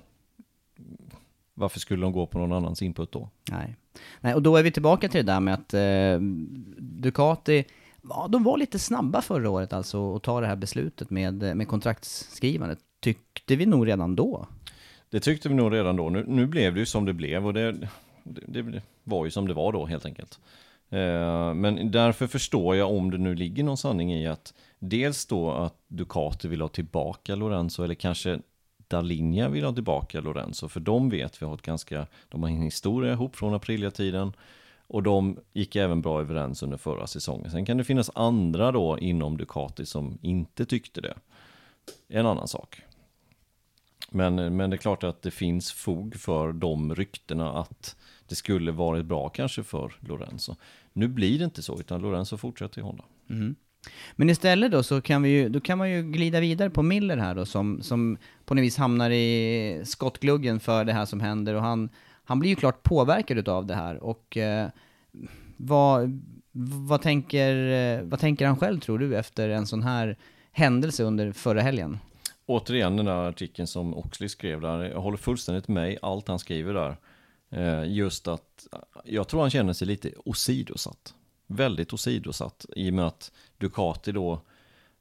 varför 1.53 1.79
skulle 1.79 2.01
de 2.01 2.11
gå 2.11 2.25
på 2.27 2.37
någon 2.37 2.53
annans 2.53 2.81
input 2.81 3.11
då? 3.11 3.29
Nej. 3.51 3.75
Nej, 4.21 4.33
och 4.33 4.41
då 4.41 4.55
är 4.55 4.63
vi 4.63 4.71
tillbaka 4.71 5.09
till 5.09 5.25
det 5.25 5.31
där 5.31 5.39
med 5.39 5.53
att 5.53 5.73
eh, 5.73 6.19
Ducati, 6.79 7.65
ja, 8.09 8.27
de 8.29 8.43
var 8.43 8.57
lite 8.57 8.79
snabba 8.79 9.21
förra 9.21 9.49
året 9.49 9.73
alltså 9.73 10.15
att 10.15 10.23
ta 10.23 10.41
det 10.41 10.47
här 10.47 10.55
beslutet 10.55 11.09
med, 11.09 11.43
eh, 11.43 11.55
med 11.55 11.67
kontraktsskrivandet 11.67 12.79
tyckte 12.99 13.55
vi 13.55 13.65
nog 13.65 13.87
redan 13.87 14.15
då. 14.15 14.47
Det 15.09 15.19
tyckte 15.19 15.49
vi 15.49 15.55
nog 15.55 15.73
redan 15.73 15.95
då. 15.95 16.09
Nu, 16.09 16.25
nu 16.27 16.47
blev 16.47 16.73
det 16.73 16.79
ju 16.79 16.85
som 16.85 17.05
det 17.05 17.13
blev 17.13 17.45
och 17.45 17.53
det, 17.53 17.71
det, 18.23 18.61
det 18.61 18.81
var 19.03 19.25
ju 19.25 19.31
som 19.31 19.47
det 19.47 19.53
var 19.53 19.71
då 19.71 19.85
helt 19.85 20.05
enkelt. 20.05 20.39
Eh, 20.89 21.53
men 21.53 21.91
därför 21.91 22.27
förstår 22.27 22.75
jag 22.75 22.91
om 22.91 23.11
det 23.11 23.17
nu 23.17 23.35
ligger 23.35 23.63
någon 23.63 23.77
sanning 23.77 24.13
i 24.13 24.27
att 24.27 24.53
dels 24.79 25.25
då 25.25 25.51
att 25.51 25.75
Ducati 25.87 26.47
vill 26.47 26.61
ha 26.61 26.67
tillbaka 26.67 27.35
Lorenzo 27.35 27.83
eller 27.83 27.95
kanske 27.95 28.39
Dalinja 28.91 29.49
vill 29.49 29.63
ha 29.63 29.73
tillbaka 29.73 30.21
Lorenzo 30.21 30.67
för 30.67 30.79
de 30.79 31.09
vet 31.09 31.41
vi 31.41 31.45
har 31.45 31.53
ett 31.53 31.61
ganska, 31.61 32.07
de 32.29 32.43
har 32.43 32.49
en 32.49 32.61
historia 32.61 33.13
ihop 33.13 33.35
från 33.35 33.53
Aprilia-tiden 33.53 34.33
och 34.87 35.03
de 35.03 35.39
gick 35.53 35.75
även 35.75 36.01
bra 36.01 36.21
överens 36.21 36.63
under 36.63 36.77
förra 36.77 37.07
säsongen. 37.07 37.51
Sen 37.51 37.65
kan 37.65 37.77
det 37.77 37.83
finnas 37.83 38.11
andra 38.15 38.71
då 38.71 38.99
inom 38.99 39.37
Ducati 39.37 39.85
som 39.85 40.17
inte 40.21 40.65
tyckte 40.65 41.01
det. 41.01 41.13
En 42.07 42.25
annan 42.25 42.47
sak. 42.47 42.81
Men, 44.09 44.55
men 44.55 44.69
det 44.69 44.75
är 44.75 44.77
klart 44.77 45.03
att 45.03 45.21
det 45.21 45.31
finns 45.31 45.71
fog 45.71 46.15
för 46.15 46.51
de 46.51 46.95
ryktena 46.95 47.51
att 47.51 47.95
det 48.27 48.35
skulle 48.35 48.71
varit 48.71 49.05
bra 49.05 49.29
kanske 49.29 49.63
för 49.63 49.93
Lorenzo. 49.99 50.55
Nu 50.93 51.07
blir 51.07 51.39
det 51.39 51.45
inte 51.45 51.61
så, 51.61 51.79
utan 51.79 52.01
Lorenzo 52.01 52.37
fortsätter 52.37 52.79
i 52.79 52.83
Honda. 52.83 53.03
Mm. 53.29 53.55
Men 54.15 54.29
istället 54.29 54.71
då 54.71 54.83
så 54.83 55.01
kan, 55.01 55.21
vi 55.23 55.29
ju, 55.29 55.49
då 55.49 55.59
kan 55.59 55.77
man 55.77 55.91
ju 55.91 56.03
glida 56.03 56.39
vidare 56.39 56.69
på 56.69 56.83
Miller 56.83 57.17
här 57.17 57.35
då, 57.35 57.45
som, 57.45 57.81
som 57.81 58.17
på 58.45 58.53
något 58.53 58.63
vis 58.63 58.77
hamnar 58.77 59.09
i 59.09 59.81
skottgluggen 59.85 60.59
för 60.59 60.85
det 60.85 60.93
här 60.93 61.05
som 61.05 61.19
händer. 61.19 61.53
Och 61.53 61.61
han, 61.61 61.89
han 62.23 62.39
blir 62.39 62.49
ju 62.49 62.55
klart 62.55 62.83
påverkad 62.83 63.37
utav 63.37 63.65
det 63.65 63.75
här. 63.75 64.03
Och 64.03 64.37
eh, 64.37 64.69
vad, 65.57 66.21
vad, 66.87 67.01
tänker, 67.01 67.71
eh, 67.71 68.01
vad 68.03 68.19
tänker 68.19 68.47
han 68.47 68.57
själv 68.57 68.79
tror 68.79 68.99
du 68.99 69.17
efter 69.17 69.49
en 69.49 69.67
sån 69.67 69.83
här 69.83 70.17
händelse 70.51 71.03
under 71.03 71.31
förra 71.31 71.61
helgen? 71.61 71.99
återigen 72.51 72.97
den 72.97 73.05
där 73.05 73.29
artikeln 73.29 73.67
som 73.67 73.97
Oxley 73.97 74.29
skrev 74.29 74.61
där, 74.61 74.83
jag 74.83 75.01
håller 75.01 75.17
fullständigt 75.17 75.67
med 75.67 75.97
allt 76.01 76.27
han 76.27 76.39
skriver 76.39 76.73
där. 76.73 76.97
Eh, 77.49 77.91
just 77.91 78.27
att 78.27 78.67
jag 79.03 79.27
tror 79.27 79.41
han 79.41 79.49
känner 79.49 79.73
sig 79.73 79.87
lite 79.87 80.11
osidosatt. 80.25 81.13
Väldigt 81.51 81.93
åsidosatt 81.93 82.65
i 82.75 82.89
och 82.89 82.93
med 82.93 83.07
att 83.07 83.31
Ducati 83.57 84.11
då 84.11 84.41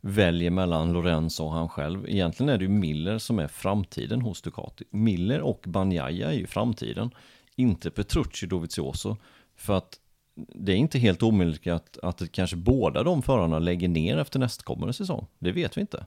väljer 0.01 0.51
mellan 0.51 0.93
Lorenzo 0.93 1.45
och 1.45 1.53
han 1.53 1.69
själv. 1.69 2.09
Egentligen 2.09 2.51
är 2.51 2.59
det 2.59 2.65
ju 2.65 2.71
Miller 2.71 3.19
som 3.19 3.39
är 3.39 3.49
framtiden 3.49 4.21
hos 4.21 4.43
Ducati. 4.43 4.85
Miller 4.91 5.41
och 5.41 5.65
Banjaya 5.67 6.29
är 6.29 6.37
ju 6.37 6.47
framtiden. 6.47 7.11
Inte 7.57 7.91
Petrucci 7.91 8.47
Dovizioso. 8.47 9.17
För 9.57 9.75
att 9.75 10.01
det 10.35 10.73
är 10.73 10.77
inte 10.77 10.99
helt 10.99 11.23
omöjligt 11.23 11.67
att, 11.67 11.99
att 11.99 12.33
kanske 12.33 12.57
båda 12.57 13.03
de 13.03 13.23
förarna 13.23 13.59
lägger 13.59 13.89
ner 13.89 14.17
efter 14.17 14.39
nästkommande 14.39 14.93
säsong. 14.93 15.27
Det 15.39 15.53
vet 15.53 15.77
vi 15.77 15.81
inte. 15.81 16.07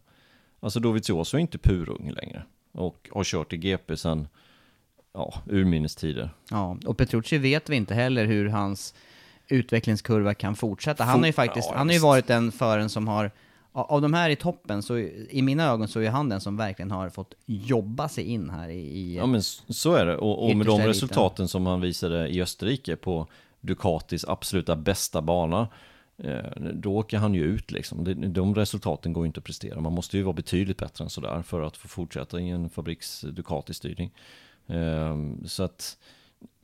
Alltså 0.60 0.79
Dovizioso 0.79 1.38
är 1.38 1.41
inte 1.41 1.58
purung 1.58 2.12
längre 2.12 2.43
och 2.71 3.10
har 3.12 3.23
kört 3.23 3.53
i 3.53 3.58
GP 3.58 3.97
sedan 3.97 4.27
ja, 5.13 5.34
urminnes 5.49 5.95
tider. 5.95 6.29
Ja, 6.49 6.77
och 6.86 6.97
Petrucci 6.97 7.38
vet 7.38 7.69
vi 7.69 7.75
inte 7.75 7.93
heller 7.93 8.25
hur 8.25 8.49
hans 8.49 8.93
utvecklingskurva 9.47 10.34
kan 10.34 10.56
fortsätta. 10.56 11.03
Han 11.03 11.19
har 11.19 11.27
ju 11.27 11.34
faktiskt, 11.34 11.69
ja, 11.71 11.77
han 11.77 11.88
har 11.88 11.93
ju 11.93 11.99
varit 11.99 12.27
den 12.27 12.51
föraren 12.51 12.89
som 12.89 13.08
har, 13.08 13.32
av 13.71 14.01
de 14.01 14.13
här 14.13 14.29
i 14.29 14.36
toppen, 14.36 14.84
så 14.84 14.97
i 14.97 15.41
mina 15.41 15.63
ögon 15.63 15.88
så 15.88 15.99
är 15.99 16.10
han 16.10 16.29
den 16.29 16.41
som 16.41 16.58
verkligen 16.58 16.91
har 16.91 17.10
fått 17.10 17.34
jobba 17.45 18.10
sig 18.10 18.23
in 18.23 18.49
här 18.49 18.69
i... 18.69 19.15
Ja 19.15 19.25
men 19.25 19.43
så 19.43 19.93
är 19.93 20.06
det, 20.06 20.17
och, 20.17 20.49
och 20.49 20.58
med 20.58 20.67
de 20.67 20.82
resultaten 20.82 21.47
som 21.47 21.65
han 21.65 21.82
visade 21.82 22.27
i 22.27 22.41
Österrike 22.41 22.95
på 22.95 23.27
Ducatis 23.62 24.25
absoluta 24.25 24.75
bästa 24.75 25.21
bana, 25.21 25.67
Eh, 26.17 26.51
då 26.73 26.97
åker 26.97 27.17
han 27.17 27.34
ju 27.34 27.43
ut 27.43 27.71
liksom. 27.71 28.32
De 28.34 28.56
resultaten 28.56 29.13
går 29.13 29.25
inte 29.25 29.38
att 29.38 29.43
prestera. 29.43 29.82
Man 29.82 29.93
måste 29.93 30.17
ju 30.17 30.23
vara 30.23 30.34
betydligt 30.34 30.77
bättre 30.77 31.03
än 31.03 31.10
sådär 31.10 31.41
för 31.41 31.62
att 31.62 31.77
få 31.77 31.88
fortsätta 31.88 32.39
i 32.39 32.49
en 32.49 32.69
fabriks 32.69 33.23
Ducati-styrning. 33.23 34.12
Ehm, 34.67 35.47
så 35.47 35.63
att 35.63 35.97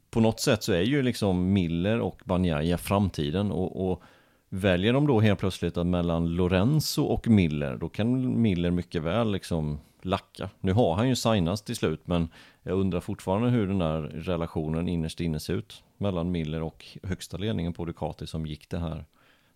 på 0.09 0.19
något 0.19 0.39
sätt 0.39 0.63
så 0.63 0.73
är 0.73 0.81
ju 0.81 1.01
liksom 1.01 1.53
Miller 1.53 1.99
och 1.99 2.21
Banjaya 2.25 2.77
framtiden 2.77 3.51
och, 3.51 3.91
och 3.91 4.01
väljer 4.49 4.93
de 4.93 5.07
då 5.07 5.19
helt 5.19 5.39
plötsligt 5.39 5.77
att 5.77 5.87
mellan 5.87 6.35
Lorenzo 6.35 7.03
och 7.03 7.27
Miller, 7.27 7.77
då 7.77 7.89
kan 7.89 8.41
Miller 8.41 8.71
mycket 8.71 9.03
väl 9.03 9.31
liksom 9.31 9.79
lacka. 10.01 10.49
Nu 10.59 10.73
har 10.73 10.95
han 10.95 11.09
ju 11.09 11.15
signats 11.15 11.61
till 11.61 11.75
slut, 11.75 12.07
men 12.07 12.29
jag 12.63 12.79
undrar 12.79 12.99
fortfarande 12.99 13.49
hur 13.49 13.67
den 13.67 13.79
där 13.79 14.01
relationen 14.01 14.89
innerst 14.89 15.19
inne 15.19 15.39
ser 15.39 15.53
ut 15.53 15.83
mellan 15.97 16.31
Miller 16.31 16.63
och 16.63 16.85
högsta 17.03 17.37
ledningen 17.37 17.73
på 17.73 17.85
Ducati 17.85 18.27
som 18.27 18.45
gick 18.45 18.69
det 18.69 18.79
här 18.79 19.05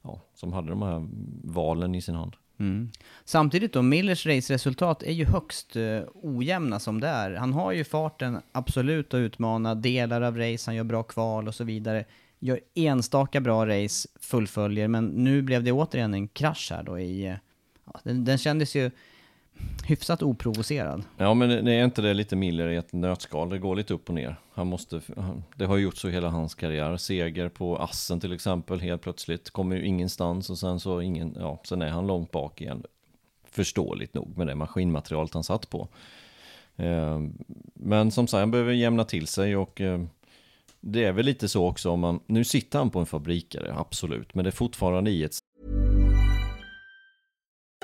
ja, 0.01 0.21
som 0.35 0.53
hade 0.53 0.69
de 0.69 0.81
här 0.81 1.07
valen 1.43 1.95
i 1.95 2.01
sin 2.01 2.15
hand. 2.15 2.35
Mm. 2.63 2.89
Samtidigt 3.25 3.73
då, 3.73 3.81
Millers 3.81 4.25
raceresultat 4.25 5.03
är 5.03 5.11
ju 5.11 5.25
högst 5.25 5.75
uh, 5.75 6.01
ojämna 6.13 6.79
som 6.79 6.99
det 6.99 7.07
är. 7.07 7.31
Han 7.31 7.53
har 7.53 7.71
ju 7.71 7.83
farten 7.83 8.41
absolut 8.51 9.13
att 9.13 9.17
utmana 9.17 9.75
delar 9.75 10.21
av 10.21 10.37
race, 10.37 10.69
han 10.69 10.75
gör 10.75 10.83
bra 10.83 11.03
kval 11.03 11.47
och 11.47 11.55
så 11.55 11.63
vidare. 11.63 12.05
Gör 12.39 12.59
enstaka 12.73 13.41
bra 13.41 13.67
race, 13.67 14.09
fullföljer, 14.19 14.87
men 14.87 15.05
nu 15.05 15.41
blev 15.41 15.63
det 15.63 15.71
återigen 15.71 16.13
en 16.13 16.27
krasch 16.27 16.71
här 16.71 16.83
då 16.83 16.99
i... 16.99 17.29
Uh, 17.29 17.35
ja, 17.85 17.99
den, 18.03 18.25
den 18.25 18.37
kändes 18.37 18.75
ju 18.75 18.91
hyfsat 19.85 20.23
oprovocerad. 20.23 21.03
Ja, 21.17 21.33
men 21.33 21.65
det 21.65 21.73
är 21.73 21.85
inte 21.85 22.01
det 22.01 22.13
lite 22.13 22.35
Miller 22.35 22.69
i 22.69 22.75
ett 22.75 22.93
nötskal? 22.93 23.49
Det 23.49 23.59
går 23.59 23.75
lite 23.75 23.93
upp 23.93 24.09
och 24.09 24.15
ner. 24.15 24.35
Han 24.53 24.67
måste, 24.67 25.01
det 25.55 25.65
har 25.65 25.77
gjort 25.77 25.97
så 25.97 26.09
hela 26.09 26.29
hans 26.29 26.55
karriär. 26.55 26.97
Seger 26.97 27.49
på 27.49 27.77
Assen 27.77 28.19
till 28.19 28.33
exempel, 28.33 28.79
helt 28.79 29.01
plötsligt. 29.01 29.49
Kommer 29.49 29.75
ju 29.75 29.85
ingenstans 29.85 30.49
och 30.49 30.57
sen 30.57 30.79
så 30.79 31.01
ingen, 31.01 31.37
ja, 31.39 31.61
sen 31.63 31.81
är 31.81 31.89
han 31.89 32.07
långt 32.07 32.31
bak 32.31 32.61
igen. 32.61 32.83
Förståeligt 33.51 34.13
nog 34.13 34.37
med 34.37 34.47
det 34.47 34.55
maskinmaterialet 34.55 35.33
han 35.33 35.43
satt 35.43 35.69
på. 35.69 35.87
Eh, 36.75 37.19
men 37.73 38.11
som 38.11 38.27
sagt, 38.27 38.39
han 38.39 38.51
behöver 38.51 38.73
jämna 38.73 39.03
till 39.03 39.27
sig 39.27 39.55
och 39.55 39.81
eh, 39.81 40.01
det 40.85 41.03
är 41.03 41.11
väl 41.11 41.25
lite 41.25 41.49
så 41.49 41.67
också 41.67 41.89
om 41.89 41.99
man, 41.99 42.19
nu 42.25 42.43
sitter 42.43 42.79
han 42.79 42.89
på 42.89 42.99
en 42.99 43.05
fabrikare, 43.05 43.73
absolut, 43.77 44.33
men 44.33 44.43
det 44.43 44.49
är 44.49 44.51
fortfarande 44.51 45.11
i 45.11 45.23
ett 45.23 45.33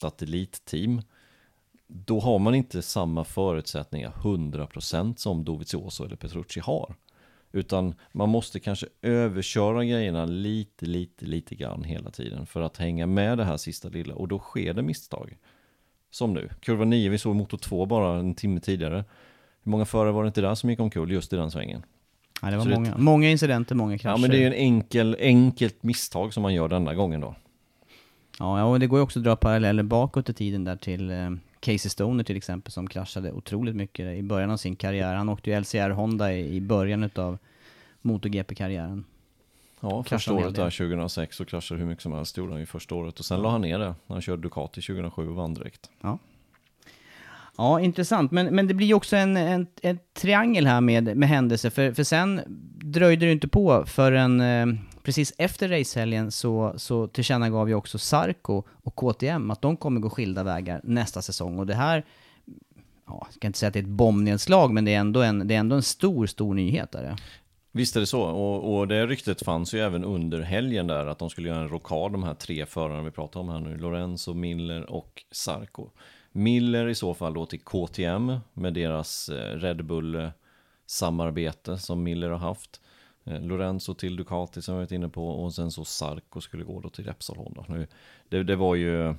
Satellitteam, 0.00 1.02
då 1.86 2.20
har 2.20 2.38
man 2.38 2.54
inte 2.54 2.82
samma 2.82 3.24
förutsättningar 3.24 4.10
100% 4.22 5.16
som 5.16 5.44
Dovizioso 5.44 6.04
eller 6.04 6.16
Petrucci 6.16 6.60
har. 6.60 6.94
Utan 7.52 7.94
man 8.12 8.28
måste 8.28 8.60
kanske 8.60 8.86
överköra 9.02 9.84
grejerna 9.84 10.26
lite, 10.26 10.86
lite, 10.86 11.24
lite 11.24 11.54
grann 11.54 11.84
hela 11.84 12.10
tiden 12.10 12.46
för 12.46 12.60
att 12.60 12.76
hänga 12.76 13.06
med 13.06 13.38
det 13.38 13.44
här 13.44 13.56
sista 13.56 13.88
lilla 13.88 14.14
och 14.14 14.28
då 14.28 14.38
sker 14.38 14.74
det 14.74 14.82
misstag. 14.82 15.36
Som 16.10 16.34
nu, 16.34 16.48
kurva 16.60 16.84
9, 16.84 17.08
vi 17.08 17.18
såg 17.18 17.36
motor 17.36 17.58
2 17.58 17.86
bara 17.86 18.18
en 18.18 18.34
timme 18.34 18.60
tidigare. 18.60 19.04
Hur 19.62 19.70
många 19.70 19.84
förare 19.84 20.12
var 20.12 20.22
det 20.22 20.26
inte 20.26 20.40
där 20.40 20.54
som 20.54 20.70
gick 20.70 20.80
omkull 20.80 21.10
just 21.12 21.32
i 21.32 21.36
den 21.36 21.50
svängen? 21.50 21.82
Ja, 22.42 22.50
det 22.50 22.56
var 22.56 22.64
Så 22.64 22.68
det- 22.70 22.74
många, 22.74 22.96
många 22.98 23.30
incidenter, 23.30 23.74
många 23.74 23.98
krascher. 23.98 24.14
Ja 24.14 24.20
men 24.20 24.30
det 24.30 24.36
är 24.36 24.40
ju 24.40 24.46
en 24.46 24.52
enkel, 24.52 25.16
enkelt 25.20 25.82
misstag 25.82 26.34
som 26.34 26.42
man 26.42 26.54
gör 26.54 26.68
denna 26.68 26.94
gången 26.94 27.20
då. 27.20 27.34
Ja, 28.38 28.58
ja, 28.58 28.64
och 28.64 28.80
det 28.80 28.86
går 28.86 28.98
ju 28.98 29.02
också 29.02 29.18
att 29.18 29.24
dra 29.24 29.36
paralleller 29.36 29.82
bakåt 29.82 30.28
i 30.28 30.32
tiden 30.32 30.64
där 30.64 30.76
till 30.76 31.10
eh, 31.10 31.30
Casey 31.60 31.90
Stoner 31.90 32.24
till 32.24 32.36
exempel 32.36 32.72
som 32.72 32.86
kraschade 32.86 33.32
otroligt 33.32 33.76
mycket 33.76 34.16
i 34.16 34.22
början 34.22 34.50
av 34.50 34.56
sin 34.56 34.76
karriär. 34.76 35.14
Han 35.14 35.28
åkte 35.28 35.50
ju 35.50 35.60
LCR 35.60 35.90
Honda 35.90 36.32
i, 36.32 36.56
i 36.56 36.60
början 36.60 37.04
utav 37.04 37.38
MotoGP-karriären. 38.02 39.04
Ja, 39.80 40.04
första 40.04 40.32
året 40.32 40.54
där 40.54 40.70
2006 40.70 41.36
så 41.36 41.44
kraschade 41.44 41.80
hur 41.80 41.88
mycket 41.88 42.02
som 42.02 42.12
helst 42.12 42.36
gjorde 42.36 42.52
han 42.52 42.60
ju 42.60 42.66
första 42.66 42.94
året 42.94 43.18
och 43.18 43.24
sen 43.24 43.42
la 43.42 43.50
han 43.50 43.60
ner 43.60 43.78
det 43.78 43.94
när 44.06 44.14
han 44.14 44.22
körde 44.22 44.42
Ducati 44.42 44.80
2007 44.80 45.28
och 45.28 45.36
vann 45.36 45.54
direkt. 45.54 45.90
Ja, 47.56 47.80
intressant. 47.80 48.30
Men, 48.30 48.46
men 48.46 48.68
det 48.68 48.74
blir 48.74 48.86
ju 48.86 48.94
också 48.94 49.16
en, 49.16 49.36
en, 49.36 49.66
en 49.82 49.98
triangel 50.12 50.66
här 50.66 50.80
med, 50.80 51.16
med 51.16 51.28
händelser, 51.28 51.70
för, 51.70 51.92
för 51.92 52.04
sen 52.04 52.40
dröjde 52.84 53.26
det 53.26 53.32
inte 53.32 53.48
på 53.48 53.84
förrän 53.86 54.40
eh, 54.40 54.66
precis 55.08 55.34
efter 55.38 55.68
racehelgen 55.68 56.30
så, 56.30 56.74
så 56.76 57.06
tillkännagav 57.06 57.68
ju 57.68 57.74
också 57.74 57.98
Sarko 57.98 58.62
och 58.68 58.96
KTM 58.96 59.50
att 59.50 59.62
de 59.62 59.76
kommer 59.76 60.00
gå 60.00 60.10
skilda 60.10 60.42
vägar 60.42 60.80
nästa 60.84 61.22
säsong. 61.22 61.58
Och 61.58 61.66
det 61.66 61.74
här, 61.74 62.04
ja, 63.06 63.26
jag 63.26 63.34
ska 63.34 63.46
inte 63.46 63.58
säga 63.58 63.68
att 63.68 63.72
det 63.72 63.78
är 63.78 63.82
ett 63.82 63.88
bombnedslag, 63.88 64.72
men 64.72 64.84
det 64.84 64.94
är 64.94 64.98
ändå 64.98 65.22
en, 65.22 65.48
det 65.48 65.54
är 65.54 65.58
ändå 65.58 65.76
en 65.76 65.82
stor, 65.82 66.26
stor 66.26 66.54
nyhet. 66.54 66.92
Där. 66.92 67.16
Visst 67.72 67.96
är 67.96 68.00
det 68.00 68.06
så, 68.06 68.22
och, 68.22 68.78
och 68.78 68.88
det 68.88 69.06
ryktet 69.06 69.42
fanns 69.42 69.74
ju 69.74 69.80
även 69.80 70.04
under 70.04 70.40
helgen 70.40 70.86
där 70.86 71.06
att 71.06 71.18
de 71.18 71.30
skulle 71.30 71.48
göra 71.48 71.60
en 71.60 71.68
rockad, 71.68 72.12
de 72.12 72.22
här 72.22 72.34
tre 72.34 72.66
förarna 72.66 73.02
vi 73.02 73.10
pratar 73.10 73.40
om 73.40 73.48
här 73.48 73.60
nu, 73.60 73.78
Lorenzo, 73.78 74.34
Miller 74.34 74.90
och 74.90 75.24
Sarko. 75.30 75.90
Miller 76.32 76.88
i 76.88 76.94
så 76.94 77.14
fall 77.14 77.34
då 77.34 77.46
till 77.46 77.60
KTM 77.60 78.36
med 78.52 78.74
deras 78.74 79.28
eh, 79.28 79.58
Red 79.58 79.84
Bull-samarbete 79.84 81.72
eh, 81.72 81.78
som 81.78 82.02
Miller 82.02 82.30
har 82.30 82.38
haft. 82.38 82.80
Eh, 83.30 83.40
Lorenzo 83.40 83.94
till 83.94 84.16
Ducati 84.16 84.62
som 84.62 84.74
jag 84.74 84.80
varit 84.80 84.92
inne 84.92 85.08
på 85.08 85.28
och 85.28 85.54
sen 85.54 85.70
så 85.70 85.84
Sarko 85.84 86.40
skulle 86.40 86.64
gå 86.64 86.80
då 86.80 86.88
till 86.88 87.04
Repsol 87.04 87.36
Honda. 87.36 87.64
Nu, 87.68 87.86
det, 88.28 88.42
det, 88.42 88.56
var 88.56 88.74
ju, 88.74 89.14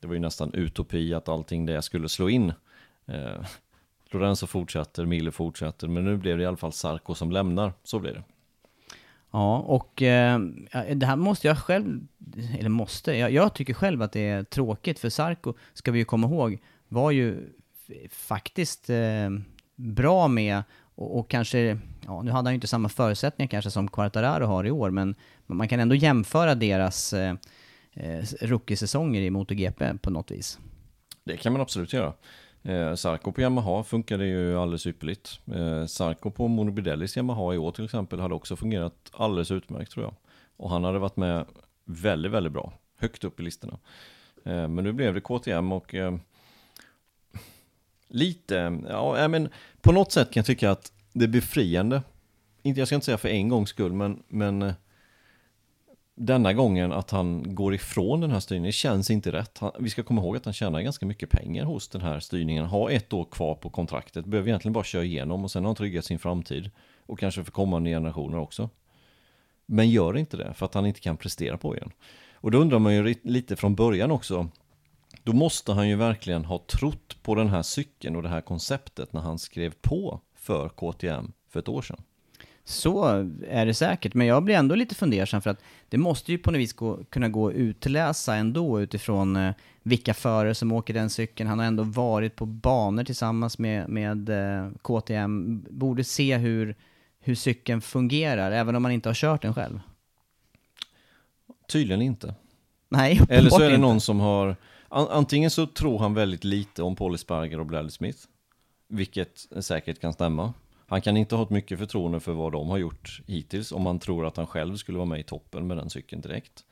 det 0.00 0.06
var 0.06 0.14
ju 0.14 0.20
nästan 0.20 0.54
utopi 0.54 1.14
att 1.14 1.28
allting 1.28 1.66
det 1.66 1.82
skulle 1.82 2.08
slå 2.08 2.28
in. 2.28 2.52
Eh, 3.06 3.46
Lorenzo 4.10 4.46
fortsätter, 4.46 5.06
Miller 5.06 5.30
fortsätter, 5.30 5.88
men 5.88 6.04
nu 6.04 6.16
blev 6.16 6.38
det 6.38 6.42
i 6.42 6.46
alla 6.46 6.56
fall 6.56 6.72
Sarko 6.72 7.14
som 7.14 7.30
lämnar. 7.30 7.72
Så 7.84 7.98
blir 7.98 8.12
det. 8.12 8.22
Ja, 9.30 9.58
och 9.58 10.02
eh, 10.02 10.40
det 10.94 11.06
här 11.06 11.16
måste 11.16 11.46
jag 11.46 11.58
själv, 11.58 12.06
eller 12.58 12.68
måste, 12.68 13.12
jag, 13.12 13.30
jag 13.30 13.54
tycker 13.54 13.74
själv 13.74 14.02
att 14.02 14.12
det 14.12 14.28
är 14.28 14.44
tråkigt 14.44 14.98
för 14.98 15.08
Sarko, 15.08 15.54
ska 15.72 15.92
vi 15.92 15.98
ju 15.98 16.04
komma 16.04 16.26
ihåg, 16.26 16.58
var 16.88 17.10
ju 17.10 17.52
faktiskt 18.10 18.90
eh, 18.90 19.30
bra 19.76 20.28
med 20.28 20.62
och, 20.94 21.18
och 21.18 21.30
kanske, 21.30 21.78
ja 22.06 22.22
nu 22.22 22.30
hade 22.30 22.46
han 22.46 22.52
ju 22.52 22.54
inte 22.54 22.66
samma 22.66 22.88
förutsättningar 22.88 23.48
kanske 23.48 23.70
som 23.70 23.88
Quartararo 23.88 24.46
har 24.46 24.66
i 24.66 24.70
år, 24.70 24.90
men 24.90 25.14
man 25.46 25.68
kan 25.68 25.80
ändå 25.80 25.94
jämföra 25.94 26.54
deras 26.54 27.12
eh, 27.12 27.34
eh 27.94 28.24
rookie-säsonger 28.40 29.20
i 29.20 29.30
MotoGP 29.30 29.98
på 29.98 30.10
något 30.10 30.30
vis. 30.30 30.58
Det 31.24 31.36
kan 31.36 31.52
man 31.52 31.62
absolut 31.62 31.92
göra. 31.92 32.12
Eh, 32.62 32.94
Sarko 32.94 33.32
på 33.32 33.40
Yamaha 33.40 33.84
funkade 33.84 34.26
ju 34.26 34.58
alldeles 34.58 34.86
ypperligt. 34.86 35.40
Eh, 35.54 35.86
Sarko 35.86 36.30
på 36.30 36.48
Monobidellis 36.48 37.16
Yamaha 37.16 37.54
i 37.54 37.58
år 37.58 37.72
till 37.72 37.84
exempel 37.84 38.20
hade 38.20 38.34
också 38.34 38.56
fungerat 38.56 39.10
alldeles 39.12 39.50
utmärkt 39.50 39.92
tror 39.92 40.04
jag. 40.04 40.14
Och 40.56 40.70
han 40.70 40.84
hade 40.84 40.98
varit 40.98 41.16
med 41.16 41.46
väldigt, 41.84 42.32
väldigt 42.32 42.52
bra. 42.52 42.72
Högt 42.98 43.24
upp 43.24 43.40
i 43.40 43.42
listorna. 43.42 43.78
Eh, 44.44 44.68
men 44.68 44.84
nu 44.84 44.92
blev 44.92 45.14
det 45.14 45.20
KTM 45.20 45.72
och 45.72 45.94
eh, 45.94 46.16
lite, 48.12 48.78
ja 48.88 49.28
men 49.28 49.48
på 49.80 49.92
något 49.92 50.12
sätt 50.12 50.30
kan 50.30 50.40
jag 50.40 50.46
tycka 50.46 50.70
att 50.70 50.92
det 51.12 51.24
är 51.24 51.28
befriande. 51.28 52.02
Inte, 52.62 52.80
jag 52.80 52.88
ska 52.88 52.94
inte 52.94 53.04
säga 53.04 53.18
för 53.18 53.28
en 53.28 53.48
gångs 53.48 53.70
skull, 53.70 53.92
men, 53.92 54.22
men 54.28 54.62
eh, 54.62 54.72
denna 56.14 56.52
gången 56.52 56.92
att 56.92 57.10
han 57.10 57.54
går 57.54 57.74
ifrån 57.74 58.20
den 58.20 58.30
här 58.30 58.40
styrningen 58.40 58.72
känns 58.72 59.10
inte 59.10 59.32
rätt. 59.32 59.58
Han, 59.58 59.70
vi 59.78 59.90
ska 59.90 60.02
komma 60.02 60.22
ihåg 60.22 60.36
att 60.36 60.44
han 60.44 60.54
tjänar 60.54 60.80
ganska 60.80 61.06
mycket 61.06 61.30
pengar 61.30 61.64
hos 61.64 61.88
den 61.88 62.00
här 62.00 62.20
styrningen. 62.20 62.64
Har 62.64 62.90
ett 62.90 63.12
år 63.12 63.24
kvar 63.24 63.54
på 63.54 63.70
kontraktet, 63.70 64.24
behöver 64.24 64.48
egentligen 64.48 64.72
bara 64.72 64.84
köra 64.84 65.04
igenom 65.04 65.44
och 65.44 65.50
sen 65.50 65.62
har 65.62 65.68
han 65.68 65.76
tryggat 65.76 66.04
sin 66.04 66.18
framtid. 66.18 66.70
Och 67.06 67.18
kanske 67.18 67.44
för 67.44 67.52
kommande 67.52 67.90
generationer 67.90 68.38
också. 68.38 68.70
Men 69.66 69.90
gör 69.90 70.16
inte 70.16 70.36
det 70.36 70.54
för 70.54 70.66
att 70.66 70.74
han 70.74 70.86
inte 70.86 71.00
kan 71.00 71.16
prestera 71.16 71.56
på 71.56 71.76
igen. 71.76 71.90
Och 72.34 72.50
då 72.50 72.58
undrar 72.58 72.78
man 72.78 72.94
ju 72.94 73.14
lite 73.22 73.56
från 73.56 73.74
början 73.74 74.10
också. 74.10 74.48
Då 75.24 75.32
måste 75.32 75.72
han 75.72 75.88
ju 75.88 75.96
verkligen 75.96 76.44
ha 76.44 76.58
trott 76.58 77.16
på 77.22 77.34
den 77.34 77.48
här 77.48 77.62
cykeln 77.62 78.16
och 78.16 78.22
det 78.22 78.28
här 78.28 78.40
konceptet 78.40 79.12
när 79.12 79.20
han 79.20 79.38
skrev 79.38 79.72
på 79.80 80.20
för 80.36 80.68
KTM 80.68 81.32
för 81.50 81.60
ett 81.60 81.68
år 81.68 81.82
sedan. 81.82 82.02
Så 82.64 83.04
är 83.48 83.66
det 83.66 83.74
säkert, 83.74 84.14
men 84.14 84.26
jag 84.26 84.42
blir 84.44 84.54
ändå 84.54 84.74
lite 84.74 84.94
fundersam 84.94 85.42
för 85.42 85.50
att 85.50 85.62
det 85.88 85.98
måste 85.98 86.32
ju 86.32 86.38
på 86.38 86.50
något 86.50 86.60
vis 86.60 86.72
gå, 86.72 87.04
kunna 87.04 87.28
gå 87.28 87.48
att 87.48 87.54
utläsa 87.54 88.34
ändå 88.34 88.80
utifrån 88.80 89.36
eh, 89.36 89.54
vilka 89.82 90.14
förare 90.14 90.54
som 90.54 90.72
åker 90.72 90.94
den 90.94 91.10
cykeln. 91.10 91.48
Han 91.48 91.58
har 91.58 91.66
ändå 91.66 91.82
varit 91.82 92.36
på 92.36 92.46
banor 92.46 93.04
tillsammans 93.04 93.58
med, 93.58 93.88
med 93.88 94.28
eh, 94.28 94.70
KTM, 94.82 95.64
borde 95.70 96.04
se 96.04 96.36
hur, 96.36 96.76
hur 97.20 97.34
cykeln 97.34 97.80
fungerar, 97.80 98.52
även 98.52 98.76
om 98.76 98.82
man 98.82 98.92
inte 98.92 99.08
har 99.08 99.14
kört 99.14 99.42
den 99.42 99.54
själv. 99.54 99.80
Tydligen 101.68 102.02
inte. 102.02 102.34
Nej, 102.88 103.20
Eller 103.28 103.50
så 103.50 103.62
är 103.62 103.70
det 103.70 103.78
någon 103.78 103.94
inte. 103.94 104.04
som 104.04 104.20
har, 104.20 104.56
an, 104.92 105.06
antingen 105.10 105.50
så 105.50 105.66
tror 105.66 105.98
han 105.98 106.14
väldigt 106.14 106.44
lite 106.44 106.82
om 106.82 106.96
Paul 106.96 107.18
Sparger 107.18 107.60
och 107.60 107.66
Bradley 107.66 107.90
Smith, 107.90 108.18
vilket 108.88 109.46
säkert 109.60 110.00
kan 110.00 110.12
stämma. 110.12 110.52
Han 110.86 111.00
kan 111.00 111.16
inte 111.16 111.36
ha 111.36 111.42
ett 111.42 111.50
mycket 111.50 111.78
förtroende 111.78 112.20
för 112.20 112.32
vad 112.32 112.52
de 112.52 112.68
har 112.68 112.78
gjort 112.78 113.20
hittills 113.26 113.72
om 113.72 113.82
man 113.82 113.98
tror 113.98 114.26
att 114.26 114.36
han 114.36 114.46
själv 114.46 114.76
skulle 114.76 114.98
vara 114.98 115.06
med 115.06 115.20
i 115.20 115.22
toppen 115.22 115.66
med 115.66 115.76
den 115.76 115.90
cykeln 115.90 116.22
direkt. 116.22 116.64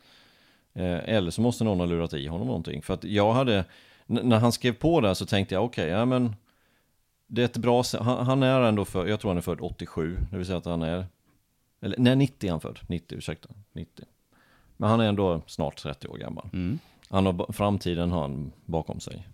Eh, 0.73 1.09
eller 1.09 1.31
så 1.31 1.41
måste 1.41 1.65
någon 1.65 1.81
ha 1.81 1.87
lurat 1.87 2.15
i 2.15 2.27
honom 2.27 2.47
någonting. 2.47 2.83
För 2.83 2.95
att 2.95 3.05
jag 3.05 3.33
hade, 3.33 3.65
när 4.07 4.39
han 4.39 4.53
skrev 4.53 4.73
på 4.73 5.01
där 5.01 5.15
så 5.15 5.27
tänkte 5.27 5.55
jag 5.55 5.65
okej, 5.65 5.89
ja 5.89 6.05
men 6.05 6.37
det 7.27 7.43
är 7.43 7.45
ett 7.45 7.57
bra, 7.57 7.83
sätt. 7.83 8.01
han, 8.01 8.27
han 8.27 8.43
är 8.43 8.61
ändå 8.61 8.85
för, 8.85 9.07
jag 9.07 9.21
tror 9.21 9.31
han 9.31 9.39
är 9.39 9.43
född 9.43 9.61
87, 9.61 10.19
det 10.31 10.37
vill 10.37 10.47
säga 10.47 10.59
att 10.59 10.65
han 10.65 10.83
är, 10.83 11.07
eller 11.81 11.97
nej 11.99 12.17
90 12.17 12.47
är 12.47 12.51
han 12.51 12.61
född, 12.61 12.79
90 12.87 13.19
ursäkta, 13.19 13.49
90. 13.73 14.05
Men 14.77 14.91
han 14.91 15.01
är 15.01 15.09
ändå 15.09 15.43
snart 15.47 15.77
30 15.77 16.09
år 16.09 16.17
gammal. 16.17 16.49
Mm. 16.53 16.79
Han 17.11 17.27
har, 17.27 17.53
framtiden 17.53 18.11
har 18.11 18.21
han 18.21 18.53
bakom 18.67 19.01
sig. 19.01 19.27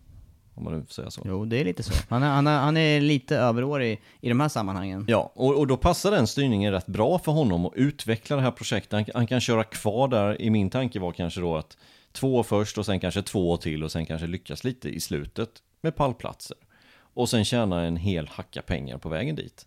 Om 0.55 0.65
man 0.65 0.79
nu 0.79 0.85
får 0.85 0.93
säga 0.93 1.11
så. 1.11 1.23
Jo, 1.25 1.45
det 1.45 1.61
är 1.61 1.65
lite 1.65 1.83
så. 1.83 1.93
Han 2.09 2.23
är, 2.23 2.29
han 2.29 2.47
är, 2.47 2.59
han 2.59 2.77
är 2.77 3.01
lite 3.01 3.37
överårig 3.37 4.03
i 4.21 4.29
de 4.29 4.41
här 4.41 4.49
sammanhangen. 4.49 5.05
Ja, 5.09 5.33
och, 5.35 5.59
och 5.59 5.67
då 5.67 5.77
passar 5.77 6.11
den 6.11 6.27
styrningen 6.27 6.73
rätt 6.73 6.87
bra 6.87 7.19
för 7.19 7.33
honom 7.33 7.67
att 7.67 7.73
utveckla 7.75 8.37
det 8.37 8.43
här 8.43 8.51
projektet. 8.51 8.93
Han, 8.93 9.05
han 9.15 9.27
kan 9.27 9.41
köra 9.41 9.65
kvar 9.65 10.09
där, 10.09 10.43
i 10.43 10.51
min 10.51 10.71
tanke 10.71 11.01
var 11.01 11.13
kanske 11.13 11.41
då 11.41 11.57
att 11.57 11.77
två 12.13 12.43
först 12.43 12.79
och 12.79 12.87
sen 12.87 13.01
kanske 13.01 13.23
två 13.23 13.57
till 13.57 13.85
och 13.85 13.93
sen 13.93 14.07
kanske 14.07 14.27
lyckas 14.27 14.65
lite 14.65 14.89
i 14.89 15.01
slutet 15.01 15.51
med 15.81 15.97
pallplatser. 15.97 16.57
Och 16.99 17.29
sen 17.29 17.45
tjäna 17.45 17.83
en 17.83 17.97
hel 17.97 18.29
hacka 18.29 18.63
pengar 18.63 18.99
på 18.99 19.09
vägen 19.09 19.37
dit. 19.37 19.67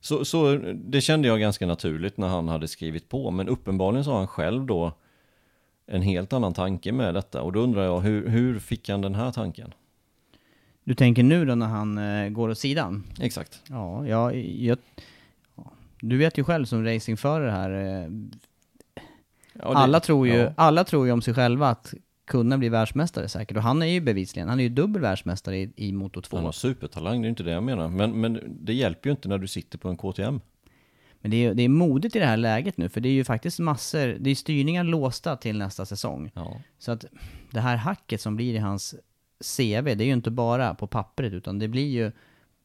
Så, 0.00 0.24
så 0.24 0.56
det 0.74 1.00
kände 1.00 1.28
jag 1.28 1.40
ganska 1.40 1.66
naturligt 1.66 2.16
när 2.16 2.28
han 2.28 2.48
hade 2.48 2.68
skrivit 2.68 3.08
på, 3.08 3.30
men 3.30 3.48
uppenbarligen 3.48 4.04
så 4.04 4.10
har 4.10 4.18
han 4.18 4.26
själv 4.26 4.66
då 4.66 4.92
en 5.86 6.02
helt 6.02 6.32
annan 6.32 6.54
tanke 6.54 6.92
med 6.92 7.14
detta. 7.14 7.42
Och 7.42 7.52
då 7.52 7.60
undrar 7.60 7.82
jag, 7.84 8.00
hur, 8.00 8.28
hur 8.28 8.58
fick 8.58 8.88
han 8.88 9.00
den 9.00 9.14
här 9.14 9.32
tanken? 9.32 9.74
Du 10.84 10.94
tänker 10.94 11.22
nu 11.22 11.44
då 11.44 11.54
när 11.54 11.66
han 11.66 11.98
eh, 11.98 12.28
går 12.28 12.48
åt 12.48 12.58
sidan? 12.58 13.04
Exakt. 13.20 13.62
Ja, 13.68 14.06
jag, 14.06 14.36
jag, 14.36 14.78
ja. 15.56 15.72
Du 16.00 16.16
vet 16.16 16.38
ju 16.38 16.44
själv 16.44 16.64
som 16.64 16.84
racingförare 16.84 17.50
här, 17.50 17.70
eh, 17.70 18.08
Ja, 19.54 19.68
det- 19.70 19.76
alla, 19.76 20.00
tror 20.00 20.26
ju, 20.26 20.34
ja. 20.34 20.52
alla 20.56 20.84
tror 20.84 21.06
ju 21.06 21.12
om 21.12 21.22
sig 21.22 21.34
själva 21.34 21.68
att 21.68 21.94
kunna 22.24 22.58
bli 22.58 22.68
världsmästare 22.68 23.28
säkert. 23.28 23.56
Och 23.56 23.62
han 23.62 23.82
är 23.82 23.86
ju 23.86 24.00
bevisligen, 24.00 24.48
han 24.48 24.58
är 24.58 24.62
ju 24.62 24.68
dubbel 24.68 25.02
världsmästare 25.02 25.56
i, 25.58 25.72
i 25.76 25.92
Moto 25.92 26.20
2. 26.22 26.36
Han 26.36 26.44
har 26.44 26.52
supertalang, 26.52 27.22
det 27.22 27.26
är 27.26 27.30
inte 27.30 27.42
det 27.42 27.50
jag 27.50 27.62
menar. 27.62 27.88
Men, 27.88 28.20
men 28.20 28.40
det 28.60 28.72
hjälper 28.74 29.08
ju 29.08 29.10
inte 29.10 29.28
när 29.28 29.38
du 29.38 29.46
sitter 29.48 29.78
på 29.78 29.88
en 29.88 29.96
KTM. 29.96 30.40
Men 31.22 31.30
det 31.30 31.36
är, 31.46 31.54
det 31.54 31.62
är 31.62 31.68
modigt 31.68 32.16
i 32.16 32.18
det 32.18 32.26
här 32.26 32.36
läget 32.36 32.76
nu, 32.76 32.88
för 32.88 33.00
det 33.00 33.08
är 33.08 33.12
ju 33.12 33.24
faktiskt 33.24 33.58
massor, 33.58 34.16
det 34.20 34.30
är 34.30 34.34
styrningar 34.34 34.84
låsta 34.84 35.36
till 35.36 35.58
nästa 35.58 35.86
säsong. 35.86 36.30
Ja. 36.34 36.60
Så 36.78 36.92
att 36.92 37.04
det 37.50 37.60
här 37.60 37.76
hacket 37.76 38.20
som 38.20 38.36
blir 38.36 38.54
i 38.54 38.58
hans 38.58 38.94
CV, 39.56 39.84
det 39.84 39.90
är 39.90 40.06
ju 40.06 40.12
inte 40.12 40.30
bara 40.30 40.74
på 40.74 40.86
pappret, 40.86 41.32
utan 41.32 41.58
det 41.58 41.68
blir 41.68 41.88
ju, 41.88 42.12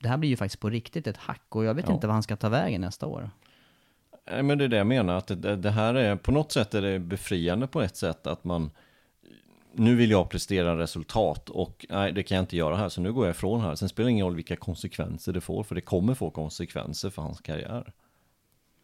det 0.01 0.07
här 0.09 0.17
blir 0.17 0.29
ju 0.29 0.37
faktiskt 0.37 0.61
på 0.61 0.69
riktigt 0.69 1.07
ett 1.07 1.17
hack. 1.17 1.55
Och 1.55 1.65
jag 1.65 1.73
vet 1.73 1.85
Ja. 1.87 1.93
inte 1.93 2.07
vad 2.07 2.13
han 2.13 2.23
ska 2.23 2.35
ta 2.35 2.49
vägen 2.49 2.81
nästa 2.81 3.07
år. 3.07 3.29
Nej, 4.31 4.43
men 4.43 4.57
det 4.57 4.63
är 4.63 4.67
det 4.67 4.77
jag 4.77 4.87
menar, 4.87 5.15
att 5.15 5.27
det, 5.27 5.55
det 5.55 5.71
här 5.71 5.93
är, 5.95 6.15
på 6.15 6.31
något 6.31 6.51
sätt 6.51 6.73
är 6.73 6.81
det 6.81 6.99
befriande 6.99 7.67
på 7.67 7.81
ett 7.81 7.95
sätt 7.97 8.27
att 8.27 8.43
man, 8.43 8.71
nu 9.73 9.95
vill 9.95 10.11
jag 10.11 10.29
prestera 10.29 10.77
resultat 10.77 11.49
och 11.49 11.85
nej, 11.89 12.11
det 12.11 12.23
kan 12.23 12.35
jag 12.35 12.43
inte 12.43 12.57
göra 12.57 12.75
här, 12.75 12.89
så 12.89 13.01
nu 13.01 13.13
går 13.13 13.25
jag 13.25 13.33
ifrån 13.35 13.61
här. 13.61 13.75
Sen 13.75 13.89
spelar 13.89 14.05
det 14.05 14.11
ingen 14.11 14.25
roll 14.25 14.35
vilka 14.35 14.55
konsekvenser 14.55 15.33
det 15.33 15.41
får, 15.41 15.63
för 15.63 15.75
det 15.75 15.81
kommer 15.81 16.13
få 16.13 16.29
konsekvenser 16.29 17.09
för 17.09 17.21
hans 17.21 17.41
karriär. 17.41 17.93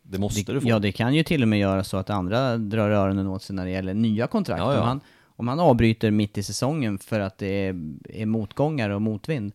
Det 0.04 0.20
måste 0.20 0.54
det, 0.54 0.62
få. 0.62 0.68
Ja, 0.68 0.80
det 0.80 0.92
kan 0.92 1.14
ju 1.14 1.24
till 1.24 1.42
och 1.42 1.48
med 1.48 1.60
göra 1.60 1.84
så 1.84 1.98
att 1.98 2.10
andra 2.10 2.58
drar 2.58 2.90
öronen 2.90 3.28
åt 3.28 3.44
sig 3.44 3.56
när 3.56 3.66
det 3.66 3.72
gäller 3.72 3.94
nya 3.94 4.28
kontrakt. 4.28 4.60
Ja, 4.60 4.74
ja. 4.74 4.82
Om, 4.82 4.88
han, 4.88 5.02
om 5.26 5.48
han 5.48 5.60
avbryter 5.60 6.12
mitt 6.12 6.38
i 6.38 6.44
säsongen 6.44 6.98
för 6.98 7.20
att 7.20 7.38
det 7.38 7.68
är, 7.68 7.76
är 8.10 8.26
motgångar 8.26 8.90
och 8.90 9.02
motvind, 9.02 9.54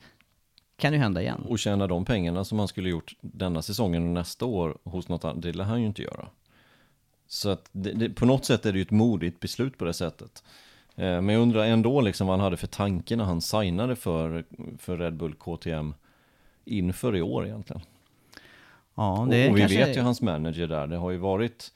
kan 0.77 0.93
ju 0.93 0.99
hända 0.99 1.23
igen. 1.23 1.45
Och 1.49 1.59
tjäna 1.59 1.87
de 1.87 2.05
pengarna 2.05 2.45
som 2.45 2.59
han 2.59 2.69
skulle 2.69 2.89
gjort 2.89 3.17
denna 3.21 3.63
säsongen 3.63 4.03
och 4.03 4.15
nästa 4.15 4.45
år 4.45 4.79
hos 4.85 5.09
något 5.09 5.25
annat, 5.25 5.43
det 5.43 5.53
lär 5.53 5.65
han 5.65 5.81
ju 5.81 5.87
inte 5.87 6.03
göra. 6.03 6.29
Så 7.29 7.49
att 7.49 7.69
det, 7.73 7.93
det, 7.93 8.11
på 8.11 8.27
något 8.27 8.45
sätt 8.45 8.67
är 8.67 8.73
det 8.73 8.79
ju 8.79 8.83
ett 8.83 8.91
modigt 8.91 9.41
beslut 9.41 9.79
på 9.79 9.85
det 9.85 9.93
sättet. 9.93 10.43
Eh, 10.97 11.21
Men 11.23 11.29
jag 11.29 11.43
undrar 11.43 11.65
ändå 11.65 12.01
liksom 12.01 12.27
vad 12.27 12.37
han 12.37 12.45
hade 12.45 12.57
för 12.57 12.67
tanke 12.67 13.17
när 13.17 13.25
han 13.25 13.41
signade 13.41 13.97
för, 13.97 14.45
för 14.79 14.99
Red 14.99 15.17
Bull 15.17 15.35
KTM 15.35 15.95
inför 16.65 17.17
i 17.17 17.23
år 17.23 17.47
egentligen. 17.47 17.83
Ja, 18.99 19.21
Och, 19.21 19.29
det 19.29 19.51
vi 19.53 19.61
kanske- 19.61 19.87
vet 19.87 19.97
ju 19.97 20.01
hans 20.01 20.23
manager 20.23 20.67
där, 20.67 20.87
det 20.87 20.97
har 20.97 21.11
ju 21.11 21.17
varit, 21.19 21.73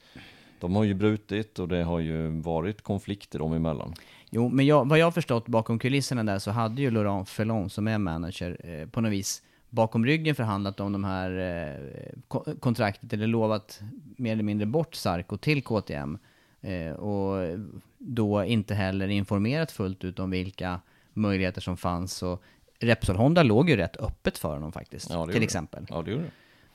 de 0.59 0.75
har 0.75 0.83
ju 0.83 0.93
brutit 0.93 1.59
och 1.59 1.67
det 1.67 1.83
har 1.83 1.99
ju 1.99 2.27
varit 2.41 2.81
konflikter 2.81 3.39
dem 3.39 3.53
emellan. 3.53 3.93
Jo, 4.29 4.49
men 4.49 4.65
jag, 4.65 4.87
vad 4.89 4.99
jag 4.99 5.05
har 5.05 5.11
förstått 5.11 5.47
bakom 5.47 5.79
kulisserna 5.79 6.23
där 6.23 6.39
så 6.39 6.51
hade 6.51 6.81
ju 6.81 6.91
Laurent 6.91 7.29
Felon 7.29 7.69
som 7.69 7.87
är 7.87 7.97
manager 7.97 8.57
eh, 8.63 8.87
på 8.89 9.01
något 9.01 9.11
vis 9.11 9.41
bakom 9.69 10.05
ryggen 10.05 10.35
förhandlat 10.35 10.79
om 10.79 10.91
de 10.93 11.03
här 11.03 11.31
eh, 11.39 12.19
ko- 12.27 12.45
kontraktet 12.59 13.13
eller 13.13 13.27
lovat 13.27 13.81
mer 14.17 14.31
eller 14.31 14.43
mindre 14.43 14.65
bort 14.65 14.95
Sarko 14.95 15.37
till 15.37 15.63
KTM. 15.63 16.17
Eh, 16.61 16.93
och 16.93 17.57
då 17.97 18.43
inte 18.43 18.75
heller 18.75 19.07
informerat 19.07 19.71
fullt 19.71 20.03
ut 20.03 20.19
om 20.19 20.29
vilka 20.29 20.79
möjligheter 21.13 21.61
som 21.61 21.77
fanns. 21.77 22.23
Och 22.23 22.43
Repsol 22.79 23.15
Honda 23.15 23.43
låg 23.43 23.69
ju 23.69 23.75
rätt 23.75 23.97
öppet 23.97 24.37
för 24.37 24.53
honom 24.53 24.71
faktiskt, 24.71 25.09
Ja, 25.09 25.25
det 25.25 25.31
till 25.31 25.41
det. 25.41 25.45
exempel. 25.45 25.85
Ja, 25.89 26.01
det 26.01 26.11
gjorde 26.11 26.23
det. 26.23 26.29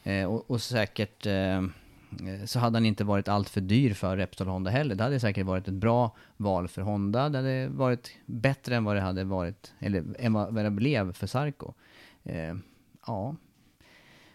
Eh, 0.09 0.25
och, 0.25 0.51
och 0.51 0.63
säkert 0.63 1.27
eh, 1.27 1.57
eh, 1.57 1.65
så 2.45 2.59
hade 2.59 2.77
han 2.77 2.87
inte 2.87 3.05
varit 3.05 3.29
allt 3.29 3.49
för 3.49 3.61
dyr 3.61 3.95
för 3.95 4.17
Repsol 4.17 4.49
Honda 4.49 4.71
heller. 4.71 4.95
Det 4.95 5.05
hade 5.05 5.21
säkert 5.21 5.47
varit 5.47 5.69
ett 5.69 5.75
bra 5.75 6.17
val 6.37 6.69
för 6.69 6.83
Honda. 6.83 7.29
Det 7.29 7.39
hade 7.39 7.69
varit 7.69 8.11
bättre 8.27 8.77
än 8.77 8.85
vad 8.85 8.97
det 8.97 9.01
hade 9.01 9.25
varit, 9.25 9.73
eller 9.79 10.05
än 10.19 10.33
vad 10.33 10.55
det 10.55 10.71
blev 10.71 11.13
för 11.13 11.27
Sarko. 11.27 11.73
Eh, 12.23 12.55
ja. 13.07 13.37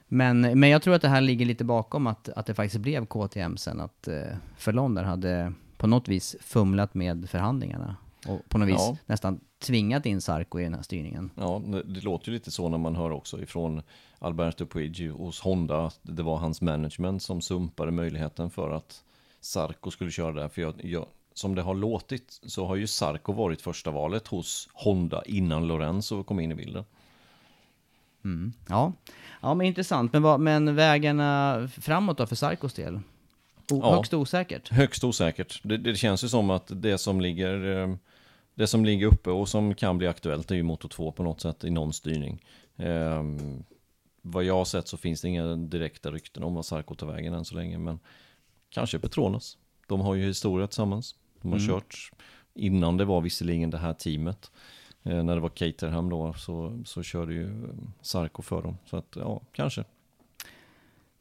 Men, 0.07 0.59
men 0.59 0.69
jag 0.69 0.81
tror 0.81 0.95
att 0.95 1.01
det 1.01 1.09
här 1.09 1.21
ligger 1.21 1.45
lite 1.45 1.63
bakom 1.63 2.07
att, 2.07 2.29
att 2.29 2.45
det 2.45 2.53
faktiskt 2.53 2.81
blev 2.81 3.05
KTM 3.05 3.57
sen. 3.57 3.81
Att 3.81 4.07
eh, 4.07 4.21
Förlon 4.57 4.95
där 4.95 5.03
hade 5.03 5.53
på 5.77 5.87
något 5.87 6.07
vis 6.07 6.35
fumlat 6.41 6.93
med 6.93 7.29
förhandlingarna. 7.29 7.95
Och 8.27 8.49
på 8.49 8.57
något 8.57 8.69
vis 8.69 8.75
Ja. 8.79 8.97
nästan 9.05 9.39
tvingat 9.63 10.05
in 10.05 10.21
Sarko 10.21 10.59
i 10.59 10.63
den 10.63 10.73
här 10.73 10.81
styrningen. 10.81 11.31
Ja, 11.35 11.61
det, 11.85 12.03
låter 12.03 12.27
ju 12.27 12.33
lite 12.33 12.51
så 12.51 12.69
när 12.69 12.77
man 12.77 12.95
hör 12.95 13.11
också 13.11 13.41
ifrån 13.41 13.81
Alberto 14.19 14.65
Puigi 14.65 15.07
hos 15.07 15.39
Honda 15.39 15.85
att 15.85 15.99
det 16.01 16.23
var 16.23 16.37
hans 16.37 16.61
management 16.61 17.23
som 17.23 17.41
sumpade 17.41 17.91
möjligheten 17.91 18.49
för 18.49 18.71
att 18.71 19.03
Sarko 19.41 19.91
skulle 19.91 20.11
köra 20.11 20.31
där. 20.31 20.49
För 20.49 20.61
jag, 20.61 20.73
jag, 20.83 21.05
som 21.33 21.55
det 21.55 21.61
har 21.61 21.75
låtit 21.75 22.39
så 22.45 22.65
har 22.65 22.75
ju 22.75 22.87
Sarko 22.87 23.33
varit 23.33 23.61
första 23.61 23.91
valet 23.91 24.27
hos 24.27 24.69
Honda 24.73 25.23
innan 25.25 25.67
Lorenzo 25.67 26.23
kom 26.23 26.39
in 26.39 26.51
i 26.51 26.55
bilden. 26.55 26.83
Ja. 28.69 28.93
ja, 29.41 29.53
men 29.53 29.67
intressant. 29.67 30.13
Men, 30.13 30.21
vad, 30.21 30.39
men 30.39 30.75
vägarna 30.75 31.69
framåt 31.81 32.17
då 32.17 32.27
för 32.27 32.35
Sarkos 32.35 32.73
del? 32.73 32.95
O, 32.95 33.79
Ja. 33.83 33.95
Högst 33.95 34.13
osäkert. 34.13 34.69
Högst 34.71 35.03
osäkert. 35.03 35.59
Det, 35.63 35.77
det 35.77 35.95
känns 35.95 36.23
ju 36.23 36.27
som 36.27 36.49
att 36.49 36.71
det 36.81 36.97
som 36.97 37.21
ligger 37.21 37.81
eh, 37.81 37.95
det 38.55 38.67
som 38.67 38.85
ligger 38.85 39.07
uppe 39.07 39.29
och 39.29 39.49
som 39.49 39.75
kan 39.75 39.97
bli 39.97 40.07
aktuellt 40.07 40.51
är 40.51 40.55
ju 40.55 40.63
Moto 40.63 40.87
2 40.87 41.11
på 41.11 41.23
något 41.23 41.41
sätt 41.41 41.63
i 41.63 41.69
någon 41.69 41.93
styrning. 41.93 42.45
Eh, 42.75 43.23
vad 44.21 44.43
jag 44.43 44.55
har 44.55 44.65
sett 44.65 44.87
så 44.87 44.97
finns 44.97 45.21
det 45.21 45.27
inga 45.27 45.55
direkta 45.55 46.11
rykten 46.11 46.43
om 46.43 46.55
vad 46.55 46.65
Sarko 46.65 46.95
tar 46.95 47.07
vägen 47.07 47.33
än 47.33 47.45
så 47.45 47.55
länge, 47.55 47.77
men 47.77 47.99
kanske 48.69 48.99
Petronas. 48.99 49.57
De 49.87 50.01
har 50.01 50.15
ju 50.15 50.27
historia 50.27 50.67
tillsammans. 50.67 51.15
De 51.41 51.51
har 51.51 51.59
kört 51.59 52.11
innan 52.53 52.97
det 52.97 53.05
var 53.05 53.21
visserligen 53.21 53.69
det 53.69 53.77
här 53.77 53.93
teamet. 53.93 54.51
Eh, 55.03 55.23
när 55.23 55.35
det 55.35 55.41
var 55.41 55.49
Caterham 55.49 56.09
då 56.09 56.33
så, 56.33 56.81
så 56.85 57.03
körde 57.03 57.33
ju 57.33 57.69
Sarko 58.01 58.41
för 58.41 58.61
dem. 58.61 58.77
Så 58.85 58.97
att 58.97 59.15
ja, 59.15 59.41
kanske. 59.51 59.83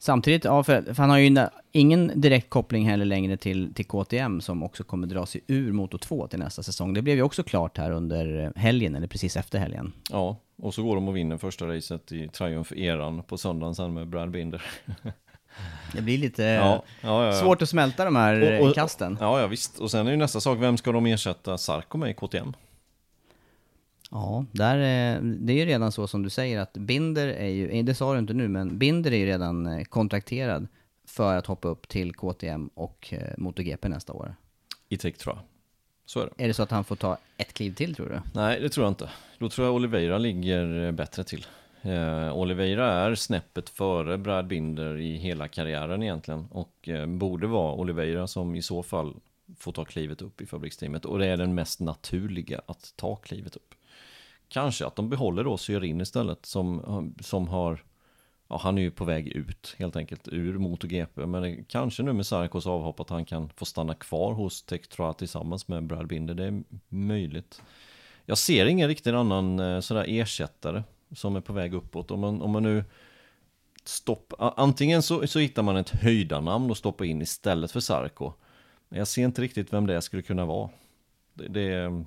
Samtidigt, 0.03 0.45
ja, 0.45 0.63
för, 0.63 0.83
för 0.83 0.95
han 1.03 1.11
har 1.11 1.19
ju 1.19 1.47
ingen 1.73 2.13
direkt 2.21 2.51
koppling 2.51 2.89
heller 2.89 3.05
längre 3.05 3.37
till, 3.37 3.75
till 3.75 3.85
KTM 3.87 4.41
som 4.41 4.63
också 4.63 4.85
kommer 4.85 5.07
dra 5.07 5.27
sig 5.27 5.41
ur 5.47 5.73
Moto 5.73 5.99
2 5.99 6.27
till 6.27 6.39
nästa 6.39 6.63
säsong. 6.63 6.95
Det 6.95 7.03
blev 7.03 7.17
ju 7.17 7.23
också 7.23 7.43
klart 7.43 7.79
här 7.79 7.91
under 7.91 8.53
helgen, 8.57 8.95
eller 8.95 9.07
precis 9.07 9.37
efter 9.37 9.59
helgen. 9.59 9.93
Ja, 10.11 10.37
och 10.63 10.75
så 10.75 10.83
går 10.83 10.95
de 10.95 11.09
och 11.09 11.17
vinner 11.17 11.37
första 11.39 11.67
racet 11.67 12.13
i 12.13 12.29
Triumph-eran 12.29 13.23
på 13.23 13.39
söndagen 13.39 13.75
sen 13.75 13.95
med 13.95 14.09
Brad 14.09 14.31
Binder. 14.31 14.63
Det 15.95 16.03
blir 16.03 16.19
lite 16.19 16.43
Ja, 16.43 16.83
ja, 17.01 17.27
ja. 17.27 17.33
svårt 17.33 17.63
att 17.63 17.69
smälta 17.69 18.05
de 18.05 18.17
här 18.17 18.61
Och- 18.61 18.69
och- 18.69 18.75
kasten. 18.75 19.17
Ja, 19.21 19.41
ja 19.41 19.47
visst. 19.47 19.79
Och 19.79 19.91
sen 19.91 20.07
är 20.07 20.11
ju 20.11 20.17
nästa 20.17 20.41
sak, 20.41 20.59
vem 20.61 20.77
ska 20.77 20.93
de 20.93 21.07
ersätta 21.07 21.59
Sarko 21.59 21.99
med 21.99 22.11
i 22.11 22.15
KTM? 22.15 22.53
Ja, 24.13 24.45
där, 24.53 24.79
är- 24.79 25.21
det 25.21 25.53
är 25.53 25.57
ju 25.57 25.65
redan 25.67 25.93
så 25.93 26.07
som 26.07 26.23
du 26.23 26.31
säger 26.31 26.61
att 26.61 26.73
Binder 26.73 27.29
är 27.29 27.49
ju, 27.49 27.69
eh, 27.71 27.85
det 27.85 27.95
sa 27.95 28.13
du 28.13 28.19
inte 28.19 28.35
nu, 28.35 28.49
men 28.49 28.79
Binder 28.79 29.13
är 29.13 29.17
ju 29.17 29.27
redan 29.27 29.67
eh, 29.67 29.85
kontrakterad 29.85 30.67
för 31.05 31.35
att 31.39 31.47
hoppa 31.47 31.69
upp 31.69 31.89
till 31.89 32.15
KTM 32.15 32.71
och 32.75 33.09
eh, 33.13 33.35
MotoGP 33.39 33.89
nästa 33.89 34.13
år. 34.13 34.35
I 34.89 34.97
Tektra. 34.97 35.39
Så 36.07 36.21
är 36.21 36.25
det. 36.37 36.45
Är 36.45 36.49
det 36.49 36.55
så 36.55 36.63
att 36.63 36.71
han 36.71 36.85
får 36.85 36.97
ta 36.97 37.19
ett 37.37 37.53
kliv 37.53 37.75
till 37.75 37.95
tror 37.95 38.07
du? 38.09 38.21
Nej, 38.41 38.61
det 38.61 38.69
tror 38.69 38.85
jag 38.85 38.91
inte. 38.91 39.11
Då 39.39 39.49
tror 39.49 39.67
jag 39.67 39.75
Oliveira 39.75 40.19
ligger 40.19 40.85
eh, 40.87 40.93
bättre 40.93 41.25
till. 41.25 41.47
Eh, 41.83 42.37
Oliveira 42.37 42.93
är 42.93 43.15
snäppet 43.15 43.69
före 43.69 44.19
Brad 44.19 44.47
Binder 44.47 44.97
i 44.97 45.17
hela 45.17 45.49
karriären 45.49 46.03
egentligen. 46.03 46.47
Och 46.51 46.89
eh, 46.89 47.07
borde 47.07 47.47
vara 47.47 47.75
Oliveira 47.75 48.27
som 48.27 48.55
i 48.55 48.63
så 48.63 48.83
fall 48.83 49.15
får 49.59 49.73
ta 49.73 49.85
klivet 49.85 50.23
upp 50.23 50.41
i 50.41 50.47
fabriksteamet. 50.47 51.05
Och 51.05 51.19
det 51.19 51.27
är 51.27 51.37
den 51.37 51.55
mest 51.55 51.81
naturliga 51.81 52.61
att 52.67 52.93
ta 52.97 53.17
klivet 53.17 53.57
upp. 53.57 53.72
Kanske 54.53 54.87
att 54.87 54.97
de 54.97 55.09
behåller 55.09 55.45
då 55.45 55.57
Syrin 55.57 56.01
istället 56.01 56.47
som, 56.47 57.15
som 57.21 57.49
har 57.49 57.83
ja, 58.49 58.61
han 58.63 58.79
är 58.79 58.83
ju 58.83 58.91
på 58.91 59.05
väg 59.05 59.29
ut 59.29 59.75
helt 59.79 59.97
enkelt 59.97 60.29
ur 60.29 60.59
MotoGP. 60.59 61.27
Men 61.27 61.43
det, 61.43 61.65
kanske 61.69 62.03
nu 62.03 62.13
med 62.13 62.27
Sarkos 62.27 62.67
avhopp 62.67 63.01
att 63.01 63.11
han 63.11 63.25
kan 63.25 63.49
få 63.49 63.65
stanna 63.65 63.95
kvar 63.95 64.33
hos 64.33 64.63
Tektra 64.63 65.13
tillsammans 65.13 65.69
med 65.69 65.87
Brad 65.87 66.07
Binder. 66.07 66.35
Det 66.35 66.45
är 66.45 66.63
möjligt. 66.89 67.63
Jag 68.27 68.39
ser 68.39 68.67
ingen 68.67 68.89
riktigt 68.89 69.15
annan 69.15 69.61
eh, 69.61 69.81
sådär 69.81 70.05
ersättare 70.09 70.83
som 71.15 71.37
är 71.37 71.41
på 71.41 71.53
väg 71.53 71.75
uppåt. 71.75 72.11
Om 72.11 72.21
man, 72.21 72.43
om 72.43 72.51
man 72.51 72.63
nu 72.63 72.85
stopp, 73.85 74.33
antingen 74.39 75.03
så, 75.03 75.27
så 75.27 75.39
hittar 75.39 75.63
man 75.63 75.77
ett 75.77 75.91
höjdarnamn 75.91 76.71
och 76.71 76.77
stoppar 76.77 77.05
in 77.05 77.23
istället 77.23 77.73
för 77.73 77.81
Sarko. 77.81 78.33
Men 78.89 78.99
jag 78.99 79.09
ser 79.09 79.25
inte 79.25 79.43
riktigt 79.43 79.73
vem 79.73 79.87
det 79.87 80.03
skulle 80.03 80.23
kunna 80.23 80.45
vara. 80.45 80.71
Det, 81.35 81.49
det 81.49 82.05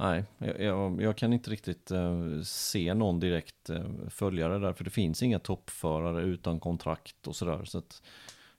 Nej, 0.00 0.24
jag, 0.38 0.60
jag, 0.60 1.02
jag, 1.02 1.16
kan 1.16 1.32
inte 1.32 1.50
riktigt 1.50 1.90
eh, 1.90 2.40
se 2.44 2.94
någon 2.94 3.20
direkt 3.20 3.70
eh, 3.70 3.84
följare 4.08 4.58
där, 4.58 4.72
för 4.72 4.84
det 4.84 4.90
finns 4.90 5.22
inga 5.22 5.38
toppförare 5.38 6.22
utan 6.22 6.60
kontrakt 6.60 7.26
och 7.26 7.36
sådär. 7.36 7.64
Så 7.64 7.78
att, 7.78 8.02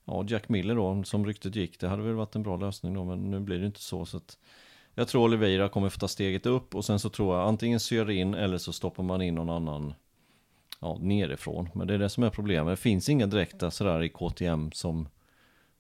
ja, 0.06 0.26
Jack 0.28 0.50
Miller 0.50 0.76
då, 0.76 1.04
som 1.04 1.26
ryktet 1.26 1.56
gick, 1.56 1.80
det 1.80 1.88
hade 1.88 2.04
väl 2.04 2.14
varit 2.14 2.36
en 2.36 2.44
bra 2.44 2.58
lösning 2.58 2.94
då, 2.94 3.06
men 3.06 3.32
nu 3.32 3.40
blir 3.40 3.60
det 3.60 3.66
inte 3.66 3.82
så. 3.82 4.06
så 4.06 4.18
att, 4.18 4.38
jag 4.96 5.08
tror 5.08 5.24
Oliveira 5.24 5.70
kommer 5.70 5.90
få 5.90 6.00
ta 6.00 6.08
steget 6.08 6.46
upp 6.46 6.76
och 6.76 6.86
sen 6.86 7.00
så 7.00 7.10
tror 7.10 7.38
jag 7.38 7.48
antingen 7.48 7.80
syr 7.80 8.10
in 8.10 8.34
eller 8.34 8.58
så 8.58 8.74
stoppar 8.74 9.04
man 9.04 9.22
in 9.22 9.36
någon 9.36 9.50
annan 9.50 9.94
ja, 10.80 10.98
nerifrån. 11.02 11.70
Men 11.74 11.88
det 11.88 11.94
är 11.94 11.98
det 12.00 12.10
som 12.10 12.24
är 12.24 12.30
problemet. 12.30 12.72
Det 12.72 12.82
finns 12.82 13.10
inga 13.10 13.28
direkta 13.28 13.72
sådär 13.72 14.04
i 14.04 14.10
KTM 14.10 14.72
som, 14.72 15.08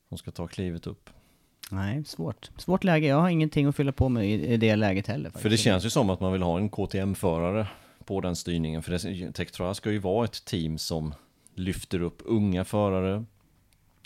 som 0.09 0.18
ska 0.18 0.32
ta 0.32 0.47
klivet 0.47 0.88
upp. 0.88 1.09
Nej, 1.72 2.03
svårt. 2.05 2.51
Svårt 2.57 2.84
läge. 2.84 3.07
Jag 3.07 3.22
har 3.22 3.30
ingenting 3.30 3.65
att 3.65 3.76
fylla 3.76 3.91
på 3.91 4.09
med 4.09 4.30
i, 4.30 4.57
det 4.57 4.76
läget 4.76 5.07
heller. 5.07 5.30
Faktiskt. 5.30 5.41
För 5.41 5.49
det 5.49 5.57
känns 5.57 5.86
ju 5.86 5.89
som 5.89 6.09
att 6.09 6.19
man 6.19 6.34
vill 6.34 6.41
ha 6.41 6.57
en 6.57 6.69
KTM-förare 6.69 7.67
på 8.05 8.22
den 8.22 8.36
styrningen. 8.36 8.84
För 8.84 9.32
Tektra 9.32 9.74
ska 9.74 9.91
ju 9.91 9.99
vara 9.99 10.26
ett 10.26 10.45
team 10.45 10.78
som 10.78 11.13
lyfter 11.55 12.01
upp 12.01 12.22
unga 12.26 12.65
förare, 12.65 13.26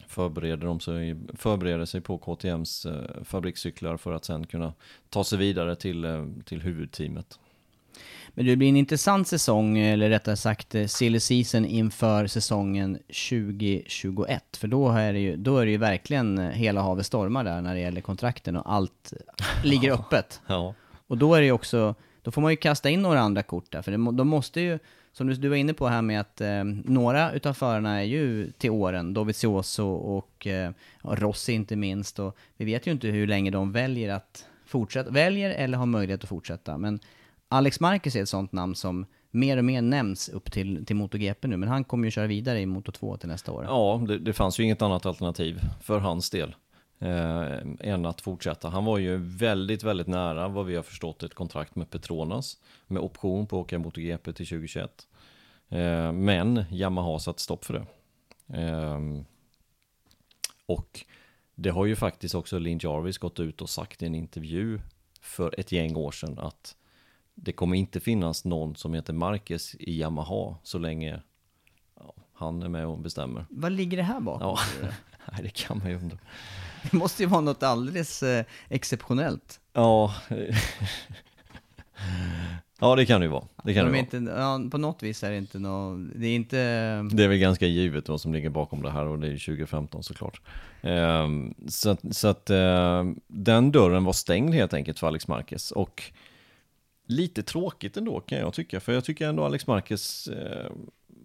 förbereder, 0.07 0.67
de 0.67 0.79
sig, 0.79 1.15
förbereder 1.33 1.85
sig 1.85 2.01
på 2.01 2.17
KTMs 2.17 2.85
eh, 2.85 3.23
fabrikscyklar 3.23 3.97
för 3.97 4.13
att 4.13 4.25
sen 4.25 4.47
kunna 4.47 4.73
ta 5.09 5.23
sig 5.23 5.37
vidare 5.37 5.75
till, 5.75 6.05
eh, 6.05 6.25
till 6.45 6.61
huvudteamet. 6.61 7.39
Men 8.37 8.45
det 8.45 8.55
blir 8.55 8.69
en 8.69 8.77
intressant 8.77 9.27
säsong, 9.27 9.77
eller 9.77 10.09
rättare 10.09 10.35
sagt 10.35 10.75
eh, 10.75 10.85
silly 10.85 11.19
season 11.19 11.65
inför 11.65 12.27
säsongen 12.27 12.93
2021. 12.95 14.57
För 14.57 14.67
då 14.67 14.89
är 14.89 15.13
det 15.13 15.19
ju, 15.19 15.35
då 15.35 15.57
är 15.57 15.65
det 15.65 15.71
ju 15.71 15.77
verkligen 15.77 16.37
eh, 16.37 16.49
hela 16.49 16.81
havet 16.81 17.05
stormar 17.05 17.43
där 17.43 17.61
när 17.61 17.75
det 17.75 17.81
gäller 17.81 18.01
kontrakten 18.01 18.55
och 18.55 18.73
allt 18.73 19.13
ligger 19.63 19.93
öppet. 19.99 20.41
Ja. 20.47 20.73
Och 21.07 21.17
då 21.17 21.35
är 21.35 21.39
det 21.39 21.45
ju 21.45 21.51
också, 21.51 21.95
då 22.21 22.31
får 22.31 22.41
man 22.41 22.51
ju 22.51 22.57
kasta 22.57 22.89
in 22.89 23.01
några 23.01 23.19
andra 23.19 23.43
kort 23.43 23.71
där, 23.71 23.81
för 23.81 23.91
det, 23.91 23.97
de 23.97 24.27
måste 24.27 24.61
ju, 24.61 24.79
som 25.13 25.27
du, 25.27 25.33
du 25.33 25.49
var 25.49 25.55
inne 25.55 25.73
på 25.73 25.87
här 25.87 26.01
med 26.01 26.21
att 26.21 26.41
eh, 26.41 26.63
några 26.83 27.31
utav 27.31 27.53
förarna 27.53 27.99
är 27.99 28.05
ju 28.05 28.51
till 28.51 28.71
åren, 28.71 29.13
Dovizioso 29.13 29.87
och 29.87 30.47
eh, 30.47 30.71
Rossi 31.01 31.53
inte 31.53 31.75
minst, 31.75 32.19
och 32.19 32.37
vi 32.57 32.65
vet 32.65 32.87
ju 32.87 32.91
inte 32.91 33.07
hur 33.07 33.27
länge 33.27 33.51
de 33.51 33.71
väljer 33.71 34.13
att 34.13 34.45
fortsätta, 34.65 35.09
väljer 35.09 35.49
eller 35.49 35.77
har 35.77 35.85
möjlighet 35.85 36.23
att 36.23 36.29
fortsätta, 36.29 36.77
men 36.77 36.99
Alex 37.55 37.79
Marquez 37.79 38.15
är 38.15 38.21
ett 38.21 38.29
sånt 38.29 38.51
namn 38.51 38.75
som 38.75 39.05
mer 39.31 39.57
och 39.57 39.65
mer 39.65 39.81
nämns 39.81 40.29
upp 40.29 40.51
till, 40.51 40.85
till 40.85 40.95
MotoGP 40.95 41.47
nu, 41.47 41.57
men 41.57 41.69
han 41.69 41.83
kommer 41.83 42.05
ju 42.05 42.11
köra 42.11 42.27
vidare 42.27 42.61
i 42.61 42.65
Moto2 42.65 43.17
till 43.17 43.29
nästa 43.29 43.51
år. 43.51 43.63
Ja, 43.63 44.01
det, 44.07 44.19
det 44.19 44.33
fanns 44.33 44.59
ju 44.59 44.63
inget 44.63 44.81
annat 44.81 45.05
alternativ 45.05 45.59
för 45.81 45.99
hans 45.99 46.29
del 46.29 46.55
eh, 46.99 47.57
än 47.79 48.05
att 48.05 48.21
fortsätta. 48.21 48.69
Han 48.69 48.85
var 48.85 48.97
ju 48.97 49.17
väldigt, 49.17 49.83
väldigt 49.83 50.07
nära 50.07 50.47
vad 50.47 50.65
vi 50.65 50.75
har 50.75 50.83
förstått 50.83 51.23
ett 51.23 51.33
kontrakt 51.33 51.75
med 51.75 51.89
Petronas 51.89 52.57
med 52.87 53.01
option 53.01 53.47
på 53.47 53.59
att 53.59 53.65
åka 53.65 53.79
MotoGP 53.79 54.33
till 54.33 54.47
2021. 54.47 55.07
Eh, 55.69 56.11
men 56.11 56.65
Yamaha 56.71 57.19
satt 57.19 57.39
stopp 57.39 57.65
för 57.65 57.73
det. 57.73 57.85
Eh, 58.61 58.99
och 60.65 61.05
det 61.55 61.69
har 61.69 61.85
ju 61.85 61.95
faktiskt 61.95 62.35
också 62.35 62.59
Lin 62.59 62.79
Jarvis 62.83 63.17
gått 63.17 63.39
ut 63.39 63.61
och 63.61 63.69
sagt 63.69 64.03
i 64.03 64.05
en 64.05 64.15
intervju 64.15 64.79
för 65.21 65.59
ett 65.59 65.71
gäng 65.71 65.95
år 65.95 66.11
sedan 66.11 66.39
att 66.39 66.75
det 67.35 67.51
kommer 67.51 67.75
inte 67.75 67.99
finnas 67.99 68.45
någon 68.45 68.75
som 68.75 68.93
heter 68.93 69.13
Marcus 69.13 69.75
i 69.79 69.99
Yamaha 69.99 70.55
så 70.63 70.77
länge 70.77 71.21
ja, 71.99 72.13
han 72.33 72.63
är 72.63 72.69
med 72.69 72.85
och 72.85 72.97
bestämmer. 72.97 73.45
Vad 73.49 73.71
ligger 73.71 73.97
det 73.97 74.03
här 74.03 74.19
bakom? 74.19 74.47
Ja, 74.47 74.59
Nej, 75.31 75.43
det 75.43 75.49
kan 75.49 75.77
man 75.77 75.89
ju 75.89 75.95
undra. 75.95 76.17
Det 76.83 76.93
måste 76.93 77.23
ju 77.23 77.29
vara 77.29 77.41
något 77.41 77.63
alldeles 77.63 78.23
eh, 78.23 78.45
exceptionellt. 78.69 79.59
Ja. 79.73 80.13
ja, 82.79 82.95
det 82.95 83.05
kan 83.05 83.21
det 83.21 83.25
ju 83.25 83.31
vara. 83.31 83.47
Det 83.63 83.73
kan 83.73 83.85
De 83.85 83.91
det 83.91 83.99
inte, 83.99 84.31
ja, 84.31 84.61
på 84.71 84.77
något 84.77 85.03
vis 85.03 85.23
är 85.23 85.31
det 85.31 85.37
inte 85.37 85.59
något, 85.59 85.99
det 86.15 86.27
är 86.27 86.35
inte... 86.35 86.57
Det 87.11 87.23
är 87.23 87.27
väl 87.27 87.37
ganska 87.37 87.65
givet 87.65 88.09
vad 88.09 88.21
som 88.21 88.33
ligger 88.33 88.49
bakom 88.49 88.81
det 88.81 88.91
här 88.91 89.05
och 89.05 89.19
det 89.19 89.27
är 89.27 89.31
2015 89.31 90.03
såklart. 90.03 90.41
Um, 90.81 91.53
så 91.67 91.97
så 92.11 92.27
att 92.27 92.49
uh, 92.49 93.03
den 93.27 93.71
dörren 93.71 94.03
var 94.03 94.13
stängd 94.13 94.53
helt 94.53 94.73
enkelt 94.73 94.99
för 94.99 95.07
Alex 95.07 95.27
Marquez 95.27 95.71
och 95.71 96.11
lite 97.05 97.43
tråkigt 97.43 97.97
ändå 97.97 98.19
kan 98.19 98.37
jag 98.37 98.53
tycka. 98.53 98.79
För 98.79 98.93
jag 98.93 99.03
tycker 99.03 99.27
ändå 99.27 99.45
Alex 99.45 99.67
Marquez 99.67 100.27
eh, 100.27 100.71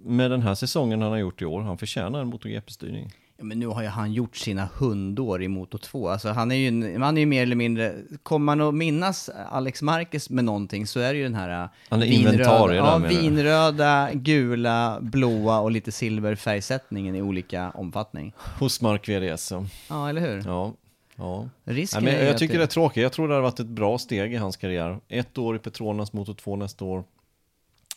med 0.05 0.31
den 0.31 0.43
här 0.43 0.55
säsongen 0.55 1.03
han 1.03 1.11
har 1.11 1.19
gjort 1.19 1.43
i 1.43 1.45
år, 1.45 1.61
han 1.61 1.79
förtjänar 1.79 2.21
en 2.21 2.27
MotoGP-styrning. 2.27 3.11
Ja, 3.41 3.45
men 3.45 3.59
nu 3.59 3.67
har 3.67 3.83
ju 3.83 3.89
han 3.89 4.13
gjort 4.13 4.37
sina 4.37 4.69
hundår 4.79 5.43
i 5.43 5.49
Moto 5.49 5.79
2. 5.79 6.09
Alltså 6.09 6.29
han 6.29 6.53
är 6.53 6.57
ju, 6.57 6.99
han 6.99 7.17
är 7.17 7.21
ju 7.21 7.27
mer 7.27 7.43
eller 7.43 7.57
mindre, 7.57 7.95
kommer 8.23 8.45
man 8.45 8.61
att 8.69 8.75
minnas 8.75 9.31
Alex 9.51 9.83
Marquez 9.83 10.31
med 10.31 10.45
någonting 10.45 10.87
så 10.87 11.01
är 11.01 11.13
det 11.13 11.19
ju 11.19 11.23
den 11.23 11.35
här 11.35 11.69
han 11.89 12.03
är 12.03 12.07
vinröda, 12.07 12.75
ja, 12.75 12.99
vinröda, 12.99 14.11
gula, 14.13 14.99
blåa 15.01 15.61
och 15.61 15.71
lite 15.71 15.93
silverfärgsättningen 15.93 17.15
i 17.15 17.23
olika 17.23 17.71
omfattning. 17.71 18.33
Hos 18.59 18.81
Mark 18.81 19.09
VDS. 19.09 19.53
Ja, 19.89 20.09
eller 20.09 20.21
hur? 20.21 20.43
Ja, 20.47 20.75
Ja. 21.21 21.49
Risken 21.65 22.05
Nej, 22.05 22.17
men 22.17 22.27
jag 22.27 22.39
tycker 22.39 22.59
det... 22.59 22.63
är 22.63 22.67
tråkigt. 22.67 23.03
Jag 23.03 23.13
tror 23.13 23.29
det 23.29 23.35
har 23.35 23.41
varit 23.41 23.61
ett 23.61 23.67
bra 23.67 23.99
steg 23.99 24.33
i 24.33 24.37
hans 24.37 24.57
karriär. 24.57 25.01
Ett 25.09 25.39
år 25.39 25.57
i 25.57 25.59
Petronas, 25.59 26.13
Moto 26.13 26.35
2 26.35 26.57
nästa 26.57 26.85
år. 26.85 27.05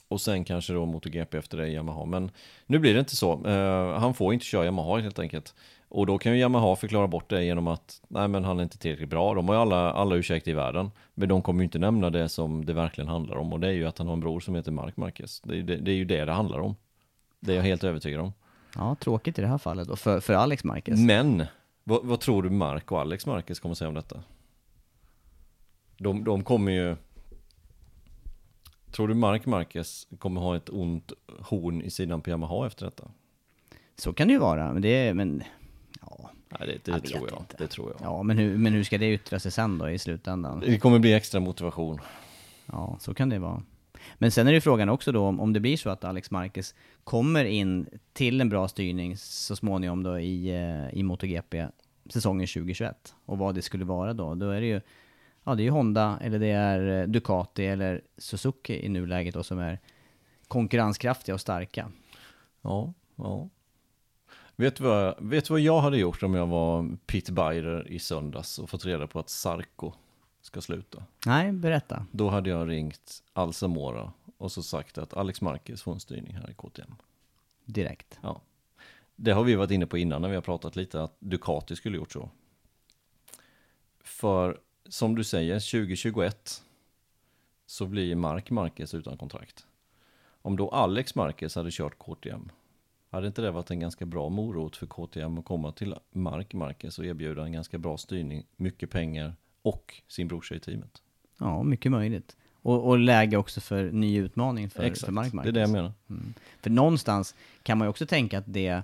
Och 0.07 0.21
sen 0.21 0.43
kanske 0.43 0.73
då 0.73 0.85
MotoGP 0.85 1.37
efter 1.37 1.57
det 1.57 1.67
i 1.67 1.73
Yamaha. 1.73 2.05
Men 2.05 2.31
nu 2.65 2.79
blir 2.79 2.93
det 2.93 2.99
inte 2.99 3.15
så. 3.15 3.47
Uh, 3.47 3.99
han 3.99 4.13
får 4.13 4.33
inte 4.33 4.45
köra 4.45 4.65
Yamaha 4.65 4.99
helt 4.99 5.19
enkelt. 5.19 5.53
Och 5.89 6.05
då 6.05 6.17
kan 6.17 6.31
ju 6.31 6.39
Yamaha 6.39 6.75
förklara 6.75 7.07
bort 7.07 7.29
det 7.29 7.43
genom 7.43 7.67
att 7.67 8.01
nej 8.07 8.27
men 8.27 8.43
han 8.43 8.59
är 8.59 8.63
inte 8.63 8.77
tillräckligt 8.77 9.09
bra. 9.09 9.33
De 9.33 9.47
har 9.47 9.55
ju 9.55 9.61
alla, 9.61 9.91
alla 9.93 10.15
ursäkter 10.15 10.51
i 10.51 10.53
världen. 10.53 10.91
Men 11.13 11.29
de 11.29 11.41
kommer 11.41 11.59
ju 11.59 11.63
inte 11.63 11.79
nämna 11.79 12.09
det 12.09 12.29
som 12.29 12.65
det 12.65 12.73
verkligen 12.73 13.07
handlar 13.07 13.35
om. 13.35 13.53
Och 13.53 13.59
det 13.59 13.67
är 13.67 13.71
ju 13.71 13.87
att 13.87 13.97
han 13.97 14.07
har 14.07 14.13
en 14.13 14.19
bror 14.19 14.39
som 14.39 14.55
heter 14.55 14.71
Mark 14.71 14.97
Marquez. 14.97 15.39
Det, 15.39 15.61
det, 15.61 15.75
det 15.75 15.91
är 15.91 15.95
ju 15.95 16.05
det 16.05 16.25
det 16.25 16.31
handlar 16.31 16.59
om. 16.59 16.75
Det 17.39 17.51
är 17.51 17.55
jag 17.55 17.63
helt 17.63 17.83
övertygad 17.83 18.21
om. 18.21 18.33
Ja, 18.75 18.95
tråkigt 18.95 19.39
i 19.39 19.41
det 19.41 19.47
här 19.47 19.57
fallet 19.57 19.87
då, 19.87 19.95
för, 19.95 20.19
för 20.19 20.33
Alex 20.33 20.63
Marquez. 20.63 20.99
Men 20.99 21.45
vad, 21.83 22.05
vad, 22.05 22.19
tror 22.19 22.43
du 22.43 22.49
Mark 22.49 22.91
och 22.91 23.01
Alex 23.01 23.25
Marquez 23.25 23.59
kommer 23.59 23.75
säga 23.75 23.87
om 23.87 23.93
detta? 23.93 24.23
De, 25.97 26.23
de 26.23 26.43
kommer 26.43 26.71
ju... 26.71 26.95
Tror 28.91 29.07
du 29.07 29.13
Mark 29.13 29.45
Marquez 29.45 30.07
kommer 30.19 30.41
ha 30.41 30.55
ett 30.55 30.69
ont 30.69 31.11
horn 31.39 31.81
i 31.81 31.89
sidan 31.89 32.21
på 32.21 32.29
Yamaha 32.29 32.67
efter 32.67 32.85
detta? 32.85 33.11
Så 33.95 34.13
kan 34.13 34.27
det 34.27 34.33
ju 34.33 34.39
vara, 34.39 34.73
men 34.73 34.81
det 34.81 35.13
men... 35.13 35.43
Ja. 36.01 36.29
Nej, 36.49 36.67
det, 36.67 36.91
det 36.91 36.91
jag 36.91 37.05
tror 37.05 37.29
jag. 37.29 37.39
Inte. 37.39 37.55
Det 37.57 37.67
tror 37.67 37.91
jag. 37.91 38.07
Ja, 38.07 38.23
men 38.23 38.37
hur, 38.37 38.57
men 38.57 38.73
hur 38.73 38.83
ska 38.83 38.97
det 38.97 39.13
yttra 39.13 39.39
sig 39.39 39.51
sen 39.51 39.77
då 39.77 39.89
i 39.89 39.99
slutändan? 39.99 40.59
Det 40.59 40.79
kommer 40.79 40.99
bli 40.99 41.13
extra 41.13 41.39
motivation. 41.39 41.99
Ja, 42.65 42.97
så 42.99 43.13
kan 43.13 43.29
det 43.29 43.39
vara. 43.39 43.63
Men 44.17 44.31
sen 44.31 44.47
är 44.47 44.53
det 44.53 44.61
frågan 44.61 44.89
också 44.89 45.11
då 45.11 45.25
om, 45.25 45.39
om 45.39 45.53
det 45.53 45.59
blir 45.59 45.77
så 45.77 45.89
att 45.89 46.03
Alex 46.03 46.31
Marquez 46.31 46.75
kommer 47.03 47.45
in 47.45 47.87
till 48.13 48.41
en 48.41 48.49
bra 48.49 48.67
styrning 48.67 49.17
så 49.17 49.55
småningom 49.55 50.03
då 50.03 50.19
i, 50.19 50.49
eh, 50.49 50.99
i 50.99 51.03
MotoGP 51.03 51.67
säsongen 52.09 52.47
2021 52.47 53.15
och 53.25 53.37
vad 53.37 53.55
det 53.55 53.61
skulle 53.61 53.85
vara 53.85 54.13
då. 54.13 54.35
Då 54.35 54.49
är 54.49 54.61
det 54.61 54.67
ju, 54.67 54.81
ja 55.43 55.55
det 55.55 55.67
är 55.67 55.71
Honda 55.71 56.19
eller 56.21 56.39
det 56.39 56.47
är 56.47 57.01
eh, 57.01 57.07
Ducati 57.07 57.65
eller 57.65 58.01
Suzuki 58.17 58.85
i 58.85 58.89
nuläget 58.89 59.33
då 59.33 59.43
som 59.43 59.59
är 59.59 59.79
konkurrenskraftiga 60.47 61.35
och 61.35 61.41
starka. 61.41 61.91
Ja, 62.61 62.93
ja. 63.15 63.49
Vet 64.55 64.75
du, 64.75 64.83
vad, 64.83 65.15
vet 65.19 65.49
vad 65.49 65.59
jag 65.59 65.81
hade 65.81 65.97
gjort 65.97 66.23
om 66.23 66.33
jag 66.33 66.47
var 66.47 66.97
Pete 67.05 67.31
Beider 67.31 67.91
i 67.91 67.99
söndags 67.99 68.59
och 68.59 68.69
fått 68.69 68.85
reda 68.85 69.07
på 69.07 69.19
att 69.19 69.29
Sarko 69.29 69.93
ska 70.43 70.61
sluta. 70.61 71.03
Nej, 71.25 71.51
berätta. 71.51 72.05
Då 72.11 72.29
hade 72.29 72.49
jag 72.49 72.69
ringt 72.69 73.23
Alsamora 73.33 74.13
och 74.37 74.51
så 74.51 74.63
sagt 74.63 74.97
att 74.97 75.13
Alex 75.13 75.41
Marquez 75.41 75.81
får 75.81 75.93
en 75.93 75.99
styrning 75.99 76.33
här 76.33 76.49
i 76.49 76.53
KTM. 76.53 76.95
Direkt. 77.65 78.19
Ja. 78.21 78.41
Det 79.15 79.31
har 79.31 79.43
vi 79.43 79.55
varit 79.55 79.71
inne 79.71 79.85
på 79.85 79.97
innan 79.97 80.21
när 80.21 80.29
vi 80.29 80.35
har 80.35 80.41
pratat 80.41 80.75
lite 80.75 81.03
att 81.03 81.15
Ducati 81.19 81.75
skulle 81.75 81.97
gjort 81.97 82.11
så. 82.11 82.29
För 84.03 84.59
som 84.85 85.15
du 85.15 85.23
säger, 85.23 85.55
2021 85.55 86.63
så 87.65 87.85
blir 87.85 88.15
Mark 88.15 88.51
Marquez 88.51 88.93
utan 88.93 89.17
kontrakt. 89.17 89.65
Om 90.41 90.57
då 90.57 90.69
Alex 90.69 91.15
Marquez 91.15 91.55
hade 91.55 91.71
kört 91.71 91.97
KTM, 91.97 92.51
hade 93.09 93.27
inte 93.27 93.41
det 93.41 93.51
varit 93.51 93.71
en 93.71 93.79
ganska 93.79 94.05
bra 94.05 94.29
morot 94.29 94.75
för 94.75 94.87
KTM 94.87 95.37
att 95.37 95.45
komma 95.45 95.71
till 95.71 95.95
Mark 96.11 96.53
Marquez 96.53 96.99
och 96.99 97.05
erbjuda 97.05 97.43
en 97.43 97.51
ganska 97.51 97.77
bra 97.77 97.97
styrning, 97.97 98.45
mycket 98.55 98.89
pengar 98.89 99.35
och 99.63 100.01
sin 100.07 100.27
brorsa 100.27 100.55
i 100.55 100.59
teamet. 100.59 101.01
Ja, 101.39 101.63
mycket 101.63 101.91
möjligt. 101.91 102.35
Och, 102.61 102.87
och 102.87 102.99
läge 102.99 103.37
också 103.37 103.61
för 103.61 103.91
ny 103.91 104.17
utmaning 104.17 104.69
för, 104.69 104.83
Exakt, 104.83 105.05
för 105.05 105.11
Mark 105.11 105.33
Marquez. 105.33 105.53
det 105.53 105.59
är 105.59 105.65
det 105.65 105.69
jag 105.69 105.69
menar. 105.69 105.93
Mm. 106.09 106.33
För 106.61 106.69
någonstans 106.69 107.35
kan 107.63 107.77
man 107.77 107.85
ju 107.85 107.89
också 107.89 108.05
tänka 108.05 108.37
att 108.37 108.43
det 108.47 108.83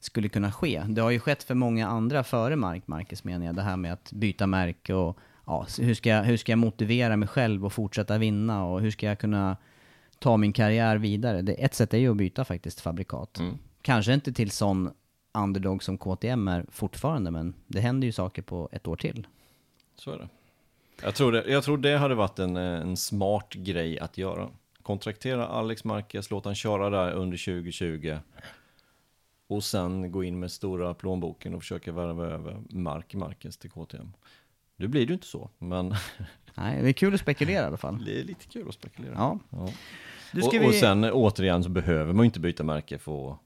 skulle 0.00 0.28
kunna 0.28 0.52
ske. 0.52 0.82
Det 0.88 1.00
har 1.00 1.10
ju 1.10 1.20
skett 1.20 1.42
för 1.42 1.54
många 1.54 1.88
andra 1.88 2.24
före 2.24 2.56
Mark 2.56 2.86
Marquez 2.86 3.24
menar 3.24 3.46
jag, 3.46 3.54
det 3.54 3.62
här 3.62 3.76
med 3.76 3.92
att 3.92 4.12
byta 4.12 4.46
märke 4.46 4.94
och 4.94 5.18
ja, 5.46 5.66
hur, 5.78 5.94
ska 5.94 6.08
jag, 6.08 6.22
hur 6.24 6.36
ska 6.36 6.52
jag 6.52 6.58
motivera 6.58 7.16
mig 7.16 7.28
själv 7.28 7.66
och 7.66 7.72
fortsätta 7.72 8.18
vinna 8.18 8.64
och 8.64 8.80
hur 8.80 8.90
ska 8.90 9.06
jag 9.06 9.18
kunna 9.18 9.56
ta 10.18 10.36
min 10.36 10.52
karriär 10.52 10.96
vidare? 10.96 11.42
Det, 11.42 11.52
ett 11.52 11.74
sätt 11.74 11.94
är 11.94 11.98
ju 11.98 12.10
att 12.10 12.16
byta 12.16 12.44
faktiskt 12.44 12.80
fabrikat. 12.80 13.38
Mm. 13.38 13.58
Kanske 13.82 14.14
inte 14.14 14.32
till 14.32 14.50
sån 14.50 14.90
underdog 15.32 15.82
som 15.82 15.98
KTM 15.98 16.48
är 16.48 16.66
fortfarande, 16.70 17.30
men 17.30 17.54
det 17.66 17.80
händer 17.80 18.06
ju 18.06 18.12
saker 18.12 18.42
på 18.42 18.68
ett 18.72 18.88
år 18.88 18.96
till. 18.96 19.26
Så 20.00 20.12
är 20.12 20.18
det. 20.18 20.28
Jag 21.02 21.14
tror 21.14 21.32
det, 21.32 21.44
jag 21.46 21.64
tror 21.64 21.78
det 21.78 21.96
hade 21.96 22.14
varit 22.14 22.38
en, 22.38 22.56
eh, 22.56 22.80
en 22.80 22.96
smart 22.96 23.54
grej 23.54 23.98
att 23.98 24.18
göra. 24.18 24.48
Kontraktera 24.82 25.46
Alex 25.46 25.84
Marquez, 25.84 26.30
låta 26.30 26.48
han 26.48 26.54
köra 26.54 26.90
där 26.90 27.12
under 27.12 27.36
2020. 27.36 28.18
Och 29.46 29.64
sen 29.64 30.12
gå 30.12 30.24
in 30.24 30.40
med 30.40 30.52
stora 30.52 30.94
plånboken 30.94 31.54
och 31.54 31.62
försöka 31.62 31.92
värva 31.92 32.26
över 32.26 32.62
Mark 32.70 33.14
Marquez 33.14 33.56
till 33.56 33.70
KTM. 33.70 34.12
Nu 34.76 34.88
blir 34.88 35.00
det 35.00 35.08
ju 35.08 35.14
inte 35.14 35.26
så, 35.26 35.50
men 35.58 35.88
Nej, 36.54 36.82
det 36.82 36.88
är 36.88 36.92
kul 36.92 37.14
att 37.14 37.20
spekulera 37.20 37.62
i 37.62 37.66
alla 37.66 37.76
fall. 37.76 38.04
det 38.04 38.20
är 38.20 38.24
lite 38.24 38.46
kul 38.46 38.68
att 38.68 38.74
spekulera. 38.74 39.14
Ja. 39.14 39.38
Ja. 39.50 39.62
Och, 40.32 40.44
ska 40.44 40.58
och 40.58 40.72
vi 40.72 40.72
sen 40.72 41.04
återigen 41.04 41.64
så 41.64 41.70
behöver 41.70 42.12
man 42.12 42.24
ju 42.24 42.26
inte 42.26 42.40
byta 42.40 42.64
märke 42.64 42.98
för 42.98 43.30
att 43.32 43.38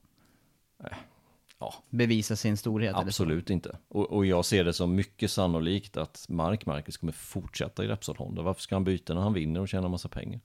bevisa 1.89 2.35
sin 2.35 2.57
storhet. 2.57 2.95
Absolut 2.95 3.49
inte. 3.49 3.77
Och, 3.87 4.11
och 4.13 4.25
jag 4.25 4.45
ser 4.45 4.63
det 4.63 4.73
som 4.73 4.95
mycket 4.95 5.31
sannolikt 5.31 5.97
att 5.97 6.25
Mark 6.29 6.65
Marquez 6.65 6.97
kommer 6.97 7.13
fortsätta 7.13 7.83
i 7.83 7.87
Repsol 7.87 8.17
Honda. 8.17 8.41
Varför 8.41 8.61
ska 8.61 8.75
han 8.75 8.83
byta 8.83 9.13
när 9.13 9.21
han 9.21 9.33
vinner 9.33 9.59
och 9.59 9.69
tjänar 9.69 9.89
massa 9.89 10.09
pengar? 10.09 10.39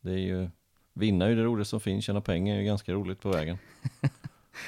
Det 0.00 0.12
är 0.12 0.16
ju, 0.18 0.50
vinna 0.94 1.24
är 1.24 1.28
ju 1.28 1.36
det 1.36 1.42
roligaste 1.44 1.70
som 1.70 1.80
finns, 1.80 2.04
tjäna 2.04 2.20
pengar 2.20 2.54
är 2.56 2.58
ju 2.60 2.64
ganska 2.66 2.92
roligt 2.92 3.20
på 3.20 3.30
vägen. 3.30 3.58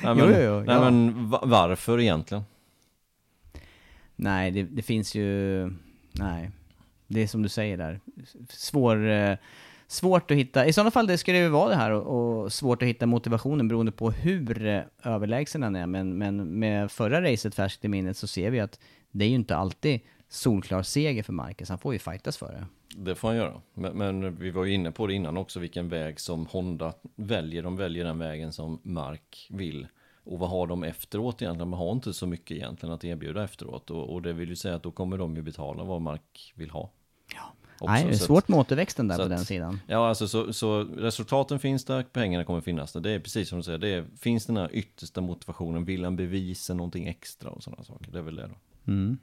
nej 0.03 0.15
men, 0.15 0.19
Jo, 0.19 0.25
jo, 0.29 0.35
jo, 0.41 0.61
nej, 0.61 0.75
ja. 0.77 0.81
men 0.91 1.31
va- 1.31 1.43
varför 1.45 2.01
egentligen? 2.01 2.45
Nej, 4.17 4.51
det, 4.51 4.63
det 4.63 4.83
finns 4.83 5.15
ju... 5.15 5.71
Nej. 6.13 6.51
Det 7.07 7.21
är 7.21 7.27
som 7.27 7.43
du 7.43 7.49
säger 7.49 7.77
där. 7.77 8.01
Svår, 8.49 9.09
eh, 9.09 9.37
svårt 9.87 10.31
att 10.31 10.37
hitta... 10.37 10.67
I 10.67 10.73
sådana 10.73 10.91
fall 10.91 11.07
det 11.07 11.19
skulle 11.19 11.39
det 11.39 11.45
ju 11.45 11.51
vara 11.51 11.69
det 11.69 11.77
här 11.77 11.91
och, 11.91 12.43
och 12.43 12.53
svårt 12.53 12.83
att 12.83 12.89
hitta 12.89 13.07
motivationen 13.07 13.69
beroende 13.69 13.93
på 13.93 14.11
hur 14.11 14.67
eh, 14.67 14.83
överlägsen 15.03 15.63
han 15.63 15.77
är. 15.77 15.87
Men, 15.87 16.19
men 16.19 16.59
med 16.59 16.91
förra 16.91 17.23
racet 17.23 17.55
färskt 17.55 17.85
i 17.85 17.89
minnet 17.89 18.17
så 18.17 18.27
ser 18.27 18.51
vi 18.51 18.61
att 18.61 18.81
det 19.11 19.25
är 19.25 19.29
ju 19.29 19.35
inte 19.35 19.57
alltid 19.57 20.01
solklar 20.29 20.83
seger 20.83 21.23
för 21.23 21.33
Marcus. 21.33 21.69
Han 21.69 21.79
får 21.79 21.93
ju 21.93 21.99
fightas 21.99 22.37
för 22.37 22.53
det. 22.53 22.67
Det 22.97 23.15
får 23.15 23.29
han 23.29 23.37
göra. 23.37 23.61
Men, 23.75 23.99
men 23.99 24.37
vi 24.37 24.51
var 24.51 24.65
ju 24.65 24.75
inne 24.75 24.93
på 24.93 25.07
det 25.07 25.15
innan 25.15 25.37
också, 25.37 25.61
vilken 25.61 25.89
väg 25.89 26.21
som 26.21 26.47
Honda 26.47 26.93
väljer. 27.17 27.63
De 27.63 27.77
väljer 27.77 28.05
den 28.05 28.19
vägen 28.19 28.53
som 28.53 28.81
Mark 28.83 29.47
vill. 29.51 29.87
Och 30.25 30.39
vad 30.39 30.51
har 30.51 30.67
de 30.67 30.85
efteråt 30.85 31.43
egentligen? 31.43 31.71
De 31.71 31.73
har 31.73 31.93
inte 31.93 32.13
så 32.13 32.27
mycket 32.27 32.57
egentligen 32.57 32.95
att 32.95 33.05
erbjuda 33.05 33.45
efteråt. 33.45 33.91
Och, 33.91 34.13
och 34.13 34.23
det 34.23 34.33
vill 34.33 34.49
ju 34.49 34.57
säga 34.57 34.75
att 34.75 34.83
då 34.83 34.91
kommer 34.91 35.19
de 35.19 35.37
ju 35.37 35.43
betala 35.43 35.85
vad 35.85 36.03
Mark 36.03 36.53
vill 36.55 36.71
ha. 36.71 36.91
Ja. 37.35 37.53
Också, 37.79 37.93
Nej, 37.93 38.05
det 38.05 38.11
är 38.11 38.15
svårt 38.15 38.49
med 38.49 38.59
återväxten 38.59 39.09
där 39.09 39.17
på 39.17 39.23
att- 39.23 39.29
den 39.29 39.45
sidan. 39.45 39.81
Ja, 39.87 40.09
alltså 40.09 40.29
så, 40.29 40.53
så 40.53 40.85
resultaten 40.85 41.59
finns 41.59 41.85
där, 41.85 42.03
pengarna 42.03 42.45
kommer 42.45 42.61
finnas 42.61 42.93
där. 42.93 43.01
Det 43.01 43.11
är 43.11 43.21
precis 43.21 43.49
som 43.49 43.59
du 43.59 43.63
säger, 43.63 43.79
det 43.79 43.89
är, 43.89 44.05
finns 44.21 44.47
den 44.47 44.57
här 44.57 44.71
yttersta 44.73 45.21
motivationen, 45.21 45.85
vill 45.85 46.05
han 46.05 46.17
bevisa 46.17 46.75
någonting 46.75 47.07
extra 47.07 47.51
och 47.51 47.63
sådana 47.63 47.85
saker. 47.85 48.11
Det 48.13 48.19
är 48.19 48.23
väl 48.23 48.37
det 48.37 48.47
då. 48.47 48.93
Mm. 48.93 49.19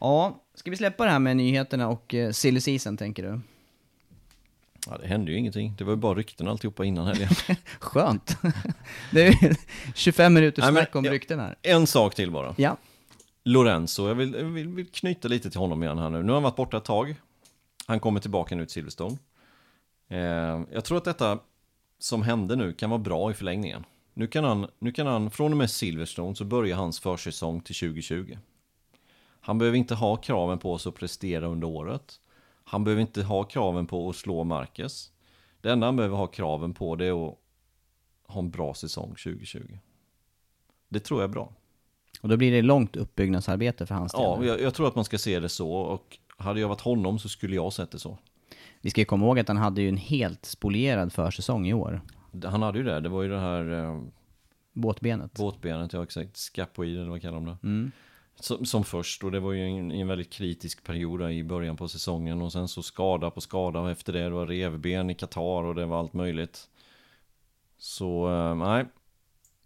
Ja, 0.00 0.42
ska 0.54 0.70
vi 0.70 0.76
släppa 0.76 1.04
det 1.04 1.10
här 1.10 1.18
med 1.18 1.36
nyheterna 1.36 1.88
och 1.88 2.14
eh, 2.14 2.30
silly 2.30 2.60
season 2.60 2.96
tänker 2.96 3.22
du? 3.22 3.40
Ja, 4.86 4.98
det 4.98 5.06
hände 5.06 5.32
ju 5.32 5.38
ingenting. 5.38 5.74
Det 5.78 5.84
var 5.84 5.92
ju 5.92 5.96
bara 5.96 6.14
rykten 6.14 6.48
alltihopa 6.48 6.84
innan 6.84 7.06
helgen. 7.06 7.28
Skönt! 7.78 8.36
det 9.12 9.26
är 9.26 9.56
25 9.94 10.34
minuters 10.34 10.64
snack 10.64 10.96
om 10.96 11.04
ja. 11.04 11.12
rykten 11.12 11.40
här. 11.40 11.56
en 11.62 11.86
sak 11.86 12.14
till 12.14 12.30
bara. 12.30 12.54
Ja. 12.58 12.76
Lorenzo, 13.44 14.08
jag 14.08 14.14
vill, 14.14 14.44
vill, 14.44 14.68
vill 14.68 14.86
knyta 14.86 15.28
lite 15.28 15.50
till 15.50 15.60
honom 15.60 15.82
igen 15.82 15.98
här 15.98 16.10
nu. 16.10 16.22
Nu 16.22 16.28
har 16.28 16.34
han 16.34 16.42
varit 16.42 16.56
borta 16.56 16.76
ett 16.76 16.84
tag. 16.84 17.14
Han 17.86 18.00
kommer 18.00 18.20
tillbaka 18.20 18.54
nu 18.54 18.64
till 18.64 18.72
Silverstone. 18.72 19.18
Eh, 20.08 20.60
jag 20.72 20.84
tror 20.84 20.98
att 20.98 21.04
detta 21.04 21.38
som 21.98 22.22
hände 22.22 22.56
nu 22.56 22.72
kan 22.72 22.90
vara 22.90 23.00
bra 23.00 23.30
i 23.30 23.34
förlängningen. 23.34 23.84
Nu 24.14 24.26
kan 24.26 24.44
han, 24.44 24.66
nu 24.78 24.92
kan 24.92 25.06
han 25.06 25.30
från 25.30 25.52
och 25.52 25.58
med 25.58 25.70
Silverstone 25.70 26.34
så 26.34 26.44
börjar 26.44 26.76
hans 26.76 27.00
försäsong 27.00 27.60
till 27.60 27.74
2020. 27.74 28.38
Han 29.40 29.58
behöver 29.58 29.78
inte 29.78 29.94
ha 29.94 30.16
kraven 30.16 30.58
på 30.58 30.78
sig 30.78 30.90
att 30.90 30.96
prestera 30.96 31.46
under 31.46 31.68
året. 31.68 32.20
Han 32.64 32.84
behöver 32.84 33.02
inte 33.02 33.22
ha 33.22 33.44
kraven 33.44 33.86
på 33.86 34.08
att 34.08 34.16
slå 34.16 34.44
Marcus. 34.44 35.12
Det 35.60 35.72
enda 35.72 35.86
han 35.86 35.96
behöver 35.96 36.16
ha 36.16 36.26
kraven 36.26 36.74
på 36.74 36.96
det 36.96 37.06
är 37.06 37.28
att 37.28 37.38
ha 38.26 38.38
en 38.40 38.50
bra 38.50 38.74
säsong 38.74 39.08
2020. 39.08 39.78
Det 40.88 41.00
tror 41.00 41.20
jag 41.20 41.28
är 41.28 41.32
bra. 41.32 41.52
Och 42.22 42.28
då 42.28 42.36
blir 42.36 42.52
det 42.52 42.62
långt 42.62 42.96
uppbyggnadsarbete 42.96 43.86
för 43.86 43.94
hans 43.94 44.12
del. 44.12 44.20
Ja, 44.22 44.44
jag, 44.44 44.60
jag 44.60 44.74
tror 44.74 44.88
att 44.88 44.94
man 44.94 45.04
ska 45.04 45.18
se 45.18 45.40
det 45.40 45.48
så 45.48 45.72
och 45.72 46.18
hade 46.36 46.60
jag 46.60 46.68
varit 46.68 46.80
honom 46.80 47.18
så 47.18 47.28
skulle 47.28 47.54
jag 47.54 47.72
sett 47.72 47.90
det 47.90 47.98
så. 47.98 48.18
Vi 48.80 48.90
ska 48.90 49.00
ju 49.00 49.04
komma 49.04 49.26
ihåg 49.26 49.38
att 49.38 49.48
han 49.48 49.56
hade 49.56 49.82
ju 49.82 49.88
en 49.88 49.96
helt 49.96 50.46
spolierad 50.46 51.12
försäsong 51.12 51.66
i 51.66 51.74
år. 51.74 52.00
Han 52.44 52.62
hade 52.62 52.78
ju 52.78 52.84
det, 52.84 53.00
det 53.00 53.08
var 53.08 53.22
ju 53.22 53.28
det 53.28 53.38
här 53.38 53.72
eh, 53.72 54.02
Båtbenet. 54.72 55.34
båtbenet, 55.34 55.92
jag 55.92 56.02
exakt, 56.02 56.36
scapoid 56.36 56.96
eller 56.96 57.10
vad 57.10 57.22
kallar 57.22 57.34
de 57.34 57.46
det? 57.46 57.56
Mm. 57.62 57.92
Som, 58.40 58.66
som 58.66 58.84
först 58.84 59.24
och 59.24 59.32
det 59.32 59.40
var 59.40 59.52
ju 59.52 59.66
en, 59.66 59.92
en 59.92 60.08
väldigt 60.08 60.32
kritisk 60.32 60.84
period 60.84 61.30
i 61.32 61.44
början 61.44 61.76
på 61.76 61.88
säsongen 61.88 62.42
och 62.42 62.52
sen 62.52 62.68
så 62.68 62.82
skada 62.82 63.30
på 63.30 63.40
skada 63.40 63.80
och 63.80 63.90
efter 63.90 64.12
det, 64.12 64.22
det 64.22 64.30
var 64.30 64.46
revben 64.46 65.10
i 65.10 65.14
Qatar 65.14 65.64
och 65.64 65.74
det 65.74 65.86
var 65.86 65.98
allt 65.98 66.12
möjligt. 66.12 66.68
Så 67.78 68.30
eh, 68.32 68.54
nej, 68.54 68.84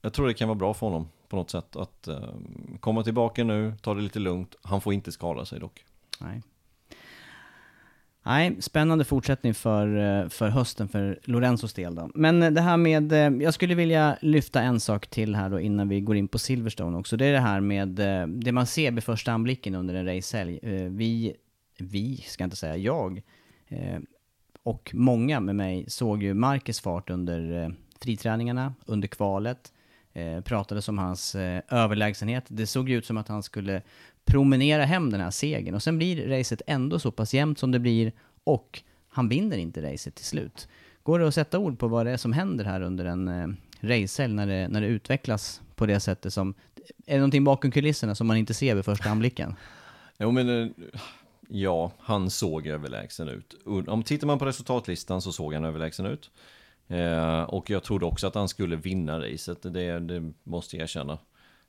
jag 0.02 0.12
tror 0.12 0.26
det 0.26 0.34
kan 0.34 0.48
vara 0.48 0.58
bra 0.58 0.74
för 0.74 0.86
honom 0.86 1.08
på 1.28 1.36
något 1.36 1.50
sätt 1.50 1.76
att 1.76 2.08
eh, 2.08 2.34
komma 2.80 3.02
tillbaka 3.02 3.44
nu, 3.44 3.74
ta 3.82 3.94
det 3.94 4.00
lite 4.00 4.18
lugnt. 4.18 4.54
Han 4.62 4.80
får 4.80 4.92
inte 4.92 5.12
skada 5.12 5.44
sig 5.44 5.60
dock. 5.60 5.84
Nej. 6.20 6.42
Nej, 8.26 8.56
spännande 8.60 9.04
fortsättning 9.04 9.54
för, 9.54 9.96
eh, 9.96 10.28
för 10.28 10.48
hösten 10.48 10.88
för 10.88 11.18
Lorenzos 11.24 11.74
del 11.74 11.94
då. 11.94 12.10
Men 12.14 12.42
eh, 12.42 12.50
det 12.50 12.60
här 12.60 12.76
med, 12.76 13.12
eh, 13.12 13.42
jag 13.42 13.54
skulle 13.54 13.74
vilja 13.74 14.18
lyfta 14.20 14.62
en 14.62 14.80
sak 14.80 15.06
till 15.06 15.34
här 15.34 15.50
då 15.50 15.60
innan 15.60 15.88
vi 15.88 16.00
går 16.00 16.16
in 16.16 16.28
på 16.28 16.38
Silverstone 16.38 16.98
också. 16.98 17.16
Det 17.16 17.26
är 17.26 17.32
det 17.32 17.40
här 17.40 17.60
med 17.60 17.88
det 18.28 18.52
man 18.52 18.66
ser 18.66 18.92
vid 18.92 19.04
första 19.04 19.32
anblicken 19.32 19.74
under 19.74 19.94
en 19.94 20.06
racehelg. 20.06 20.58
Vi, 20.88 21.34
vi 21.78 22.16
ska 22.16 22.44
inte 22.44 22.56
säga 22.56 22.76
jag, 22.76 23.22
och 24.62 24.90
många 24.94 25.40
med 25.40 25.56
mig 25.56 25.84
såg 25.88 26.22
ju 26.22 26.34
Marcus 26.34 26.80
fart 26.80 27.10
under 27.10 27.74
friträningarna, 28.00 28.74
under 28.86 29.08
kvalet. 29.08 29.72
Eh, 30.16 30.40
pratades 30.40 30.88
om 30.88 30.98
hans 30.98 31.34
eh, 31.34 31.62
överlägsenhet. 31.68 32.44
Det 32.48 32.66
såg 32.66 32.88
ju 32.88 32.98
ut 32.98 33.06
som 33.06 33.16
att 33.16 33.28
han 33.28 33.42
skulle 33.42 33.82
promenera 34.24 34.84
hem 34.84 35.10
den 35.10 35.20
här 35.20 35.30
segern. 35.30 35.74
Och 35.74 35.82
sen 35.82 35.98
blir 35.98 36.28
racet 36.28 36.62
ändå 36.66 36.98
så 36.98 37.10
pass 37.10 37.34
jämnt 37.34 37.58
som 37.58 37.72
det 37.72 37.78
blir 37.78 38.12
och 38.44 38.82
han 39.08 39.28
vinner 39.28 39.58
inte 39.58 39.92
racet 39.92 40.14
till 40.14 40.24
slut. 40.24 40.68
Går 41.02 41.18
det 41.18 41.28
att 41.28 41.34
sätta 41.34 41.58
ord 41.58 41.78
på 41.78 41.88
vad 41.88 42.06
det 42.06 42.12
är 42.12 42.16
som 42.16 42.32
händer 42.32 42.64
här 42.64 42.80
under 42.80 43.04
en 43.04 43.28
eh, 43.28 43.46
racehelg 43.80 44.34
när 44.34 44.46
det, 44.46 44.68
när 44.68 44.80
det 44.80 44.86
utvecklas 44.86 45.62
på 45.74 45.86
det 45.86 46.00
sättet 46.00 46.32
som... 46.32 46.54
Är 47.06 47.12
det 47.12 47.18
någonting 47.18 47.44
bakom 47.44 47.70
kulisserna 47.70 48.14
som 48.14 48.26
man 48.26 48.36
inte 48.36 48.54
ser 48.54 48.74
vid 48.74 48.84
första 48.84 49.10
anblicken? 49.10 49.54
Jo 50.18 50.30
men 50.30 50.62
eh, 50.62 50.68
ja, 51.48 51.92
han 51.98 52.30
såg 52.30 52.66
överlägsen 52.66 53.28
ut. 53.28 53.54
Om 53.88 54.02
tittar 54.02 54.26
man 54.26 54.38
på 54.38 54.46
resultatlistan 54.46 55.22
så 55.22 55.32
såg 55.32 55.54
han 55.54 55.64
överlägsen 55.64 56.06
ut. 56.06 56.30
Eh, 56.88 57.42
och 57.42 57.70
jag 57.70 57.82
trodde 57.82 58.06
också 58.06 58.26
att 58.26 58.34
han 58.34 58.48
skulle 58.48 58.76
vinna 58.76 59.20
racet, 59.20 59.62
det, 59.62 60.00
det 60.00 60.32
måste 60.42 60.76
jag 60.76 60.82
erkänna. 60.82 61.18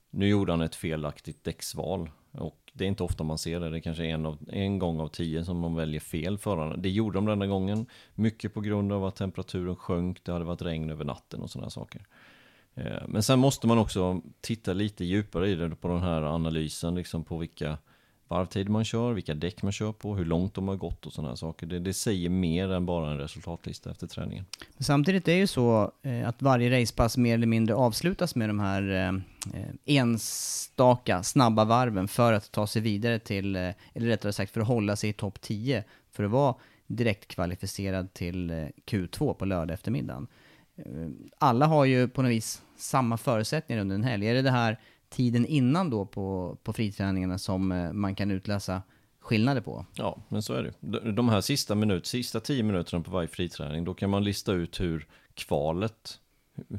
Nu 0.09 0.27
gjorde 0.27 0.51
han 0.51 0.61
ett 0.61 0.75
felaktigt 0.75 1.43
däcksval. 1.43 2.09
Och 2.31 2.71
det 2.73 2.83
är 2.83 2.87
inte 2.87 3.03
ofta 3.03 3.23
man 3.23 3.37
ser 3.37 3.59
det, 3.59 3.69
det 3.69 3.77
är 3.77 3.81
kanske 3.81 4.05
en, 4.05 4.25
av, 4.25 4.37
en 4.47 4.79
gång 4.79 4.99
av 4.99 5.07
tio 5.07 5.45
som 5.45 5.61
de 5.61 5.75
väljer 5.75 5.99
fel 5.99 6.37
förarna. 6.37 6.77
Det 6.77 6.89
gjorde 6.89 7.17
de 7.17 7.25
denna 7.25 7.47
gången, 7.47 7.85
mycket 8.15 8.53
på 8.53 8.61
grund 8.61 8.93
av 8.93 9.05
att 9.05 9.15
temperaturen 9.15 9.75
sjönk, 9.75 10.23
det 10.23 10.31
hade 10.31 10.45
varit 10.45 10.61
regn 10.61 10.89
över 10.89 11.05
natten 11.05 11.41
och 11.41 11.49
sådana 11.49 11.69
saker. 11.69 12.05
Eh, 12.75 13.07
men 13.07 13.23
sen 13.23 13.39
måste 13.39 13.67
man 13.67 13.77
också 13.77 14.21
titta 14.41 14.73
lite 14.73 15.05
djupare 15.05 15.49
i 15.49 15.55
det 15.55 15.75
på 15.75 15.87
den 15.87 16.01
här 16.01 16.21
analysen, 16.21 16.95
liksom 16.95 17.23
på 17.23 17.37
vilka 17.37 17.77
varvtider 18.27 18.71
man 18.71 18.85
kör, 18.85 19.13
vilka 19.13 19.33
däck 19.33 19.63
man 19.63 19.71
kör 19.71 19.91
på, 19.91 20.15
hur 20.15 20.25
långt 20.25 20.53
de 20.53 20.67
har 20.67 20.75
gått 20.75 21.05
och 21.05 21.13
sådana 21.13 21.35
saker. 21.35 21.67
Det, 21.67 21.79
det 21.79 21.93
säger 21.93 22.29
mer 22.29 22.71
än 22.71 22.85
bara 22.85 23.11
en 23.11 23.17
resultatlista 23.17 23.91
efter 23.91 24.07
träningen. 24.07 24.45
Men 24.77 24.83
Samtidigt 24.83 25.27
är 25.27 25.31
det 25.31 25.39
ju 25.39 25.47
så 25.47 25.91
eh, 26.01 26.27
att 26.27 26.41
varje 26.41 26.81
racepass 26.81 27.17
mer 27.17 27.33
eller 27.33 27.47
mindre 27.47 27.75
avslutas 27.75 28.35
med 28.35 28.49
de 28.49 28.59
här 28.59 28.89
eh, 28.89 29.61
eh 29.61 29.69
enstaka 29.85 31.23
snabba 31.23 31.65
varven 31.65 32.07
för 32.07 32.33
att 32.33 32.51
ta 32.51 32.67
sig 32.67 32.81
vidare 32.81 33.19
till, 33.19 33.55
eh, 33.55 33.61
eller 33.93 34.07
rättare 34.07 34.33
sagt 34.33 34.51
för 34.51 34.61
att 34.61 34.67
hålla 34.67 34.95
sig 34.95 35.09
i 35.09 35.13
topp 35.13 35.41
10, 35.41 35.83
för 36.11 36.23
att 36.23 36.31
vara 36.31 36.55
direkt 36.87 37.27
kvalificerad 37.27 38.13
till 38.13 38.49
eh, 38.49 38.65
Q2 38.85 39.33
på 39.33 39.45
lördag 39.45 39.73
eftermiddagen. 39.73 40.27
Eh, 40.77 41.09
alla 41.37 41.65
har 41.65 41.85
ju 41.85 42.07
på 42.07 42.21
något 42.21 42.31
vis 42.31 42.61
samma 42.77 43.17
förutsättningar 43.17 43.81
under 43.81 43.95
en 43.95 44.03
helg. 44.03 44.27
Är 44.27 44.33
det 44.33 44.41
det 44.41 44.51
här 44.51 44.79
tiden 45.09 45.45
innan 45.45 45.89
då 45.89 46.05
på, 46.05 46.57
på 46.63 46.73
friträningarna 46.73 47.37
som 47.37 47.71
eh, 47.71 47.93
man 47.93 48.15
kan 48.15 48.31
utläsa 48.31 48.81
skillnader 49.19 49.61
på. 49.61 49.85
Ja, 49.93 50.17
men 50.29 50.41
så 50.41 50.53
är 50.53 50.63
det. 50.63 51.11
De- 51.11 51.29
här 51.29 51.41
sista, 51.41 51.75
minut, 51.75 52.05
sista 52.05 52.39
tio 52.39 52.63
minuterna 52.63 53.03
på 53.03 53.11
varje 53.11 53.27
friträning, 53.27 53.83
då 53.83 53.93
kan 53.93 54.09
man 54.09 54.23
lista 54.23 54.53
ut 54.53 54.79
hur 54.79 55.07
kvalet, 55.33 56.19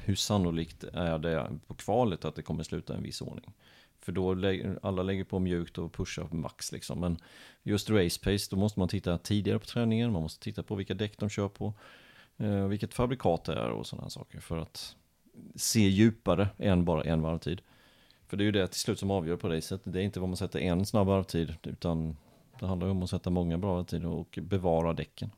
hur 0.05 0.15
sannolikt 0.15 0.85
är 0.85 1.19
det 1.19 1.51
på 1.67 1.75
kvalet 1.75 2.25
att 2.25 2.35
det 2.35 2.43
kommer 2.43 2.63
sluta 2.63 2.93
i 2.93 2.97
en 2.97 3.03
viss 3.03 3.23
ordning. 3.23 3.53
För 4.01 4.13
då 4.13 4.35
lägger, 4.35 4.79
alla 4.83 5.03
lägger 5.03 5.25
på 5.25 5.39
mjukt 5.39 5.79
och 5.79 5.93
pushar 5.93 6.25
på 6.25 6.37
max 6.37 6.73
liksom. 6.73 7.01
Men 7.01 7.19
just 7.63 7.91
race 7.91 8.21
pace, 8.21 8.47
då 8.51 8.57
måste 8.57 8.79
man 8.79 8.89
titta 8.89 9.19
tidigare 9.19 9.59
på 9.59 9.67
träningen, 9.67 10.13
man 10.13 10.23
måste 10.23 10.45
titta 10.45 10.63
på 10.63 10.75
vilka 10.75 10.95
däck 10.95 11.19
de 11.19 11.29
kör 11.29 11.49
på, 11.49 11.75
eh, 12.37 12.67
vilket 12.67 12.95
fabrikat 12.95 13.45
det 13.45 13.53
är 13.55 13.71
och 13.71 13.87
sådana 13.87 14.11
saker 14.11 14.41
för 14.41 14.59
att 14.59 14.97
se 15.55 15.81
djupare 15.89 16.49
än 16.59 16.85
bara 16.85 17.03
en 17.05 17.23
varvtid. 17.23 17.61
För 18.29 18.37
det 18.37 18.43
är 18.43 18.47
ju 18.47 18.53
det 18.53 18.67
till 18.67 18.81
slut 18.81 18.99
som 18.99 19.11
avgör 19.11 19.37
på 19.37 19.49
racet. 19.49 19.81
Det 19.85 20.01
är 20.01 20.03
inte 20.03 20.21
vad 20.21 20.29
man 20.29 20.37
sätter 20.37 20.59
en 20.59 20.87
snabb 20.87 21.07
varvtid, 21.07 21.55
utan 21.63 22.17
det 22.61 22.67
handlar 22.67 22.87
ju 22.87 22.91
om 22.91 23.03
att 23.03 23.11
sätta 23.11 23.31
många 23.31 23.59
bra 23.59 23.75
varvtider 23.75 24.09
och 24.09 24.39
bevara 24.43 24.93
däcken. 24.93 25.31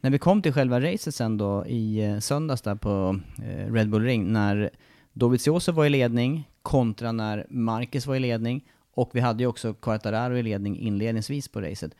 När 0.00 0.10
vi 0.10 0.18
kom 0.18 0.42
till 0.42 0.52
själva 0.52 0.80
racet 0.80 1.14
sen 1.14 1.38
då 1.38 1.66
i 1.66 2.04
eh, 2.04 2.18
söndags 2.18 2.62
där 2.62 2.74
på 2.74 3.20
eh, 3.42 3.72
Red 3.72 3.90
Bull 3.90 4.02
Ring, 4.02 4.32
när 4.32 4.70
Dovizioso 5.12 5.72
var 5.72 5.86
i 5.86 5.88
ledning 5.88 6.50
kontra 6.62 7.12
när 7.12 7.46
Marquez 7.50 8.06
var 8.06 8.16
i 8.16 8.20
ledning 8.20 8.68
och 8.90 9.10
vi 9.12 9.20
hade 9.20 9.42
ju 9.42 9.46
också 9.46 9.74
Quartararo 9.74 10.36
i 10.36 10.42
ledning 10.42 10.78
inledningsvis 10.78 11.48
på 11.48 11.60
racet. 11.60 11.94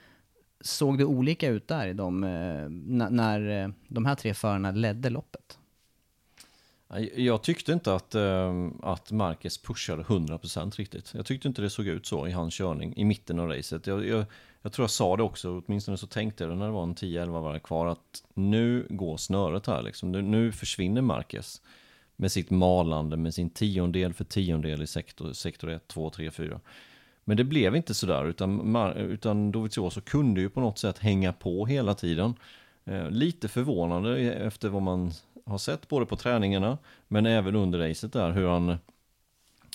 Såg 0.61 0.99
det 0.99 1.05
olika 1.05 1.49
ut 1.49 1.69
där 1.69 1.89
i 1.89 1.93
de, 1.93 2.25
eh, 2.25 2.69
när, 3.11 3.73
de 3.89 4.07
här 4.07 4.15
tre 4.15 4.35
förarna 4.35 4.71
ledde 4.71 5.11
loppet? 5.11 5.58
Jag 7.15 7.43
tyckte 7.43 7.73
inte 7.73 7.95
att, 7.95 8.15
eh, 8.15 8.69
att 8.83 9.13
Marquez 9.13 9.59
pushade 9.59 10.03
100% 10.03 10.77
riktigt. 10.77 11.15
Jag 11.15 11.27
tyckte 11.27 11.49
inte 11.49 11.63
det 11.63 11.71
såg 11.71 11.87
ut 11.87 12.07
så 12.07 12.27
i 12.27 12.31
hans 12.31 12.55
körning 12.55 12.95
i 12.97 13.05
mitten 13.05 13.39
av 13.39 13.49
racet. 13.49 13.87
Jag, 13.87 14.07
jag, 14.07 14.25
jag 14.63 14.73
tror 14.73 14.83
jag 14.83 14.91
sa 14.91 15.17
det 15.17 15.23
också, 15.23 15.63
åtminstone 15.67 15.97
så 15.97 16.07
tänkte 16.07 16.45
jag 16.45 16.51
det 16.51 16.57
när 16.57 16.67
det 16.67 16.73
var 16.73 16.83
en 16.83 16.95
10-11 16.95 17.43
varv 17.43 17.59
kvar, 17.59 17.87
att 17.87 18.25
nu 18.35 18.87
går 18.91 19.17
snöret 19.17 19.67
här 19.67 19.83
liksom. 19.83 20.13
Nu, 20.13 20.23
nu 20.23 20.53
försvinner 20.53 21.03
Marquez 21.03 21.63
med 22.17 22.33
sitt 22.33 22.51
malande, 22.51 23.17
med 23.17 23.35
sin 23.35 23.51
tiondel 23.51 24.13
för 24.13 24.25
tiondel 24.25 24.83
i 24.83 24.87
sektor, 24.87 25.33
sektor 25.33 25.71
1, 25.71 25.89
2, 25.89 26.11
3, 26.11 26.31
4. 26.31 26.61
Men 27.25 27.37
det 27.37 27.45
blev 27.45 27.77
inte 27.77 27.95
sådär, 27.95 28.25
utan, 28.25 28.77
utan 28.97 29.53
Dovizioso 29.53 30.01
kunde 30.01 30.41
ju 30.41 30.51
på 30.51 30.61
något 30.61 30.79
sätt 30.79 30.99
hänga 30.99 31.33
på 31.33 31.67
hela 31.67 31.95
tiden. 31.95 32.35
Eh, 32.85 33.11
lite 33.11 33.49
förvånande 33.49 34.33
efter 34.33 34.69
vad 34.69 34.83
man 34.83 35.13
har 35.49 35.59
sett 35.59 35.89
både 35.89 36.07
på 36.07 36.17
träningarna, 36.17 36.79
men 37.09 37.27
även 37.27 37.57
under 37.57 37.79
racet 37.79 38.13
där, 38.13 38.31
hur 38.31 38.49
han, 38.49 38.77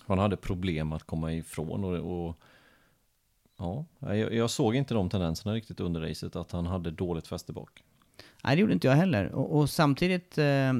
han 0.07 0.19
hade 0.19 0.37
problem 0.37 0.91
att 0.91 1.03
komma 1.03 1.33
ifrån. 1.33 1.83
Och, 1.83 2.27
och 2.27 2.35
ja, 3.57 3.85
jag, 3.99 4.33
jag 4.33 4.49
såg 4.49 4.75
inte 4.75 4.93
de 4.93 5.09
tendenserna 5.09 5.55
riktigt 5.55 5.79
under 5.79 6.01
racet, 6.01 6.35
att 6.35 6.51
han 6.51 6.65
hade 6.65 6.91
dåligt 6.91 7.27
fäste 7.27 7.53
bak. 7.53 7.83
Nej, 8.43 8.55
det 8.55 8.61
gjorde 8.61 8.73
inte 8.73 8.87
jag 8.87 8.95
heller. 8.95 9.31
Och, 9.31 9.57
och 9.57 9.69
samtidigt, 9.69 10.37
eh, 10.37 10.73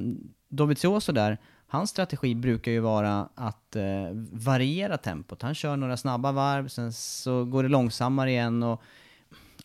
Dovizioso 0.48 1.12
där, 1.12 1.38
hans 1.68 1.90
strategi 1.90 2.36
brukar 2.36 2.72
ju 2.72 2.80
vara 2.80 3.30
att 3.36 3.76
eh, 3.76 4.10
variera 4.32 4.98
tempot. 4.98 5.42
Han 5.42 5.56
kör 5.56 5.78
några 5.78 5.98
snabba 5.98 6.32
varv, 6.32 6.68
sen 6.68 6.94
så 6.94 7.46
går 7.46 7.64
det 7.64 7.70
långsammare 7.70 8.32
igen 8.32 8.64
och 8.64 8.82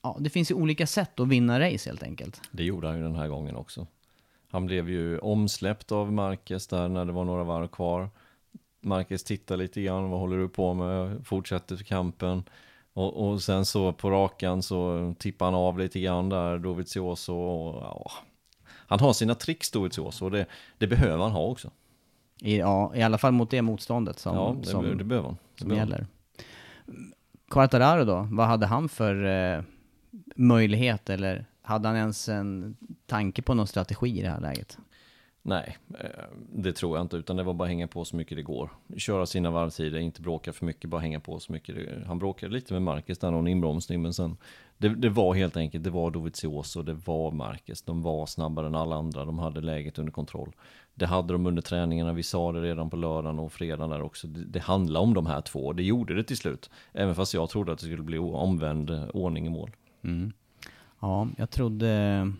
ja, 0.03 0.16
det 0.20 0.31
finns 0.31 0.51
ju 0.51 0.55
olika 0.55 0.87
sätt 0.87 1.20
att 1.20 1.29
vinna 1.29 1.61
race 1.61 1.91
helt 1.91 2.03
enkelt. 2.03 2.41
Det 2.51 2.64
gjorde 2.64 2.87
han 2.87 2.97
ju 2.97 3.03
den 3.03 3.16
här 3.16 3.29
gången 3.29 3.57
också. 3.57 3.87
Han 4.51 4.66
blev 4.66 4.90
ju 4.90 5.18
omsläppt 5.18 5.92
av 5.92 6.12
Marquez 6.12 6.66
där 6.66 6.88
när 6.88 7.05
det 7.05 7.12
var 7.12 7.24
några 7.24 7.44
varv 7.44 7.68
kvar. 7.68 8.11
Marquez 8.80 9.24
tittar 9.24 9.57
lite 9.57 9.82
grann, 9.82 10.11
vad 10.11 10.20
håller 10.20 10.36
du 10.36 10.49
på 10.49 10.74
med? 10.74 11.26
Fortsätter 11.26 11.76
kampen. 11.76 12.44
Och, 12.92 13.28
och 13.28 13.42
sen 13.42 13.64
så 13.64 13.92
på 13.92 14.11
rakan 14.11 14.62
så 14.62 15.14
tippar 15.18 15.46
han 15.46 15.55
av 15.55 15.78
lite 15.78 16.01
grann 16.01 16.28
där, 16.28 16.59
Dovizioso. 16.59 17.34
Och, 17.34 17.82
ja. 17.82 18.11
Han 18.70 19.01
har 19.01 19.12
sina 19.12 19.34
tricks 19.34 19.70
Dovizioso 19.70 20.24
och 20.24 20.30
det, 20.30 20.46
det 20.78 20.86
behöver 20.86 21.22
han 21.22 21.32
ha 21.32 21.42
också. 21.42 21.70
I, 22.40 22.59
ja, 22.59 22.92
I 22.94 23.03
alla 23.03 23.18
fall 23.18 23.32
mot 23.32 23.51
det 23.51 23.62
motståndet 23.62 24.18
som, 24.18 24.36
ja, 24.36 24.57
det, 24.61 24.66
som, 24.66 24.99
det 24.99 25.05
behöver 25.05 25.28
han. 25.28 25.36
Det 25.55 25.61
som 25.61 25.68
behöver 25.68 25.92
gäller. 25.92 26.07
Quartararo 27.51 28.05
då, 28.05 28.28
vad 28.30 28.46
hade 28.46 28.66
han 28.66 28.88
för 28.88 29.24
eh, 29.24 29.62
möjlighet 30.36 31.11
eller 31.11 31.46
hade 31.69 31.89
han 31.89 31.97
ens 31.97 32.29
en 32.29 32.77
tanke 33.07 33.43
på 33.43 33.55
någon 33.55 33.66
strategi 33.66 34.19
i 34.19 34.23
det 34.23 34.29
här 34.31 34.41
läget? 34.41 34.79
Nej, 35.43 35.77
eh, 36.01 36.07
det 36.53 36.73
tror 36.73 36.97
jag 36.97 37.05
inte, 37.05 37.16
utan 37.16 37.37
det 37.37 37.43
var 37.43 37.55
bara 37.55 37.69
hänga 37.69 37.87
på 37.89 38.05
så 38.05 38.16
mycket 38.16 38.37
det 38.37 38.43
går. 38.43 38.71
Köra 38.97 39.27
sina 39.27 39.51
varvtider, 39.51 39.99
inte 39.99 40.23
bråka 40.23 40.53
för 40.53 40.66
mycket, 40.66 40.91
bara 40.91 41.01
hänga 41.01 41.21
på 41.21 41.39
så 41.41 41.53
mycket. 41.53 41.75
det- 41.75 42.05
Han 42.07 42.19
bråkade 42.19 42.53
lite 42.53 42.73
med 42.73 42.83
Marcus 42.83 43.19
där, 43.19 43.31
någon 43.31 43.49
inbromsning, 43.49 44.03
men 44.03 44.14
sen 44.14 44.37
det, 44.79 44.89
det 44.89 45.09
var 45.09 45.35
helt 45.35 45.57
enkelt, 45.57 45.85
det 45.85 45.91
var 45.91 46.11
Dovizioso, 46.11 46.83
det 46.83 46.93
var 46.95 47.31
Marcus. 47.31 47.83
De 47.83 48.03
var 48.03 48.27
snabbare 48.27 48.66
än 48.66 48.75
alla 48.75 48.97
andra, 48.97 49.25
de 49.25 49.39
hade 49.39 49.61
läget 49.61 49.99
under 49.99 50.12
kontroll. 50.12 50.53
Det 50.95 51.07
hade 51.07 51.33
de 51.35 51.47
under 51.47 51.62
träningarna, 51.62 52.12
vi 52.12 52.23
sa 52.23 52.53
det 52.53 52.61
redan 52.61 52.91
på 52.91 52.97
lördagen 52.97 53.39
och 53.39 53.53
fredagen 53.53 53.91
där 53.91 54.03
också. 54.03 54.27
Det, 54.27 54.45
det 54.45 54.59
handlar 54.61 55.01
om 55.01 55.14
de 55.14 55.27
här 55.27 55.41
två, 55.41 55.73
det 55.73 55.83
gjorde 55.83 56.14
det 56.14 56.25
till 56.25 56.37
slut. 56.37 56.71
Även 56.93 57.14
fast 57.14 57.35
jag 57.35 57.51
trodde 57.51 57.73
att 57.73 57.79
det 57.79 57.85
skulle 57.87 58.03
bli 58.03 58.19
omvänd 58.19 58.91
eh, 58.91 59.05
ordning 59.14 59.47
i 59.47 59.51
mål. 59.51 59.71
Ja, 61.01 61.28
jag 61.36 61.51
trodde 61.51 62.32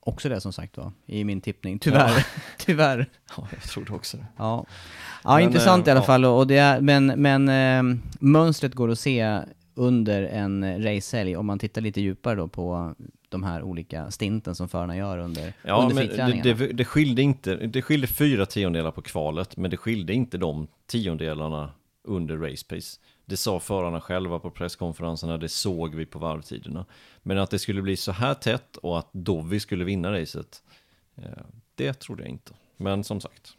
också 0.00 0.28
det 0.28 0.40
som 0.40 0.52
sagt 0.52 0.76
var, 0.76 0.92
i 1.06 1.24
min 1.24 1.40
tippning. 1.40 1.78
Tyvärr. 1.78 2.26
Tyvärr. 2.58 3.06
Ja, 3.36 3.48
jag 3.50 3.62
trodde 3.62 3.92
också 3.92 4.16
det. 4.16 4.26
Ja, 4.36 4.66
ja 5.24 5.34
Men, 5.34 5.42
intressant 5.42 5.86
eh, 5.86 5.88
i 5.88 5.90
alla 5.90 6.00
ja. 6.00 6.06
fall. 6.06 6.24
Och 6.24 6.46
det 6.46 6.56
är, 6.56 6.80
men 6.80 7.06
men 7.06 7.48
eh, 7.48 7.98
mönstret 8.20 8.74
går 8.74 8.90
att 8.90 8.98
se 8.98 9.40
under 9.74 10.22
en 10.22 10.82
racehelg 10.84 11.36
om 11.36 11.46
man 11.46 11.58
tittar 11.58 11.80
lite 11.80 12.00
djupare 12.00 12.34
då 12.34 12.48
på 12.48 12.94
de 13.28 13.42
här 13.42 13.62
olika 13.62 14.10
stinten 14.10 14.54
som 14.54 14.68
förarna 14.68 14.96
gör 14.96 15.18
under, 15.18 15.52
Ja, 15.62 15.82
under 15.82 15.94
men 15.94 16.42
det, 16.42 16.54
det, 16.54 16.72
det 16.72 16.84
skilde 16.84 17.22
inte, 17.22 17.54
det 17.54 17.82
skilde 17.82 18.06
fyra 18.06 18.46
tiondelar 18.46 18.90
på 18.90 19.02
kvalet, 19.02 19.56
men 19.56 19.70
det 19.70 19.76
skilde 19.76 20.12
inte 20.12 20.38
de 20.38 20.66
tiondelarna 20.86 21.70
under 22.04 22.36
race 22.36 22.66
pace. 22.68 23.00
Det 23.26 23.36
sa 23.36 23.60
förarna 23.60 24.00
själva 24.00 24.38
på 24.38 24.50
presskonferenserna, 24.50 25.38
det 25.38 25.48
såg 25.48 25.94
vi 25.94 26.06
på 26.06 26.18
varvtiderna. 26.18 26.86
Men 27.22 27.38
att 27.38 27.50
det 27.50 27.58
skulle 27.58 27.82
bli 27.82 27.96
så 27.96 28.12
här 28.12 28.34
tätt 28.34 28.76
och 28.76 28.98
att 28.98 29.08
Dovi 29.12 29.60
skulle 29.60 29.84
vinna 29.84 30.12
racet, 30.12 30.62
eh, 31.16 31.24
det 31.74 31.92
trodde 31.92 32.22
jag 32.22 32.30
inte. 32.30 32.52
Men 32.76 33.04
som 33.04 33.20
sagt, 33.20 33.56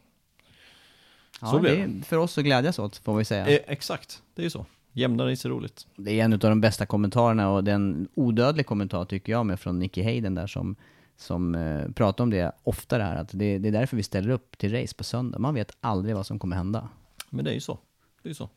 ja, 1.40 1.46
så 1.46 1.58
blev 1.58 1.76
det 1.76 1.98
är 1.98 2.02
för 2.02 2.16
oss 2.16 2.38
att 2.38 2.44
glädjas 2.44 2.78
åt, 2.78 2.96
får 2.96 3.16
vi 3.16 3.24
säga. 3.24 3.46
eh, 3.48 3.60
exakt, 3.66 4.22
det 4.34 4.42
är 4.42 4.44
ju 4.44 4.50
så. 4.50 4.66
Jämna 4.92 5.26
race 5.30 5.48
är 5.48 5.50
roligt. 5.50 5.86
Det 5.96 6.20
är 6.20 6.24
en 6.24 6.32
av 6.32 6.38
de 6.38 6.60
bästa 6.60 6.86
kommentarerna 6.86 7.50
och 7.50 7.64
den 7.64 8.08
odödlig 8.14 8.66
kommentar 8.66 9.04
tycker 9.04 9.32
jag 9.32 9.46
med 9.46 9.60
från 9.60 9.78
Nicky 9.78 10.02
Hayden 10.02 10.34
där 10.34 10.46
som, 10.46 10.76
som 11.16 11.54
eh, 11.54 11.88
pratar 11.92 12.24
om 12.24 12.30
det 12.30 12.52
ofta 12.62 12.98
det 12.98 13.04
här 13.04 13.16
att 13.16 13.28
det, 13.32 13.58
det 13.58 13.68
är 13.68 13.72
därför 13.72 13.96
vi 13.96 14.02
ställer 14.02 14.30
upp 14.30 14.58
till 14.58 14.72
race 14.72 14.94
på 14.94 15.04
söndag. 15.04 15.38
Man 15.38 15.54
vet 15.54 15.76
aldrig 15.80 16.14
vad 16.16 16.26
som 16.26 16.38
kommer 16.38 16.56
hända. 16.56 16.88
Men 17.30 17.44
det 17.44 17.50
är 17.50 17.54
ju 17.54 17.60
så. 17.60 17.78
Det 18.22 18.26
är 18.26 18.30
ju 18.30 18.34
så. 18.34 18.50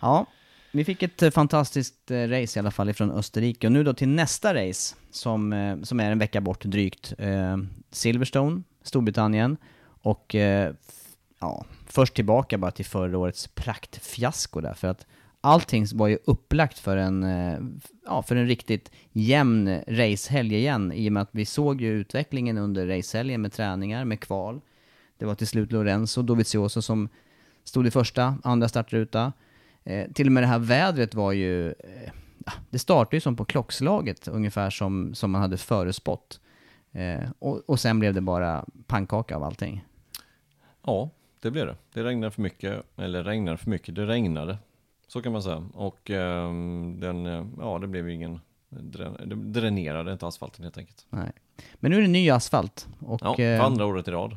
Ja, 0.00 0.26
vi 0.76 0.84
fick 0.84 1.02
ett 1.02 1.22
eh, 1.22 1.30
fantastiskt 1.30 2.10
eh, 2.10 2.28
race 2.28 2.58
i 2.58 2.60
alla 2.60 2.70
fall 2.70 2.88
ifrån 2.88 3.10
Österrike 3.10 3.66
och 3.66 3.72
nu 3.72 3.84
då 3.84 3.94
till 3.94 4.08
nästa 4.08 4.54
race 4.54 4.96
som, 5.10 5.52
eh, 5.52 5.82
som 5.82 6.00
är 6.00 6.10
en 6.10 6.18
vecka 6.18 6.40
bort 6.40 6.64
drygt. 6.64 7.12
Silverstone, 7.90 8.62
Storbritannien 8.82 9.56
och 10.02 10.34
ja, 11.40 11.64
först 11.86 12.14
tillbaka 12.14 12.58
bara 12.58 12.70
till 12.70 12.84
förra 12.84 13.18
årets 13.18 13.48
praktfiasko 13.48 14.60
där 14.60 14.74
för 14.74 14.88
att 14.88 15.06
allting 15.40 15.86
var 15.94 16.08
ju 16.08 16.18
upplagt 16.24 16.78
för 16.78 16.96
en, 16.96 17.22
ja, 18.06 18.22
för 18.22 18.36
en 18.36 18.46
riktigt 18.46 18.90
jämn 19.12 19.80
racehelg 19.88 20.54
igen 20.54 20.92
i 20.92 21.08
och 21.08 21.12
med 21.12 21.22
att 21.22 21.28
vi 21.32 21.44
såg 21.44 21.80
ju 21.80 21.92
utvecklingen 21.92 22.58
under 22.58 22.86
racehelgen 22.86 23.42
med 23.42 23.52
träningar, 23.52 24.04
med 24.04 24.20
kval. 24.20 24.60
Det 25.18 25.24
var 25.24 25.34
till 25.34 25.46
slut 25.46 25.72
Lorenzo 25.72 26.22
Dovizioso 26.22 26.82
som 26.82 27.08
stod 27.64 27.86
i 27.86 27.90
första, 27.90 28.38
andra 28.44 28.68
startruta. 28.68 29.32
Eh, 29.86 30.10
till 30.12 30.26
och 30.26 30.32
med 30.32 30.42
det 30.42 30.46
här 30.46 30.58
vädret 30.58 31.14
var 31.14 31.32
ju... 31.32 31.68
Eh, 31.68 32.10
ja, 32.46 32.52
det 32.70 32.78
startade 32.78 33.16
ju 33.16 33.20
som 33.20 33.36
på 33.36 33.44
klockslaget, 33.44 34.28
ungefär 34.28 34.70
som, 34.70 35.14
som 35.14 35.30
man 35.30 35.40
hade 35.42 35.56
förespått. 35.56 36.40
Eh, 36.92 37.30
och, 37.38 37.70
och 37.70 37.80
sen 37.80 37.98
blev 37.98 38.14
det 38.14 38.20
bara 38.20 38.64
pannkaka 38.86 39.36
av 39.36 39.44
allting. 39.44 39.84
Ja, 40.86 41.10
det 41.40 41.50
blev 41.50 41.66
det. 41.66 41.76
Det 41.92 42.04
regnade 42.04 42.30
för 42.30 42.42
mycket, 42.42 42.82
eller 42.96 43.24
regnade 43.24 43.56
för 43.56 43.70
mycket, 43.70 43.94
det 43.94 44.06
regnade. 44.06 44.58
Så 45.08 45.22
kan 45.22 45.32
man 45.32 45.42
säga. 45.42 45.68
Och 45.74 46.10
ehm, 46.10 47.00
den, 47.00 47.26
eh, 47.26 47.46
ja 47.60 47.78
det 47.78 47.86
blev 47.86 48.08
ju 48.08 48.14
ingen, 48.14 48.40
det 48.68 49.34
dränerade 49.34 50.12
inte 50.12 50.26
asfalten 50.26 50.64
helt 50.64 50.78
enkelt. 50.78 51.06
Nej. 51.10 51.32
Men 51.74 51.90
nu 51.90 51.96
är 51.96 52.02
det 52.02 52.08
ny 52.08 52.30
asfalt. 52.30 52.88
Och, 53.00 53.20
Ja, 53.24 53.30
eh, 53.30 53.58
för 53.58 53.66
andra 53.66 53.86
året 53.86 54.08
i 54.08 54.10
rad. 54.10 54.36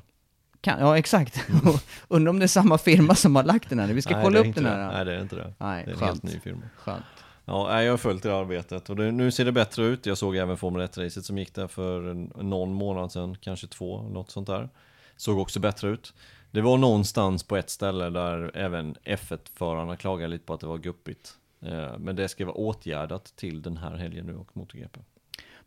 Kan, 0.62 0.80
ja 0.80 0.97
exakt. 0.97 1.45
Och 1.66 1.80
Undrar 2.18 2.30
om 2.30 2.39
det 2.39 2.45
är 2.45 2.47
samma 2.47 2.78
firma 2.78 3.16
som 3.16 3.36
har 3.36 3.43
lagt 3.43 3.70
den 3.70 3.80
här. 3.80 3.88
Vi 3.93 4.01
ska 4.01 4.16
Nej, 4.16 4.24
kolla 4.24 4.43
det 4.43 4.49
upp 4.49 4.55
den 4.55 4.64
det. 4.64 4.70
här. 4.70 4.91
Nej, 4.93 5.05
det 5.05 5.16
är 5.16 5.22
inte 5.22 5.36
det. 5.36 5.53
Nej, 5.57 5.84
det 5.86 5.91
är 5.91 5.93
en 5.93 5.99
skönt. 5.99 6.12
helt 6.12 6.24
ny 6.24 6.39
firma. 6.39 6.62
Skönt. 6.78 7.03
Ja, 7.45 7.84
jag 7.84 7.93
har 7.93 7.97
följt 7.97 8.24
det 8.24 8.36
arbetet 8.36 8.89
och 8.89 8.95
det, 8.95 9.12
nu 9.12 9.32
ser 9.32 9.45
det 9.45 9.51
bättre 9.51 9.84
ut. 9.86 10.05
Jag 10.05 10.18
såg 10.18 10.36
även 10.36 10.57
Formel 10.57 10.82
1-racet 10.88 11.22
som 11.22 11.38
gick 11.38 11.53
där 11.55 11.68
för 11.68 12.10
en- 12.10 12.32
någon 12.36 12.74
månad 12.74 13.12
sedan, 13.12 13.38
kanske 13.41 13.68
två, 13.68 14.01
något 14.01 14.32
sånt 14.32 14.47
där. 14.47 14.70
Såg 15.18 15.39
också 15.39 15.60
bättre 15.60 15.89
ut. 15.89 16.14
Det 16.51 16.62
var 16.62 16.78
någonstans 16.78 17.43
på 17.43 17.57
ett 17.57 17.70
ställe 17.70 18.10
där 18.10 18.51
även 18.53 18.95
F1-förarna 19.05 19.95
klagade 19.95 20.28
lite 20.28 20.45
på 20.45 20.53
att 20.53 20.60
det 20.60 20.68
var 20.68 20.78
guppigt. 20.78 21.34
Eh, 21.66 21.97
Men 21.97 22.16
det 22.16 22.28
ska 22.28 22.45
vara 22.45 22.55
åtgärdat 22.55 23.26
till 23.36 23.62
den 23.62 23.78
här 23.78 23.95
helgen 23.95 24.26
nu 24.26 24.36
och 24.36 24.57
MotoGP. 24.57 24.99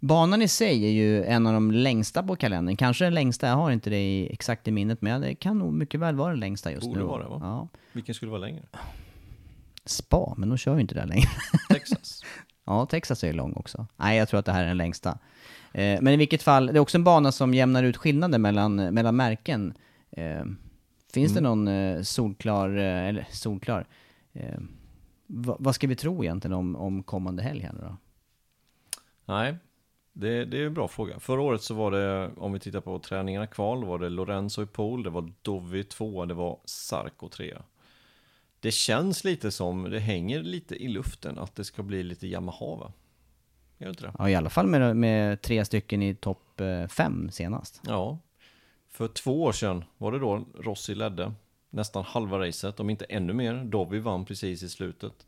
Banan 0.02 0.42
i 0.42 0.48
sig 0.48 0.84
är 0.84 0.90
ju 0.90 1.24
en 1.24 1.46
av 1.46 1.52
de 1.52 1.70
längsta 1.70 2.22
på 2.22 2.36
kalendern. 2.36 2.76
Kanske 2.76 3.04
den 3.04 3.14
längsta, 3.14 3.46
jag 3.46 3.54
har 3.54 3.70
inte 3.70 3.90
det 3.90 4.00
i, 4.00 4.32
exakt 4.32 4.68
i 4.68 4.70
minnet, 4.70 5.02
men 5.02 5.20
det 5.20 5.34
kan 5.34 5.58
nog 5.58 5.72
mycket 5.72 6.00
väl 6.00 6.14
vara 6.14 6.30
den 6.30 6.40
längsta 6.40 6.72
just 6.72 6.86
Borde 6.86 7.00
nu. 7.00 7.06
vara 7.06 7.22
det, 7.22 7.28
va? 7.28 7.38
Ja. 7.42 7.68
Vilken 7.92 8.14
skulle 8.14 8.30
vara 8.30 8.40
längre? 8.40 8.62
Spa, 9.84 10.34
men 10.36 10.48
de 10.48 10.58
kör 10.58 10.74
ju 10.74 10.80
inte 10.80 10.94
där 10.94 11.06
längre. 11.06 11.28
Texas. 11.68 12.24
Ja, 12.64 12.86
Texas 12.86 13.24
är 13.24 13.26
ju 13.26 13.32
lång 13.32 13.52
också. 13.52 13.86
Nej, 13.96 14.18
jag 14.18 14.28
tror 14.28 14.40
att 14.40 14.46
det 14.46 14.52
här 14.52 14.62
är 14.62 14.68
den 14.68 14.76
längsta. 14.76 15.18
Eh, 15.72 16.00
men 16.00 16.08
i 16.08 16.16
vilket 16.16 16.42
fall, 16.42 16.66
det 16.66 16.72
är 16.72 16.80
också 16.80 16.98
en 16.98 17.04
bana 17.04 17.32
som 17.32 17.54
jämnar 17.54 17.82
ut 17.82 17.96
skillnaden 17.96 18.42
mellan, 18.42 18.76
mellan 18.76 19.16
märken. 19.16 19.74
Eh, 20.10 20.44
finns 21.12 21.34
det 21.34 21.40
någon 21.40 21.68
eh, 21.68 22.02
solklar, 22.02 22.68
eller 22.68 23.26
solklar, 23.30 23.86
va, 25.26 25.56
vad 25.58 25.74
ska 25.74 25.86
vi 25.86 25.96
tro 25.96 26.24
egentligen 26.24 26.54
om, 26.54 26.76
om 26.76 27.02
kommande 27.02 27.42
helg 27.42 27.60
här 27.60 27.72
nu 27.72 27.80
då? 27.80 27.96
Nej, 29.24 29.56
det, 30.12 30.44
det 30.44 30.58
är 30.58 30.66
en 30.66 30.74
bra 30.74 30.88
fråga. 30.88 31.18
Förra 31.20 31.40
året 31.40 31.62
så 31.62 31.74
var 31.74 31.90
det, 31.90 32.30
om 32.36 32.52
vi 32.52 32.58
tittar 32.58 32.80
på 32.80 32.98
träningarna 32.98 33.46
kval, 33.46 33.84
var 33.84 33.98
det 33.98 34.08
Lorenzo 34.08 34.62
i 34.62 34.66
pool, 34.66 35.02
det 35.02 35.10
var 35.10 35.32
Dovi 35.42 35.84
tvåa, 35.84 36.26
det 36.26 36.34
var 36.34 36.58
Sarko 36.64 37.28
trea. 37.28 37.62
Det 38.60 38.70
känns 38.70 39.24
lite 39.24 39.50
som, 39.50 39.90
det 39.90 39.98
hänger 39.98 40.42
lite 40.42 40.74
i 40.74 40.88
luften 40.88 41.38
att 41.38 41.56
det 41.56 41.64
ska 41.64 41.82
bli 41.82 42.02
lite 42.02 42.26
Yamaha 42.26 42.76
va? 42.76 42.92
Gör 43.78 43.88
inte 43.88 44.02
det? 44.02 44.12
Ja, 44.18 44.28
i 44.28 44.34
alla 44.34 44.50
fall 44.50 44.66
med, 44.66 44.96
med 44.96 45.42
tre 45.42 45.64
stycken 45.64 46.02
i 46.02 46.14
topp 46.14 46.60
eh, 46.60 46.86
fem 46.86 47.30
senast. 47.30 47.80
Ja. 47.86 48.18
För 48.90 49.08
två 49.08 49.42
år 49.42 49.52
sedan 49.52 49.84
var 49.98 50.12
det 50.12 50.18
då 50.18 50.44
Rossi 50.58 50.94
ledde 50.94 51.32
nästan 51.70 52.04
halva 52.04 52.38
racet, 52.38 52.80
om 52.80 52.90
inte 52.90 53.04
ännu 53.04 53.32
mer. 53.32 53.64
Dovi 53.64 53.98
vann 53.98 54.24
precis 54.24 54.62
i 54.62 54.68
slutet. 54.68 55.26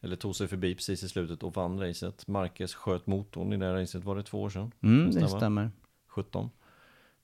Eller 0.00 0.16
tog 0.16 0.36
sig 0.36 0.48
förbi 0.48 0.74
precis 0.74 1.02
i 1.02 1.08
slutet 1.08 1.42
och 1.42 1.54
vann 1.54 1.80
racet. 1.80 2.26
Marquez 2.26 2.74
sköt 2.74 3.06
motorn 3.06 3.52
i 3.52 3.56
det 3.56 3.82
racet, 3.82 4.04
var 4.04 4.16
det 4.16 4.22
två 4.22 4.42
år 4.42 4.50
sedan? 4.50 4.72
Mm, 4.82 5.06
det 5.06 5.12
Stämmer. 5.12 5.28
stämmer. 5.28 5.70
17. 6.08 6.50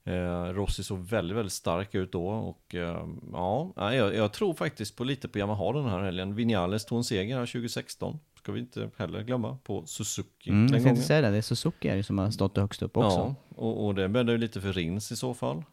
Eh, 0.05 0.45
Rossi 0.45 0.85
såg 0.85 0.99
väldigt, 0.99 1.37
väldigt 1.37 1.53
stark 1.53 1.95
ut 1.95 2.12
då 2.12 2.27
och 2.27 2.75
eh, 2.75 3.07
ja, 3.33 3.72
jag, 3.77 4.14
jag 4.14 4.33
tror 4.33 4.55
faktiskt 4.55 4.97
på 4.97 5.05
lite 5.05 5.29
på 5.29 5.39
Yamaha 5.39 5.72
den 5.72 5.85
här 5.85 6.01
helgen. 6.03 6.35
Vinales 6.35 6.85
tog 6.85 6.99
en 6.99 7.05
seger 7.05 7.39
här 7.39 7.47
2016. 7.47 8.18
Ska 8.39 8.53
vi 8.53 8.61
inte 8.61 8.91
heller 8.97 9.22
glömma 9.22 9.59
på 9.64 9.87
Suzuki 9.87 10.51
Mm, 10.51 10.75
jag 10.75 10.83
tänkte 10.83 11.05
säga 11.05 11.20
det, 11.20 11.31
det 11.31 11.37
är 11.37 11.43
Suzuki 11.43 12.03
som 12.03 12.18
har 12.18 12.31
stått 12.31 12.57
högst 12.57 12.83
upp 12.83 12.97
också. 12.97 13.18
Ja, 13.18 13.35
och, 13.57 13.87
och 13.87 13.95
det 13.95 14.09
bäddar 14.09 14.33
ju 14.33 14.39
lite 14.39 14.61
för 14.61 14.72
Rins 14.72 15.12
i 15.12 15.16
så 15.16 15.35
fall. 15.35 15.64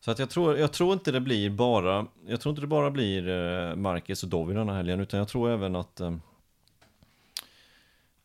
Så 0.00 0.10
att 0.10 0.18
jag 0.18 0.30
tror, 0.30 0.58
jag 0.58 0.72
tror 0.72 0.92
inte 0.92 1.12
det 1.12 1.20
blir 1.20 1.50
bara, 1.50 2.06
jag 2.26 2.40
tror 2.40 2.50
inte 2.50 2.60
det 2.60 2.66
bara 2.66 2.90
blir 2.90 3.28
eh, 3.28 3.76
Marquez 3.76 4.22
och 4.22 4.28
Dovi 4.28 4.54
den 4.54 4.68
här 4.68 4.76
helgen, 4.76 5.00
utan 5.00 5.18
jag 5.18 5.28
tror 5.28 5.50
även 5.50 5.76
att 5.76 6.00
eh, 6.00 6.16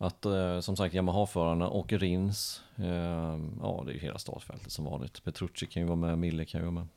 att 0.01 0.25
eh, 0.25 0.59
som 0.59 0.75
sagt 0.77 0.95
Yamaha-förarna 0.95 1.67
och 1.67 1.93
Rins, 1.93 2.61
eh, 2.77 2.85
ja 3.61 3.83
det 3.85 3.91
är 3.91 3.93
ju 3.93 3.99
hela 3.99 4.17
startfältet 4.17 4.71
som 4.71 4.85
vanligt. 4.85 5.23
Petrucci 5.23 5.65
kan 5.65 5.81
ju 5.81 5.87
vara 5.87 5.95
med, 5.95 6.17
Mille 6.17 6.45
kan 6.45 6.59
ju 6.61 6.65
vara 6.65 6.73
med. 6.73 6.87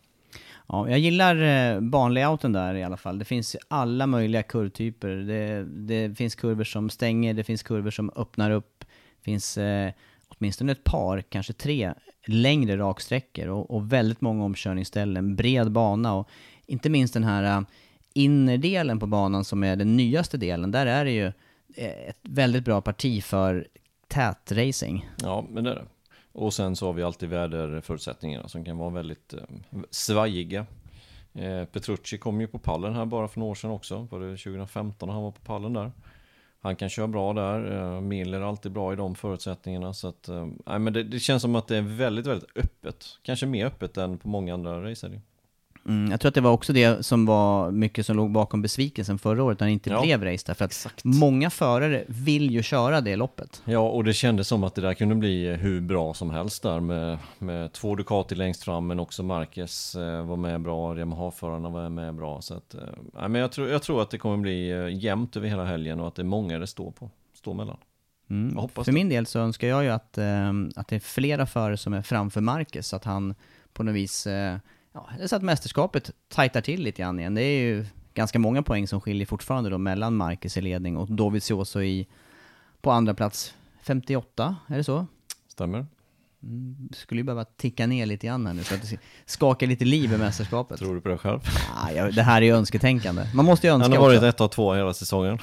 Ja, 0.67 0.91
jag 0.91 0.99
gillar 0.99 1.43
eh, 1.43 1.81
banlayouten 1.81 2.53
där 2.53 2.75
i 2.75 2.83
alla 2.83 2.97
fall. 2.97 3.19
Det 3.19 3.25
finns 3.25 3.57
alla 3.69 4.07
möjliga 4.07 4.43
kurvtyper. 4.43 5.09
Det, 5.09 5.65
det 5.65 6.15
finns 6.15 6.35
kurvor 6.35 6.65
som 6.65 6.91
stänger, 6.91 7.35
det 7.35 7.45
finns 7.45 7.63
kurvor 7.63 7.91
som 7.91 8.11
öppnar 8.17 8.51
upp. 8.51 8.85
Det 9.19 9.25
finns 9.25 9.59
eh, 9.59 9.93
åtminstone 10.29 10.73
ett 10.73 10.85
par, 10.85 11.21
kanske 11.21 11.53
tre, 11.53 11.95
längre 12.27 12.77
raksträckor 12.77 13.49
och, 13.49 13.71
och 13.71 13.93
väldigt 13.93 14.21
många 14.21 14.45
omkörningsställen. 14.45 15.37
Bred 15.37 15.73
bana 15.73 16.15
och 16.15 16.29
inte 16.67 16.91
minst 16.91 17.15
den 17.15 17.25
här 17.25 17.59
eh, 17.59 17.63
innerdelen 18.15 19.01
på 19.01 19.07
banan 19.07 19.45
som 19.45 19.65
är 19.65 19.77
den 19.77 19.97
nyaste 19.97 20.37
delen. 20.37 20.71
Där 20.71 20.87
är 20.87 21.05
det 21.05 21.13
ju 21.13 21.27
eh, 21.27 21.33
Eh, 21.75 22.09
ett 22.09 22.19
väldigt 22.23 22.65
bra 22.65 22.81
parti 22.81 23.25
för 23.25 23.69
tät 24.09 24.53
racing. 24.53 25.09
Ja, 25.23 25.45
men 25.51 25.65
det 25.65 25.71
är 25.71 25.75
det. 25.75 25.87
Och 26.33 26.55
sen 26.55 26.77
så 26.77 26.87
har 26.87 26.93
vi 26.93 27.03
alltid 27.03 27.29
väderförutsättningarna 27.29 28.49
som 28.49 28.65
kan 28.65 28.79
vara 28.79 28.91
väldigt 28.91 29.35
eh, 29.35 29.41
svajiga. 29.91 30.67
Eh, 31.33 31.65
Petrucci 31.65 32.19
kom 32.19 32.41
ju 32.41 32.47
på 32.47 32.59
pallen 32.59 32.95
här 32.95 33.05
bara 33.05 33.29
för 33.29 33.41
några 33.41 33.51
år 33.51 33.55
sedan 33.55 33.71
också. 33.71 34.09
Var 34.11 34.21
det 34.21 34.37
2015 34.37 35.09
han 35.09 35.23
var 35.23 35.31
på 35.31 35.41
pallen 35.41 35.73
där. 35.73 35.93
Han 36.61 36.77
kan 36.77 36.89
köra 36.89 37.09
bra 37.09 37.33
där. 37.33 37.73
Eh, 37.73 38.01
Miller 38.01 38.41
är 38.41 38.45
alltid 38.45 38.73
bra 38.73 38.93
i 38.93 38.97
de 38.97 39.15
förutsättningarna. 39.15 39.95
Så 39.95 40.09
att, 40.09 40.29
eh, 40.29 40.47
men 40.79 40.93
det, 40.93 41.03
det 41.03 41.19
känns 41.21 41.43
som 41.43 41.55
att 41.55 41.69
det 41.69 41.77
är 41.77 41.83
väldigt, 41.83 42.27
väldigt 42.27 42.57
öppet. 42.57 43.05
Kanske 43.23 43.47
mer 43.47 43.67
öppet 43.67 43.97
än 43.97 44.19
på 44.19 44.29
många 44.29 44.55
andra 44.55 44.91
racer. 44.91 45.21
Mm, 45.89 46.11
jag 46.11 46.21
tror 46.21 46.29
att 46.29 46.35
det 46.35 46.41
var 46.41 46.51
också 46.51 46.73
det 46.73 47.07
som 47.07 47.27
var 47.27 47.71
mycket 47.71 48.07
som 48.07 48.17
låg 48.17 48.31
bakom 48.31 48.63
besvikelsen 48.63 49.19
förra 49.19 49.45
året 49.45 49.61
när 49.61 49.67
det 49.67 49.73
inte 49.73 49.91
Ja, 49.91 50.03
blev 50.03 50.25
race 50.25 50.45
där. 50.47 50.55
För 50.55 50.65
att 50.65 51.05
många 51.05 51.51
förare 51.51 52.05
vill 52.09 52.51
ju 52.51 52.63
köra 52.63 53.01
det 53.01 53.17
loppet. 53.17 53.63
Ja, 53.65 53.79
och 53.79 54.05
det 54.05 54.13
kändes 54.13 54.49
som 54.49 54.65
att 54.65 54.75
det 54.75 54.81
där 54.81 54.95
kunde 54.95 55.15
bli 55.15 55.55
hur 55.55 55.81
bra 55.81 56.15
som 56.15 56.31
helst 56.31 56.63
där 56.63 56.81
med, 56.81 57.19
med 57.39 57.73
två 57.73 57.95
Ducati 57.95 58.35
längst 58.35 58.63
fram, 58.63 58.87
men 58.87 59.01
också 59.01 59.23
Marquez 59.23 59.95
eh, 59.95 60.27
var 60.27 60.37
med 60.37 60.61
bra, 60.61 60.99
Yamaha-förarna 60.99 61.69
var 61.69 61.89
med 61.89 62.15
bra. 62.15 62.41
Så 62.41 62.55
att, 62.55 62.75
eh, 62.75 62.81
nej, 63.15 63.29
men 63.29 63.41
jag, 63.41 63.53
tror, 63.53 63.69
jag 63.69 63.83
tror 63.83 64.03
att 64.03 64.11
det 64.11 64.19
kommer 64.19 64.37
bli 64.37 64.71
eh, 64.71 65.05
jämnt 65.05 65.37
över 65.37 65.49
hela 65.49 65.65
helgen 65.65 66.01
och 66.01 66.09
att 66.09 66.15
det 66.15 66.23
är 66.23 66.25
många 66.25 66.59
det 66.59 66.67
står 66.67 66.91
på, 66.91 67.11
står 67.35 67.55
mellan. 67.55 67.77
Mm. 68.31 68.69
För 68.69 68.85
det. 68.85 68.93
min 68.93 69.09
del 69.09 69.27
så 69.27 69.39
önskar 69.39 69.69
jag 69.69 69.85
ju 69.85 69.91
att, 69.91 70.19
att 70.77 70.89
det 70.89 70.97
är 70.97 71.01
flera 71.01 71.47
förare 71.47 71.77
som 71.77 71.95
är 71.95 72.03
framför 72.03 72.41
Marcus, 72.41 72.87
så 72.87 72.97
att 72.97 73.05
han 73.05 73.35
på 73.73 73.83
något 73.83 73.95
vis, 73.95 74.27
ja, 74.95 75.09
så 75.27 75.37
att 75.37 75.43
mästerskapet 75.43 76.11
tajtar 76.29 76.61
till 76.61 76.83
lite 76.83 77.03
grann 77.03 77.19
igen. 77.21 77.35
Det 77.35 77.43
är 77.43 77.61
ju 77.61 77.87
ganska 78.15 78.39
många 78.39 78.63
poäng 78.63 78.89
som 78.89 79.01
skiljer 79.01 79.27
fortfarande 79.27 79.71
då 79.71 79.79
mellan 79.79 80.17
Marcus 80.17 80.57
i 80.57 80.61
ledning 80.61 80.97
och 80.97 81.13
Dovizioso 81.13 81.83
i, 81.83 82.07
på 82.81 82.91
andra 82.91 83.15
plats 83.15 83.55
58, 83.83 84.57
är 84.67 84.77
det 84.77 84.85
så? 84.85 85.07
Stämmer? 85.49 85.87
Skulle 86.93 87.19
ju 87.21 87.25
behöva 87.25 87.45
ticka 87.45 87.87
ner 87.87 88.07
lite 88.07 88.27
grann 88.27 88.47
här 88.47 88.55
nu 88.55 88.63
för 88.63 88.75
att 88.75 88.91
det 88.91 88.99
skakar 89.27 89.67
lite 89.67 89.85
liv 89.85 90.13
i 90.13 90.17
mästerskapet. 90.19 90.79
Tror 90.79 90.95
du 90.95 91.01
på 91.01 91.09
det 91.09 91.19
själv? 91.19 91.41
Ah, 91.77 91.91
ja, 91.91 92.11
det 92.11 92.23
här 92.23 92.43
är 92.43 92.47
ju 92.47 92.53
önsketänkande. 92.57 93.27
Man 93.35 93.45
måste 93.45 93.67
ju 93.67 93.73
önska 93.73 93.85
Han 93.85 93.93
har 93.93 94.01
varit 94.01 94.17
också. 94.17 94.27
ett 94.27 94.41
av 94.41 94.49
två 94.49 94.75
hela 94.75 94.95
säsongen. 94.95 95.39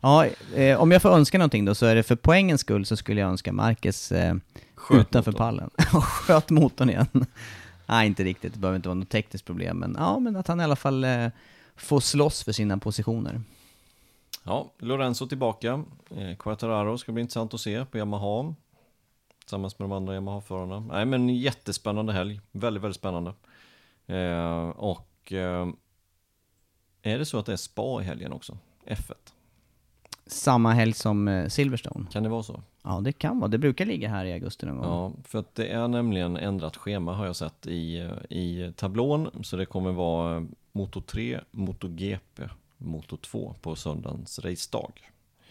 Ja, 0.00 0.26
eh, 0.54 0.80
om 0.80 0.90
jag 0.92 1.02
får 1.02 1.10
önska 1.10 1.38
någonting 1.38 1.64
då 1.64 1.74
så 1.74 1.86
är 1.86 1.94
det 1.94 2.02
för 2.02 2.16
poängens 2.16 2.60
skull 2.60 2.86
så 2.86 2.96
skulle 2.96 3.20
jag 3.20 3.30
önska 3.30 3.52
Marcus 3.52 4.12
eh, 4.12 4.34
utanför 4.90 5.32
motorn. 5.32 5.34
pallen. 5.34 5.70
Och 5.92 6.04
Sköt 6.04 6.50
motorn 6.50 6.90
igen. 6.90 7.26
Nej, 7.86 8.06
inte 8.06 8.24
riktigt. 8.24 8.52
Det 8.52 8.58
behöver 8.58 8.76
inte 8.76 8.88
vara 8.88 8.98
något 8.98 9.10
tekniskt 9.10 9.44
problem. 9.44 9.78
Men 9.78 9.96
ja, 9.98 10.18
men 10.18 10.36
att 10.36 10.48
han 10.48 10.60
i 10.60 10.64
alla 10.64 10.76
fall 10.76 11.04
eh, 11.04 11.28
får 11.76 12.00
slåss 12.00 12.44
för 12.44 12.52
sina 12.52 12.78
positioner. 12.78 13.40
Ja, 14.44 14.72
Lorenzo 14.78 15.26
tillbaka. 15.26 15.84
Eh, 16.10 16.36
Quattararo 16.36 16.98
ska 16.98 17.12
bli 17.12 17.20
intressant 17.20 17.54
att 17.54 17.60
se 17.60 17.84
på 17.84 17.98
Yamaha. 17.98 18.54
Tillsammans 19.38 19.78
med 19.78 19.88
de 19.88 19.92
andra 19.92 20.14
Yamaha-förarna. 20.14 20.80
Nej 20.80 21.04
men 21.04 21.28
jättespännande 21.28 22.12
helg. 22.12 22.40
Väldigt, 22.52 22.82
väldigt 22.82 22.98
spännande. 22.98 23.32
Eh, 24.06 24.68
och 24.68 25.32
eh, 25.32 25.68
är 27.02 27.18
det 27.18 27.26
så 27.26 27.38
att 27.38 27.46
det 27.46 27.52
är 27.52 27.56
spa 27.56 28.02
i 28.02 28.04
helgen 28.04 28.32
också? 28.32 28.58
F1? 28.86 29.14
Samma 30.26 30.72
helg 30.72 30.92
som 30.92 31.28
eh, 31.28 31.48
Silverstone. 31.48 32.06
Kan 32.10 32.22
det 32.22 32.28
vara 32.28 32.42
så? 32.42 32.62
Ja, 32.82 33.00
det 33.04 33.12
kan 33.12 33.38
vara. 33.38 33.48
Det 33.48 33.58
brukar 33.58 33.84
ligga 33.86 34.08
här 34.08 34.24
i 34.24 34.32
augusti 34.32 34.66
någon 34.66 34.76
gång. 34.76 34.86
Ja, 34.86 35.12
för 35.24 35.38
att 35.38 35.54
det 35.54 35.66
är 35.66 35.88
nämligen 35.88 36.36
ändrat 36.36 36.76
schema 36.76 37.14
har 37.14 37.26
jag 37.26 37.36
sett 37.36 37.66
i, 37.66 37.98
eh, 37.98 38.36
i 38.38 38.72
tablån. 38.76 39.44
Så 39.44 39.56
det 39.56 39.66
kommer 39.66 39.92
vara 39.92 40.46
Moto 40.72 41.00
3, 41.00 41.40
Moto 41.50 41.88
GP, 41.88 42.42
Moto 42.76 43.16
2 43.16 43.54
på 43.62 43.76
söndagens 43.76 44.38
racedag. 44.38 44.92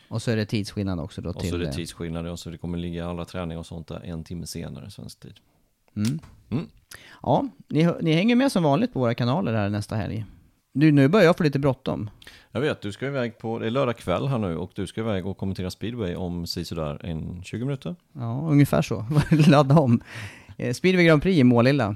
Och 0.08 0.22
så 0.22 0.32
är 0.32 0.36
det 0.36 0.46
tidsskillnad 0.46 1.00
också 1.00 1.22
då 1.22 1.30
Och 1.30 1.40
till... 1.40 1.50
så 1.50 1.56
är 1.56 1.60
det 1.60 1.68
eh, 1.68 1.72
tidsskillnader 1.72 2.32
och 2.32 2.40
så 2.40 2.50
det 2.50 2.58
kommer 2.58 2.78
ligga 2.78 3.08
alla 3.08 3.26
träningar 3.26 3.60
och 3.60 3.66
sånt 3.66 3.88
där 3.88 4.02
en 4.04 4.24
timme 4.24 4.48
senare 4.48 4.92
svensk 4.92 5.20
tid. 5.20 5.40
Mm. 5.96 6.20
Mm. 6.50 6.68
Ja, 7.22 7.48
ni, 7.68 7.90
ni 8.02 8.14
hänger 8.14 8.36
med 8.36 8.52
som 8.52 8.64
vanligt 8.64 8.94
på 8.94 9.00
våra 9.00 9.16
kanaler 9.16 9.54
här 9.54 9.70
nästa 9.70 9.96
helg. 9.96 10.26
Du, 10.78 10.92
nu 10.92 11.08
börjar 11.08 11.26
jag 11.26 11.38
få 11.38 11.44
lite 11.44 11.60
bråttom. 11.60 12.10
Jag 12.52 12.62
vet, 12.62 12.82
du 12.82 12.92
ska 12.92 13.08
iväg 13.08 13.38
på, 13.38 13.60
det 13.60 13.66
är 13.66 13.70
lördag 13.70 13.98
kväll 13.98 14.28
här 14.28 14.38
nu 14.38 14.58
och 14.58 14.72
du 14.76 14.88
ska 14.88 15.02
iväg 15.02 15.26
och 15.28 15.38
kommentera 15.38 15.72
speedway 15.72 16.16
om 16.16 16.48
sådär 16.48 17.06
en 17.06 17.44
20 17.44 17.66
minuter. 17.66 17.96
Ja, 18.14 18.48
ungefär 18.52 18.82
så. 18.82 19.06
Ladda 19.48 19.80
om. 19.80 20.02
Eh, 20.58 20.74
Speedway 20.74 21.06
Grand 21.06 21.22
Prix 21.22 21.38
i 21.40 21.44
Målilla 21.44 21.96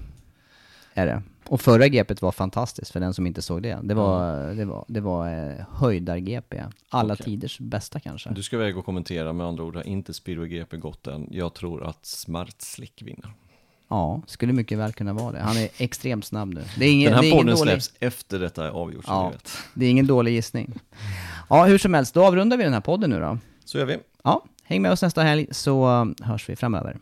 är 0.94 1.06
det. 1.06 1.24
Och 1.46 1.62
förra 1.62 1.88
GPet 1.88 2.22
var 2.22 2.32
fantastiskt 2.32 2.92
för 2.92 3.00
den 3.00 3.14
som 3.14 3.28
inte 3.28 3.42
såg 3.42 3.64
det. 3.64 3.80
Det 3.84 3.94
var, 3.94 4.48
det 4.54 4.66
var, 4.66 4.86
det 4.88 5.02
var 5.02 5.28
eh, 5.28 5.66
höjdar-GP. 5.72 6.64
Alla 6.90 7.14
Okej. 7.14 7.26
tiders 7.26 7.60
bästa 7.60 8.00
kanske. 8.00 8.30
Du 8.30 8.44
ska 8.44 8.56
iväg 8.56 8.78
och 8.78 8.86
kommentera, 8.86 9.34
med 9.34 9.48
andra 9.48 9.64
ord 9.64 9.76
har 9.76 9.88
inte 9.88 10.14
speedway 10.14 10.48
GP 10.48 10.78
gått 10.78 11.08
än. 11.08 11.28
Jag 11.32 11.54
tror 11.54 11.84
att 11.84 12.06
Smartslick 12.06 13.02
vinner. 13.02 13.34
Ja, 13.90 14.22
skulle 14.28 14.54
mycket 14.54 14.78
väl 14.78 14.94
kunna 14.94 15.14
vara 15.14 15.32
det. 15.32 15.40
Han 15.40 15.58
är 15.58 15.70
extremt 15.78 16.26
snabb 16.26 16.54
nu. 16.54 16.64
Det 16.78 16.86
är 16.86 16.92
ingen, 16.92 17.06
Den 17.06 17.14
här 17.16 17.22
det 17.22 17.28
är 17.28 17.32
ingen 17.32 17.46
podden 17.46 17.58
dålig, 17.58 17.72
släpps 17.84 17.94
efter 18.00 18.40
detta 18.40 18.66
är 18.66 18.70
avgjort, 18.70 19.04
Ja. 19.08 19.34
Det 19.74 19.86
är 19.86 19.90
ingen 19.90 20.08
dålig 20.08 20.34
gissning. 20.34 20.74
Ja, 21.50 21.66
hur 21.66 21.78
som 21.78 21.94
helst, 21.94 22.14
då 22.14 22.26
avrundar 22.26 22.58
vi 22.58 22.64
den 22.64 22.74
här 22.74 22.82
podden 22.82 23.10
nu 23.10 23.20
då. 23.20 23.38
Så 23.66 23.78
gör 23.78 23.86
vi. 23.86 23.98
Ja, 24.24 24.46
häng 24.64 24.82
med 24.82 24.92
oss 24.92 25.02
nästa 25.02 25.22
helg 25.24 25.48
så 25.52 26.02
eh, 26.20 26.26
hörs 26.28 26.50
vi 26.50 26.56
framöver. 26.56 26.98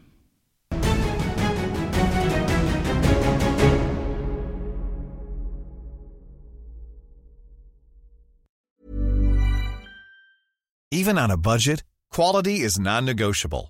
Even 10.91 11.17
on 11.17 11.31
a 11.31 11.37
budget, 11.37 11.83
quality 12.15 12.51
is 12.65 12.79
non-negotiable. 12.79 13.69